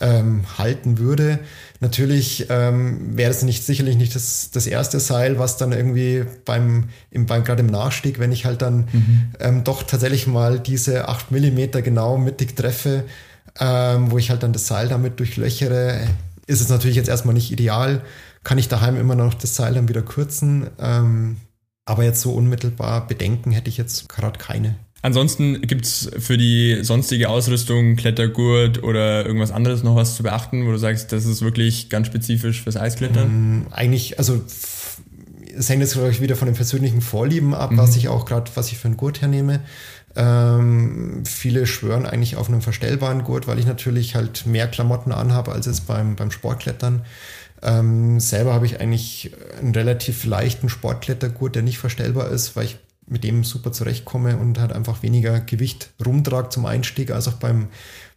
ähm, 0.00 0.44
halten 0.58 0.98
würde. 0.98 1.38
Natürlich 1.80 2.46
ähm, 2.50 3.16
wäre 3.16 3.30
es 3.30 3.42
nicht 3.42 3.64
sicherlich 3.64 3.96
nicht 3.96 4.14
das, 4.14 4.50
das 4.50 4.66
erste 4.66 5.00
Seil, 5.00 5.38
was 5.38 5.56
dann 5.56 5.72
irgendwie 5.72 6.24
beim, 6.44 6.88
im, 7.10 7.26
beim 7.26 7.44
gerade 7.44 7.60
im 7.60 7.66
Nachstieg, 7.66 8.18
wenn 8.18 8.32
ich 8.32 8.44
halt 8.44 8.62
dann 8.62 8.88
mhm. 8.92 9.28
ähm, 9.40 9.64
doch 9.64 9.82
tatsächlich 9.82 10.26
mal 10.26 10.60
diese 10.60 11.08
8 11.08 11.30
Millimeter 11.30 11.82
genau 11.82 12.18
mittig 12.18 12.56
treffe, 12.56 13.04
ähm, 13.58 14.10
wo 14.10 14.18
ich 14.18 14.30
halt 14.30 14.42
dann 14.42 14.52
das 14.52 14.66
Seil 14.66 14.88
damit 14.88 15.18
durchlöchere, 15.18 16.06
ist 16.46 16.60
es 16.60 16.68
natürlich 16.68 16.96
jetzt 16.96 17.08
erstmal 17.08 17.34
nicht 17.34 17.50
ideal. 17.50 18.02
Kann 18.44 18.58
ich 18.58 18.68
daheim 18.68 18.98
immer 18.98 19.16
noch 19.16 19.34
das 19.34 19.56
Seil 19.56 19.74
dann 19.74 19.88
wieder 19.88 20.02
kürzen. 20.02 20.68
Ähm, 20.78 21.38
aber 21.84 22.04
jetzt 22.04 22.20
so 22.20 22.32
unmittelbar 22.32 23.06
Bedenken 23.06 23.52
hätte 23.52 23.68
ich 23.68 23.76
jetzt 23.76 24.08
gerade 24.08 24.38
keine. 24.38 24.76
Ansonsten 25.06 25.60
gibt's 25.60 26.10
für 26.18 26.36
die 26.36 26.80
sonstige 26.82 27.28
Ausrüstung, 27.28 27.94
Klettergurt 27.94 28.82
oder 28.82 29.24
irgendwas 29.24 29.52
anderes 29.52 29.84
noch 29.84 29.94
was 29.94 30.16
zu 30.16 30.24
beachten, 30.24 30.66
wo 30.66 30.72
du 30.72 30.78
sagst, 30.78 31.12
das 31.12 31.26
ist 31.26 31.42
wirklich 31.42 31.88
ganz 31.90 32.08
spezifisch 32.08 32.64
fürs 32.64 32.76
Eisklettern? 32.76 33.28
Mm, 33.60 33.66
eigentlich, 33.70 34.18
also 34.18 34.42
es 35.56 35.68
hängt 35.68 35.80
jetzt, 35.80 35.92
glaube 35.92 36.10
ich, 36.10 36.20
wieder 36.20 36.34
von 36.34 36.46
den 36.46 36.56
persönlichen 36.56 37.02
Vorlieben 37.02 37.54
ab, 37.54 37.70
mhm. 37.70 37.76
was 37.76 37.94
ich 37.94 38.08
auch 38.08 38.24
gerade, 38.24 38.50
was 38.56 38.72
ich 38.72 38.78
für 38.78 38.88
einen 38.88 38.96
Gurt 38.96 39.20
hernehme. 39.20 39.60
Ähm, 40.16 41.22
viele 41.24 41.68
schwören 41.68 42.04
eigentlich 42.04 42.34
auf 42.34 42.48
einen 42.48 42.60
verstellbaren 42.60 43.22
Gurt, 43.22 43.46
weil 43.46 43.60
ich 43.60 43.66
natürlich 43.66 44.16
halt 44.16 44.44
mehr 44.44 44.66
Klamotten 44.66 45.12
anhabe 45.12 45.52
als 45.52 45.68
es 45.68 45.82
beim, 45.82 46.16
beim 46.16 46.32
Sportklettern. 46.32 47.02
Ähm, 47.62 48.18
selber 48.18 48.54
habe 48.54 48.66
ich 48.66 48.80
eigentlich 48.80 49.30
einen 49.60 49.72
relativ 49.72 50.24
leichten 50.24 50.68
Sportklettergurt, 50.68 51.54
der 51.54 51.62
nicht 51.62 51.78
verstellbar 51.78 52.28
ist, 52.28 52.56
weil 52.56 52.64
ich 52.64 52.78
mit 53.06 53.24
dem 53.24 53.44
super 53.44 53.72
zurechtkomme 53.72 54.36
und 54.36 54.58
halt 54.58 54.72
einfach 54.72 55.02
weniger 55.02 55.40
Gewicht 55.40 55.90
rumtrage 56.04 56.48
zum 56.48 56.66
Einstieg, 56.66 57.10
als 57.10 57.28
auch 57.28 57.34
beim, 57.34 57.68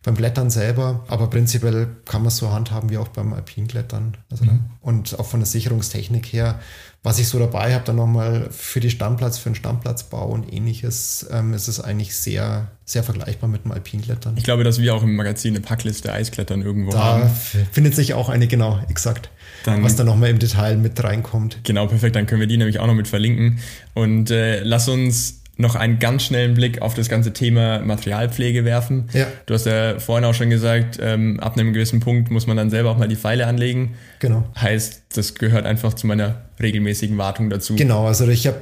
beim 0.03 0.15
Klettern 0.15 0.49
selber. 0.49 1.03
Aber 1.07 1.29
prinzipiell 1.29 1.95
kann 2.05 2.21
man 2.21 2.29
es 2.29 2.37
so 2.37 2.51
handhaben 2.51 2.89
wie 2.89 2.97
auch 2.97 3.09
beim 3.09 3.33
Alpinklettern. 3.33 4.17
Also 4.31 4.45
mhm. 4.45 4.61
Und 4.81 5.19
auch 5.19 5.25
von 5.25 5.39
der 5.39 5.47
Sicherungstechnik 5.47 6.25
her, 6.27 6.59
was 7.01 7.17
ich 7.17 7.29
so 7.29 7.39
dabei 7.39 7.73
habe, 7.73 7.85
dann 7.85 7.95
nochmal 7.95 8.49
für 8.51 8.81
die 8.81 8.89
Stammplatz, 8.89 9.37
für 9.37 9.49
den 9.49 9.55
Stammplatzbau 9.55 10.27
und 10.27 10.51
ähnliches, 10.51 11.25
ähm, 11.31 11.53
ist 11.53 11.69
es 11.69 11.79
eigentlich 11.79 12.15
sehr, 12.15 12.67
sehr 12.83 13.03
vergleichbar 13.03 13.49
mit 13.49 13.63
dem 13.63 13.71
Alpinklettern. 13.71 14.35
Ich 14.35 14.43
glaube, 14.43 14.65
dass 14.65 14.79
wir 14.79 14.93
auch 14.93 15.03
im 15.03 15.15
Magazin 15.15 15.55
eine 15.55 15.61
Packliste 15.61 16.11
Eisklettern 16.11 16.61
irgendwo 16.61 16.91
da 16.91 17.03
haben. 17.03 17.21
Da 17.21 17.59
findet 17.71 17.95
sich 17.95 18.13
auch 18.13 18.27
eine, 18.27 18.47
genau, 18.47 18.79
exakt 18.89 19.29
dann, 19.63 19.81
was 19.83 19.95
da 19.95 20.03
nochmal 20.03 20.29
im 20.29 20.39
Detail 20.39 20.75
mit 20.75 21.01
reinkommt. 21.01 21.59
Genau, 21.63 21.87
perfekt. 21.87 22.15
Dann 22.15 22.25
können 22.25 22.41
wir 22.41 22.47
die 22.47 22.57
nämlich 22.57 22.79
auch 22.79 22.87
noch 22.87 22.93
mit 22.93 23.07
verlinken. 23.07 23.59
Und 23.93 24.29
äh, 24.29 24.61
lass 24.63 24.89
uns 24.89 25.38
noch 25.59 25.75
einen 25.75 25.99
ganz 25.99 26.23
schnellen 26.23 26.53
Blick 26.53 26.81
auf 26.81 26.93
das 26.93 27.09
ganze 27.09 27.33
Thema 27.33 27.79
Materialpflege 27.79 28.63
werfen. 28.63 29.09
Ja. 29.13 29.27
Du 29.45 29.53
hast 29.53 29.65
ja 29.65 29.99
vorhin 29.99 30.23
auch 30.23 30.33
schon 30.33 30.49
gesagt, 30.49 30.97
ähm, 31.01 31.37
ab 31.41 31.57
einem 31.57 31.73
gewissen 31.73 31.99
Punkt 31.99 32.31
muss 32.31 32.47
man 32.47 32.55
dann 32.55 32.69
selber 32.69 32.91
auch 32.91 32.97
mal 32.97 33.09
die 33.09 33.17
Pfeile 33.17 33.45
anlegen. 33.45 33.95
Genau. 34.19 34.45
Heißt, 34.59 35.03
das 35.13 35.35
gehört 35.35 35.65
einfach 35.65 35.93
zu 35.93 36.07
meiner 36.07 36.43
regelmäßigen 36.61 37.17
Wartung 37.17 37.49
dazu. 37.49 37.75
Genau, 37.75 38.07
also 38.07 38.25
ich 38.29 38.47
habe, 38.47 38.61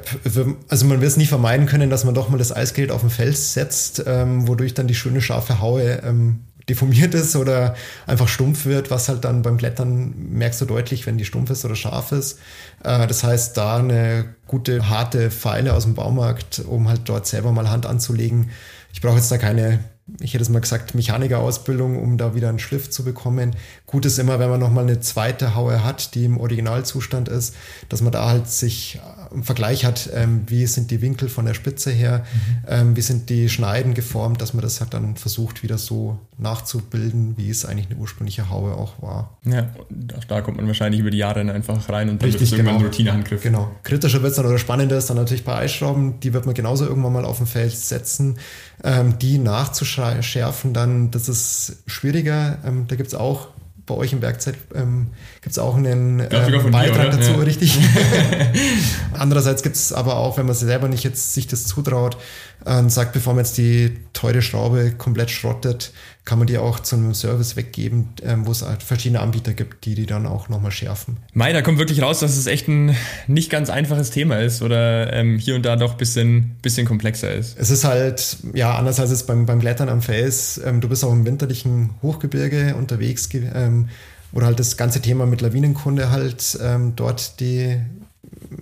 also 0.69 0.85
man 0.85 0.99
wird 0.99 1.11
es 1.11 1.17
nie 1.17 1.27
vermeiden 1.27 1.67
können, 1.67 1.91
dass 1.91 2.03
man 2.03 2.15
doch 2.15 2.29
mal 2.29 2.39
das 2.39 2.51
Eisgerät 2.51 2.89
auf 2.89 3.01
den 3.01 3.11
Fels 3.11 3.53
setzt, 3.53 4.03
ähm, 4.07 4.47
wodurch 4.47 4.73
dann 4.73 4.87
die 4.87 4.95
schöne 4.95 5.21
scharfe 5.21 5.61
Haue 5.61 6.01
ähm, 6.03 6.39
deformiert 6.69 7.13
ist 7.13 7.35
oder 7.35 7.75
einfach 8.05 8.27
stumpf 8.27 8.65
wird, 8.65 8.91
was 8.91 9.09
halt 9.09 9.23
dann 9.23 9.41
beim 9.41 9.57
Klettern 9.57 10.13
merkst 10.31 10.61
du 10.61 10.65
deutlich, 10.65 11.05
wenn 11.05 11.17
die 11.17 11.25
stumpf 11.25 11.49
ist 11.49 11.63
oder 11.65 11.75
scharf 11.75 12.11
ist. 12.11 12.39
Äh, 12.83 13.07
das 13.07 13.23
heißt, 13.23 13.55
da 13.57 13.77
eine 13.77 14.35
gute, 14.47 14.89
harte 14.89 15.31
Pfeile 15.31 15.73
aus 15.73 15.83
dem 15.83 15.95
Baumarkt, 15.95 16.59
um 16.59 16.87
halt 16.89 17.01
dort 17.05 17.27
selber 17.27 17.51
mal 17.51 17.69
Hand 17.69 17.85
anzulegen. 17.85 18.49
Ich 18.93 19.01
brauche 19.01 19.17
jetzt 19.17 19.31
da 19.31 19.37
keine 19.37 19.79
ich 20.21 20.33
hätte 20.33 20.41
es 20.41 20.49
mal 20.49 20.61
gesagt, 20.61 20.95
Mechanikerausbildung, 20.95 22.01
um 22.01 22.17
da 22.17 22.33
wieder 22.33 22.47
einen 22.47 22.59
Schliff 22.59 22.89
zu 22.89 23.03
bekommen. 23.03 23.55
Gut 23.85 24.05
ist 24.05 24.19
immer, 24.19 24.39
wenn 24.39 24.49
man 24.49 24.59
nochmal 24.59 24.85
eine 24.85 25.01
zweite 25.01 25.53
Haue 25.53 25.83
hat, 25.83 26.15
die 26.15 26.25
im 26.25 26.37
Originalzustand 26.37 27.27
ist, 27.27 27.55
dass 27.89 28.01
man 28.01 28.13
da 28.13 28.29
halt 28.29 28.47
sich 28.47 29.01
im 29.37 29.43
Vergleich 29.43 29.85
hat, 29.85 30.09
ähm, 30.13 30.43
wie 30.47 30.65
sind 30.65 30.89
die 30.89 31.01
Winkel 31.01 31.29
von 31.29 31.45
der 31.45 31.53
Spitze 31.53 31.91
her, 31.91 32.25
mhm. 32.33 32.65
ähm, 32.67 32.95
wie 32.95 33.01
sind 33.01 33.29
die 33.29 33.49
Schneiden 33.49 33.93
geformt, 33.93 34.41
dass 34.41 34.55
man 34.55 34.63
das 34.63 34.81
halt 34.81 34.95
dann 34.95 35.15
versucht, 35.15 35.61
wieder 35.61 35.77
so 35.77 36.19
nachzubilden, 36.39 37.35
wie 37.37 37.49
es 37.49 37.63
eigentlich 37.63 37.89
eine 37.91 37.99
ursprüngliche 37.99 38.49
Haue 38.49 38.73
auch 38.73 39.01
war. 39.01 39.37
Ja, 39.45 39.69
auch 40.17 40.23
da 40.23 40.41
kommt 40.41 40.57
man 40.57 40.65
wahrscheinlich 40.65 41.01
über 41.01 41.11
die 41.11 41.19
Jahre 41.19 41.39
dann 41.45 41.51
einfach 41.51 41.87
rein 41.89 42.09
und 42.09 42.21
dann 42.21 42.29
Richtig, 42.29 42.49
wird 42.49 42.59
irgendwann 42.59 42.77
genau. 42.77 42.89
Routinehandgriff. 42.89 43.43
Genau. 43.43 43.71
Kritischer 43.83 44.23
wird 44.23 44.31
es 44.31 44.37
dann 44.37 44.45
oder 44.47 44.57
spannender 44.57 44.97
ist 44.97 45.09
dann 45.09 45.17
natürlich 45.17 45.45
bei 45.45 45.55
Eisschrauben, 45.55 46.19
die 46.19 46.33
wird 46.33 46.47
man 46.47 46.55
genauso 46.55 46.85
irgendwann 46.85 47.13
mal 47.13 47.25
auf 47.25 47.37
dem 47.37 47.47
Feld 47.47 47.71
setzen. 47.71 48.37
Ähm, 48.83 49.19
die 49.19 49.37
nachzuschärfen, 49.37 50.73
dann, 50.73 51.11
das 51.11 51.29
ist 51.29 51.77
schwieriger. 51.85 52.57
Ähm, 52.65 52.85
da 52.87 52.95
gibt 52.95 53.07
es 53.07 53.15
auch 53.15 53.49
bei 53.87 53.95
euch 53.95 54.13
im 54.13 54.21
Werkzeit 54.21 54.55
ähm, 54.75 55.07
gibt 55.41 55.51
es 55.51 55.57
auch 55.57 55.75
einen 55.75 56.19
ähm, 56.19 56.71
Beitrag 56.71 57.11
dazu, 57.11 57.31
ja. 57.31 57.37
richtig. 57.37 57.79
Andererseits 59.13 59.63
gibt 59.63 59.75
es 59.75 59.93
aber 59.93 60.17
auch, 60.17 60.37
wenn 60.37 60.45
man 60.45 60.53
selber 60.53 60.87
nicht 60.87 61.03
jetzt 61.03 61.33
sich 61.33 61.47
das 61.47 61.65
zutraut 61.65 62.17
äh, 62.65 62.87
sagt, 62.89 63.13
bevor 63.13 63.33
man 63.33 63.45
jetzt 63.45 63.57
die 63.57 63.97
teure 64.13 64.41
Schraube 64.41 64.91
komplett 64.91 65.31
schrottet, 65.31 65.93
kann 66.27 66.39
man 66.39 66.47
die 66.47 66.57
auch 66.57 66.81
zu 66.81 66.97
einem 66.97 67.13
Service 67.13 67.55
weggeben, 67.55 68.09
ähm, 68.21 68.45
wo 68.45 68.51
es 68.51 68.61
halt 68.61 68.83
verschiedene 68.83 69.21
Anbieter 69.21 69.53
gibt, 69.53 69.85
die 69.85 69.95
die 69.95 70.05
dann 70.05 70.27
auch 70.27 70.49
nochmal 70.49 70.71
schärfen. 70.71 71.15
Mai, 71.33 71.53
da 71.53 71.61
kommt 71.61 71.79
wirklich 71.79 72.01
raus, 72.01 72.19
dass 72.19 72.35
es 72.35 72.47
echt 72.47 72.67
ein 72.67 72.93
nicht 73.27 73.49
ganz 73.49 73.69
einfaches 73.69 74.11
Thema 74.11 74.37
ist 74.37 74.61
oder 74.61 75.13
ähm, 75.13 75.39
hier 75.39 75.55
und 75.55 75.65
da 75.65 75.77
doch 75.77 75.93
ein 75.93 75.97
bisschen, 75.97 76.57
bisschen 76.61 76.85
komplexer 76.85 77.33
ist. 77.33 77.57
Es 77.57 77.69
ist 77.69 77.85
halt, 77.85 78.39
ja, 78.53 78.75
anders 78.77 78.99
als 78.99 79.11
es 79.11 79.25
beim, 79.25 79.45
beim 79.45 79.61
Klettern 79.61 79.87
am 79.87 80.01
Fels, 80.01 80.59
ähm, 80.65 80.81
du 80.81 80.89
bist 80.89 81.05
auch 81.05 81.13
im 81.13 81.25
winterlichen 81.25 81.91
Hochgebirge 82.01 82.75
unterwegs 82.75 83.29
ähm, 83.33 83.87
oder 84.33 84.47
halt 84.47 84.59
das 84.59 84.75
ganze 84.75 85.01
Thema 85.01 85.25
mit 85.25 85.39
Lawinenkunde 85.39 86.11
halt 86.11 86.59
ähm, 86.61 86.91
dort 86.97 87.39
die 87.39 87.77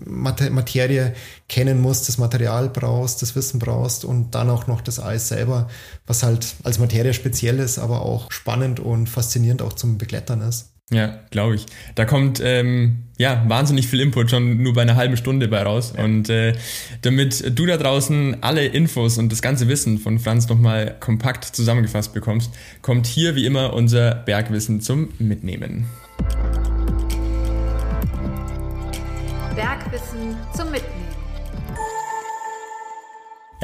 Materie 0.06 1.14
kennen 1.48 1.82
musst, 1.82 2.08
das 2.08 2.18
Material 2.18 2.70
brauchst, 2.70 3.22
das 3.22 3.36
Wissen 3.36 3.60
brauchst 3.60 4.06
und 4.06 4.36
dann 4.36 4.50
auch 4.50 4.68
noch 4.68 4.82
das 4.82 5.00
Eis 5.00 5.28
selber, 5.28 5.68
was 6.08 6.24
halt 6.24 6.56
als 6.64 6.80
Materie 6.80 7.14
speziell 7.14 7.60
ist, 7.60 7.80
aber 7.80 8.02
auch 8.02 8.32
spannend 8.32 8.80
und 8.80 9.08
faszinierend 9.08 9.62
auch 9.62 9.74
zum 9.74 9.98
Beglettern 9.98 10.42
ist. 10.42 10.76
Ja, 10.92 11.20
glaube 11.32 11.56
ich. 11.56 11.66
Da 11.96 12.06
kommt 12.06 12.40
ähm, 12.44 13.06
ja 13.18 13.44
wahnsinnig 13.48 13.88
viel 13.88 14.02
Input 14.02 14.30
schon 14.30 14.62
nur 14.62 14.74
bei 14.74 14.84
einer 14.84 14.96
halben 14.96 15.18
Stunde 15.18 15.48
bei 15.48 15.64
raus. 15.64 15.94
Ja. 15.98 16.04
Und 16.04 16.30
äh, 16.30 16.54
damit 17.02 17.58
du 17.58 17.66
da 17.66 17.78
draußen 17.78 18.44
alle 18.44 18.68
Infos 18.68 19.18
und 19.18 19.32
das 19.32 19.42
ganze 19.42 19.68
Wissen 19.68 19.98
von 19.98 20.20
Franz 20.20 20.48
nochmal 20.48 20.96
kompakt 21.00 21.44
zusammengefasst 21.44 22.14
bekommst, 22.14 22.52
kommt 22.84 23.08
hier 23.08 23.36
wie 23.36 23.48
immer 23.48 23.74
unser 23.74 24.14
Bergwissen 24.14 24.80
zum 24.80 25.10
Mitnehmen. 25.18 25.88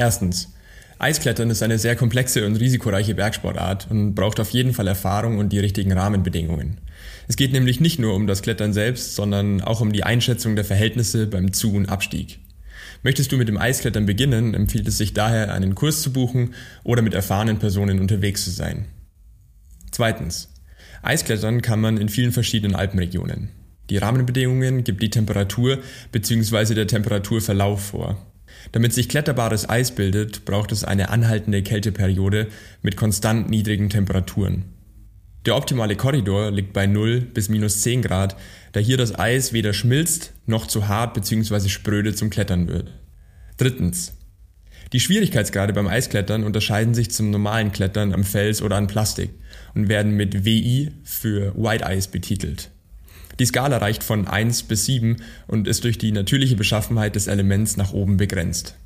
Erstens. 0.02 0.52
Eisklettern 0.98 1.48
ist 1.48 1.62
eine 1.62 1.78
sehr 1.78 1.94
komplexe 1.94 2.44
und 2.44 2.56
risikoreiche 2.56 3.14
Bergsportart 3.14 3.88
und 3.88 4.16
braucht 4.16 4.40
auf 4.40 4.50
jeden 4.50 4.72
Fall 4.72 4.88
Erfahrung 4.88 5.38
und 5.38 5.52
die 5.52 5.60
richtigen 5.60 5.92
Rahmenbedingungen. 5.92 6.80
Es 7.28 7.36
geht 7.36 7.52
nämlich 7.52 7.78
nicht 7.78 8.00
nur 8.00 8.16
um 8.16 8.26
das 8.26 8.42
Klettern 8.42 8.72
selbst, 8.72 9.14
sondern 9.14 9.60
auch 9.60 9.80
um 9.80 9.92
die 9.92 10.02
Einschätzung 10.02 10.56
der 10.56 10.64
Verhältnisse 10.64 11.28
beim 11.28 11.52
Zu- 11.52 11.76
und 11.76 11.88
Abstieg. 11.88 12.40
Möchtest 13.04 13.30
du 13.30 13.36
mit 13.36 13.46
dem 13.46 13.58
Eisklettern 13.58 14.04
beginnen, 14.04 14.54
empfiehlt 14.54 14.88
es 14.88 14.98
sich 14.98 15.14
daher, 15.14 15.54
einen 15.54 15.76
Kurs 15.76 16.02
zu 16.02 16.12
buchen 16.12 16.54
oder 16.82 17.02
mit 17.02 17.14
erfahrenen 17.14 17.60
Personen 17.60 18.00
unterwegs 18.00 18.42
zu 18.42 18.50
sein. 18.50 18.86
Zweitens. 19.92 20.48
Eisklettern 21.02 21.62
kann 21.62 21.80
man 21.80 21.96
in 21.96 22.08
vielen 22.08 22.32
verschiedenen 22.32 22.74
Alpenregionen. 22.74 23.50
Die 23.88 23.98
Rahmenbedingungen 23.98 24.82
gibt 24.82 25.00
die 25.00 25.10
Temperatur 25.10 25.78
bzw. 26.10 26.74
der 26.74 26.88
Temperaturverlauf 26.88 27.84
vor. 27.84 28.31
Damit 28.70 28.92
sich 28.92 29.08
kletterbares 29.08 29.68
Eis 29.68 29.92
bildet, 29.92 30.44
braucht 30.44 30.70
es 30.70 30.84
eine 30.84 31.10
anhaltende 31.10 31.62
Kälteperiode 31.62 32.48
mit 32.82 32.96
konstant 32.96 33.50
niedrigen 33.50 33.90
Temperaturen. 33.90 34.64
Der 35.44 35.56
optimale 35.56 35.96
Korridor 35.96 36.52
liegt 36.52 36.72
bei 36.72 36.86
0 36.86 37.20
bis 37.20 37.48
minus 37.48 37.82
10 37.82 38.02
Grad, 38.02 38.36
da 38.72 38.80
hier 38.80 38.96
das 38.96 39.18
Eis 39.18 39.52
weder 39.52 39.72
schmilzt 39.72 40.32
noch 40.46 40.68
zu 40.68 40.86
hart 40.86 41.14
bzw. 41.14 41.68
spröde 41.68 42.14
zum 42.14 42.30
Klettern 42.30 42.68
wird. 42.68 42.92
Drittens. 43.56 44.16
Die 44.92 45.00
Schwierigkeitsgrade 45.00 45.72
beim 45.72 45.86
Eisklettern 45.86 46.44
unterscheiden 46.44 46.94
sich 46.94 47.10
zum 47.10 47.30
normalen 47.30 47.72
Klettern 47.72 48.12
am 48.12 48.24
Fels 48.24 48.60
oder 48.60 48.76
an 48.76 48.88
Plastik 48.88 49.30
und 49.74 49.88
werden 49.88 50.12
mit 50.12 50.44
WI 50.44 50.90
für 51.02 51.54
White 51.56 51.84
Ice 51.88 52.08
betitelt. 52.10 52.71
Die 53.38 53.46
Skala 53.46 53.78
reicht 53.78 54.04
von 54.04 54.26
1 54.26 54.64
bis 54.64 54.84
7 54.86 55.16
und 55.46 55.68
ist 55.68 55.84
durch 55.84 55.98
die 55.98 56.12
natürliche 56.12 56.56
Beschaffenheit 56.56 57.16
des 57.16 57.26
Elements 57.26 57.76
nach 57.76 57.92
oben 57.92 58.16
begrenzt. 58.16 58.76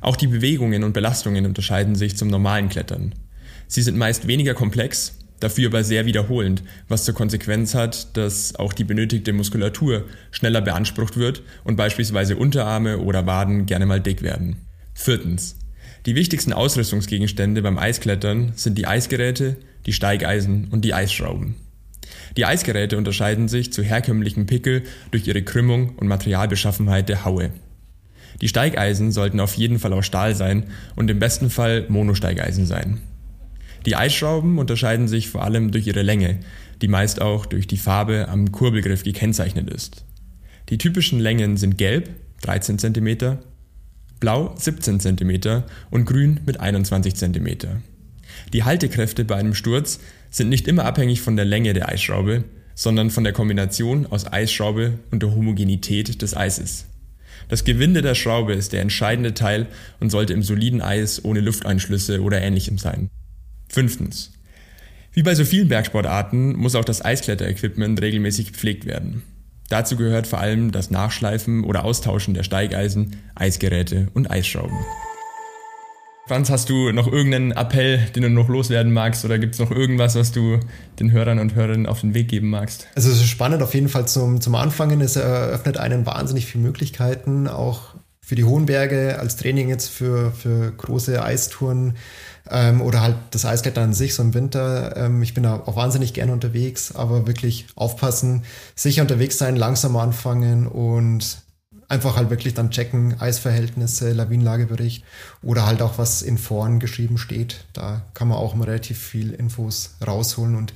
Auch 0.00 0.16
die 0.16 0.26
Bewegungen 0.26 0.84
und 0.84 0.92
Belastungen 0.92 1.46
unterscheiden 1.46 1.94
sich 1.94 2.16
zum 2.16 2.28
normalen 2.28 2.68
Klettern. 2.68 3.14
Sie 3.66 3.82
sind 3.82 3.96
meist 3.96 4.26
weniger 4.26 4.54
komplex, 4.54 5.18
dafür 5.40 5.68
aber 5.68 5.84
sehr 5.84 6.06
wiederholend, 6.06 6.62
was 6.88 7.04
zur 7.04 7.14
Konsequenz 7.14 7.74
hat, 7.74 8.16
dass 8.16 8.54
auch 8.56 8.72
die 8.72 8.84
benötigte 8.84 9.32
Muskulatur 9.32 10.06
schneller 10.30 10.60
beansprucht 10.60 11.16
wird 11.16 11.42
und 11.64 11.76
beispielsweise 11.76 12.36
Unterarme 12.36 12.98
oder 12.98 13.26
Waden 13.26 13.66
gerne 13.66 13.86
mal 13.86 14.00
dick 14.00 14.22
werden. 14.22 14.56
Viertens. 14.94 15.56
Die 16.06 16.14
wichtigsten 16.14 16.52
Ausrüstungsgegenstände 16.52 17.62
beim 17.62 17.78
Eisklettern 17.78 18.52
sind 18.56 18.78
die 18.78 18.86
Eisgeräte, 18.86 19.56
die 19.86 19.92
Steigeisen 19.92 20.68
und 20.70 20.84
die 20.84 20.94
Eisschrauben. 20.94 21.56
Die 22.36 22.44
Eisgeräte 22.44 22.96
unterscheiden 22.96 23.48
sich 23.48 23.72
zu 23.72 23.82
herkömmlichen 23.82 24.46
Pickel 24.46 24.82
durch 25.10 25.26
ihre 25.26 25.42
Krümmung 25.42 25.90
und 25.96 26.08
Materialbeschaffenheit 26.08 27.08
der 27.08 27.24
Haue. 27.24 27.50
Die 28.40 28.48
Steigeisen 28.48 29.12
sollten 29.12 29.40
auf 29.40 29.54
jeden 29.54 29.78
Fall 29.78 29.92
aus 29.92 30.06
Stahl 30.06 30.34
sein 30.34 30.64
und 30.96 31.10
im 31.10 31.18
besten 31.18 31.50
Fall 31.50 31.86
Monosteigeisen 31.88 32.66
sein. 32.66 33.00
Die 33.86 33.96
Eisschrauben 33.96 34.58
unterscheiden 34.58 35.08
sich 35.08 35.28
vor 35.28 35.42
allem 35.42 35.72
durch 35.72 35.86
ihre 35.86 36.02
Länge, 36.02 36.40
die 36.82 36.88
meist 36.88 37.20
auch 37.20 37.46
durch 37.46 37.66
die 37.66 37.76
Farbe 37.76 38.28
am 38.28 38.52
Kurbelgriff 38.52 39.04
gekennzeichnet 39.04 39.70
ist. 39.70 40.04
Die 40.68 40.78
typischen 40.78 41.18
Längen 41.18 41.56
sind 41.56 41.78
gelb 41.78 42.10
13 42.42 42.78
cm, 42.78 43.38
blau 44.18 44.54
17 44.56 45.00
cm 45.00 45.62
und 45.90 46.04
grün 46.04 46.40
mit 46.46 46.60
21 46.60 47.14
cm. 47.14 47.48
Die 48.52 48.64
Haltekräfte 48.64 49.24
bei 49.24 49.36
einem 49.36 49.54
Sturz 49.54 50.00
sind 50.30 50.48
nicht 50.48 50.68
immer 50.68 50.84
abhängig 50.84 51.20
von 51.20 51.36
der 51.36 51.44
Länge 51.44 51.72
der 51.72 51.88
Eisschraube, 51.88 52.44
sondern 52.74 53.10
von 53.10 53.24
der 53.24 53.32
Kombination 53.32 54.06
aus 54.06 54.26
Eisschraube 54.26 54.98
und 55.10 55.22
der 55.22 55.34
Homogenität 55.34 56.22
des 56.22 56.36
Eises. 56.36 56.86
Das 57.48 57.64
Gewinde 57.64 58.00
der 58.00 58.14
Schraube 58.14 58.52
ist 58.52 58.72
der 58.72 58.80
entscheidende 58.80 59.34
Teil 59.34 59.66
und 59.98 60.10
sollte 60.10 60.32
im 60.32 60.42
soliden 60.42 60.80
Eis 60.80 61.24
ohne 61.24 61.40
Lufteinschlüsse 61.40 62.22
oder 62.22 62.40
ähnlichem 62.40 62.78
sein. 62.78 63.10
Fünftens. 63.68 64.32
Wie 65.12 65.24
bei 65.24 65.34
so 65.34 65.44
vielen 65.44 65.68
Bergsportarten 65.68 66.54
muss 66.56 66.76
auch 66.76 66.84
das 66.84 67.04
Eiskletterequipment 67.04 68.00
regelmäßig 68.00 68.52
gepflegt 68.52 68.86
werden. 68.86 69.24
Dazu 69.68 69.96
gehört 69.96 70.26
vor 70.26 70.40
allem 70.40 70.70
das 70.70 70.90
Nachschleifen 70.90 71.64
oder 71.64 71.84
Austauschen 71.84 72.34
der 72.34 72.44
Steigeisen, 72.44 73.16
Eisgeräte 73.34 74.08
und 74.14 74.30
Eisschrauben. 74.30 74.78
Franz, 76.30 76.48
hast 76.48 76.68
du 76.70 76.92
noch 76.92 77.08
irgendeinen 77.08 77.50
Appell, 77.50 78.06
den 78.14 78.22
du 78.22 78.30
noch 78.30 78.48
loswerden 78.48 78.92
magst 78.92 79.24
oder 79.24 79.40
gibt 79.40 79.54
es 79.54 79.58
noch 79.58 79.72
irgendwas, 79.72 80.14
was 80.14 80.30
du 80.30 80.60
den 81.00 81.10
Hörern 81.10 81.40
und 81.40 81.56
Hörerinnen 81.56 81.86
auf 81.86 82.02
den 82.02 82.14
Weg 82.14 82.28
geben 82.28 82.50
magst? 82.50 82.86
Also 82.94 83.10
es 83.10 83.16
ist 83.16 83.26
spannend 83.26 83.64
auf 83.64 83.74
jeden 83.74 83.88
Fall 83.88 84.06
zum, 84.06 84.40
zum 84.40 84.54
Anfangen. 84.54 85.00
Es 85.00 85.16
eröffnet 85.16 85.76
einen 85.76 86.06
wahnsinnig 86.06 86.46
viele 86.46 86.62
Möglichkeiten, 86.62 87.48
auch 87.48 87.96
für 88.20 88.36
die 88.36 88.44
hohen 88.44 88.66
Berge 88.66 89.18
als 89.18 89.38
Training 89.38 89.70
jetzt 89.70 89.88
für, 89.88 90.30
für 90.30 90.70
große 90.70 91.20
Eistouren 91.20 91.96
ähm, 92.48 92.80
oder 92.80 93.00
halt 93.00 93.16
das 93.32 93.44
Eisklettern 93.44 93.86
an 93.86 93.92
sich 93.92 94.14
so 94.14 94.22
im 94.22 94.32
Winter. 94.32 94.96
Ähm, 94.96 95.24
ich 95.24 95.34
bin 95.34 95.42
da 95.42 95.56
auch 95.56 95.74
wahnsinnig 95.74 96.14
gerne 96.14 96.32
unterwegs, 96.32 96.94
aber 96.94 97.26
wirklich 97.26 97.66
aufpassen, 97.74 98.44
sicher 98.76 99.02
unterwegs 99.02 99.36
sein, 99.36 99.56
langsam 99.56 99.96
anfangen 99.96 100.68
und 100.68 101.42
einfach 101.90 102.16
halt 102.16 102.30
wirklich 102.30 102.54
dann 102.54 102.70
checken, 102.70 103.20
Eisverhältnisse, 103.20 104.12
Lawinenlagebericht 104.12 105.04
oder 105.42 105.66
halt 105.66 105.82
auch 105.82 105.98
was 105.98 106.22
in 106.22 106.38
Foren 106.38 106.78
geschrieben 106.78 107.18
steht. 107.18 107.64
Da 107.72 108.02
kann 108.14 108.28
man 108.28 108.38
auch 108.38 108.54
mal 108.54 108.64
relativ 108.64 108.98
viel 108.98 109.32
Infos 109.32 109.96
rausholen 110.06 110.54
und 110.54 110.72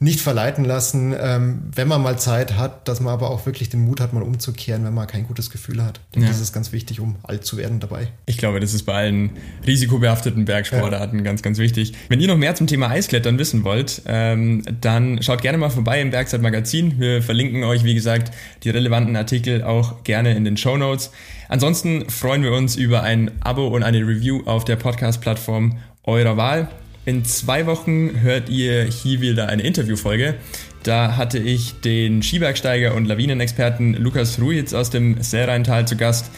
nicht 0.00 0.20
verleiten 0.20 0.64
lassen, 0.64 1.12
ähm, 1.18 1.62
wenn 1.74 1.88
man 1.88 2.00
mal 2.00 2.18
Zeit 2.18 2.56
hat, 2.56 2.86
dass 2.86 3.00
man 3.00 3.12
aber 3.12 3.30
auch 3.30 3.46
wirklich 3.46 3.68
den 3.68 3.80
Mut 3.80 4.00
hat, 4.00 4.12
mal 4.12 4.22
umzukehren, 4.22 4.84
wenn 4.84 4.94
man 4.94 5.08
kein 5.08 5.26
gutes 5.26 5.50
Gefühl 5.50 5.84
hat. 5.84 6.00
Denn 6.14 6.22
ja. 6.22 6.28
das 6.28 6.40
ist 6.40 6.52
ganz 6.52 6.70
wichtig, 6.70 7.00
um 7.00 7.16
alt 7.24 7.44
zu 7.44 7.56
werden 7.56 7.80
dabei. 7.80 8.08
Ich 8.26 8.38
glaube, 8.38 8.60
das 8.60 8.74
ist 8.74 8.84
bei 8.84 8.94
allen 8.94 9.30
risikobehafteten 9.66 10.44
Bergsportarten 10.44 11.18
ja. 11.18 11.24
ganz, 11.24 11.42
ganz 11.42 11.58
wichtig. 11.58 11.94
Wenn 12.08 12.20
ihr 12.20 12.28
noch 12.28 12.36
mehr 12.36 12.54
zum 12.54 12.68
Thema 12.68 12.90
Eisklettern 12.90 13.38
wissen 13.40 13.64
wollt, 13.64 14.02
ähm, 14.06 14.62
dann 14.80 15.20
schaut 15.20 15.42
gerne 15.42 15.58
mal 15.58 15.70
vorbei 15.70 16.00
im 16.00 16.10
Bergzeit 16.10 16.42
Magazin. 16.42 17.00
Wir 17.00 17.20
verlinken 17.20 17.64
euch, 17.64 17.82
wie 17.82 17.94
gesagt, 17.94 18.32
die 18.62 18.70
relevanten 18.70 19.16
Artikel 19.16 19.64
auch 19.64 20.04
gerne 20.04 20.36
in 20.36 20.44
den 20.44 20.56
Show 20.56 20.76
Notes. 20.76 21.10
Ansonsten 21.48 22.08
freuen 22.08 22.44
wir 22.44 22.52
uns 22.52 22.76
über 22.76 23.02
ein 23.02 23.32
Abo 23.40 23.66
und 23.66 23.82
eine 23.82 23.98
Review 23.98 24.42
auf 24.44 24.64
der 24.64 24.76
Podcast-Plattform 24.76 25.78
eurer 26.04 26.36
Wahl. 26.36 26.68
In 27.08 27.24
zwei 27.24 27.64
Wochen 27.64 28.20
hört 28.20 28.50
ihr 28.50 28.84
hier 28.84 29.22
wieder 29.22 29.48
eine 29.48 29.62
Interviewfolge. 29.62 30.34
Da 30.82 31.16
hatte 31.16 31.38
ich 31.38 31.80
den 31.80 32.22
Skibergsteiger 32.22 32.94
und 32.94 33.06
Lawinenexperten 33.06 33.94
Lukas 33.94 34.38
Ruiz 34.38 34.74
aus 34.74 34.90
dem 34.90 35.22
Seereintal 35.22 35.88
zu 35.88 35.96
Gast. 35.96 36.30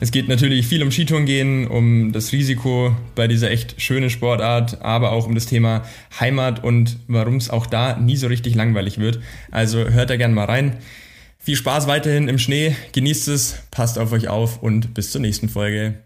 Es 0.00 0.12
geht 0.12 0.26
natürlich 0.26 0.66
viel 0.66 0.82
um 0.82 0.90
Skitouren 0.90 1.26
gehen, 1.26 1.66
um 1.66 2.12
das 2.12 2.32
Risiko 2.32 2.96
bei 3.14 3.28
dieser 3.28 3.50
echt 3.50 3.78
schönen 3.82 4.08
Sportart, 4.08 4.80
aber 4.80 5.12
auch 5.12 5.26
um 5.26 5.34
das 5.34 5.44
Thema 5.44 5.84
Heimat 6.18 6.64
und 6.64 6.96
warum 7.06 7.36
es 7.36 7.50
auch 7.50 7.66
da 7.66 7.98
nie 7.98 8.16
so 8.16 8.26
richtig 8.26 8.54
langweilig 8.54 8.96
wird. 8.96 9.20
Also 9.50 9.90
hört 9.90 10.08
da 10.08 10.16
gerne 10.16 10.32
mal 10.32 10.46
rein. 10.46 10.78
Viel 11.38 11.56
Spaß 11.56 11.86
weiterhin 11.86 12.28
im 12.28 12.38
Schnee, 12.38 12.74
genießt 12.92 13.28
es, 13.28 13.58
passt 13.70 13.98
auf 13.98 14.10
euch 14.12 14.28
auf 14.28 14.62
und 14.62 14.94
bis 14.94 15.12
zur 15.12 15.20
nächsten 15.20 15.50
Folge. 15.50 15.96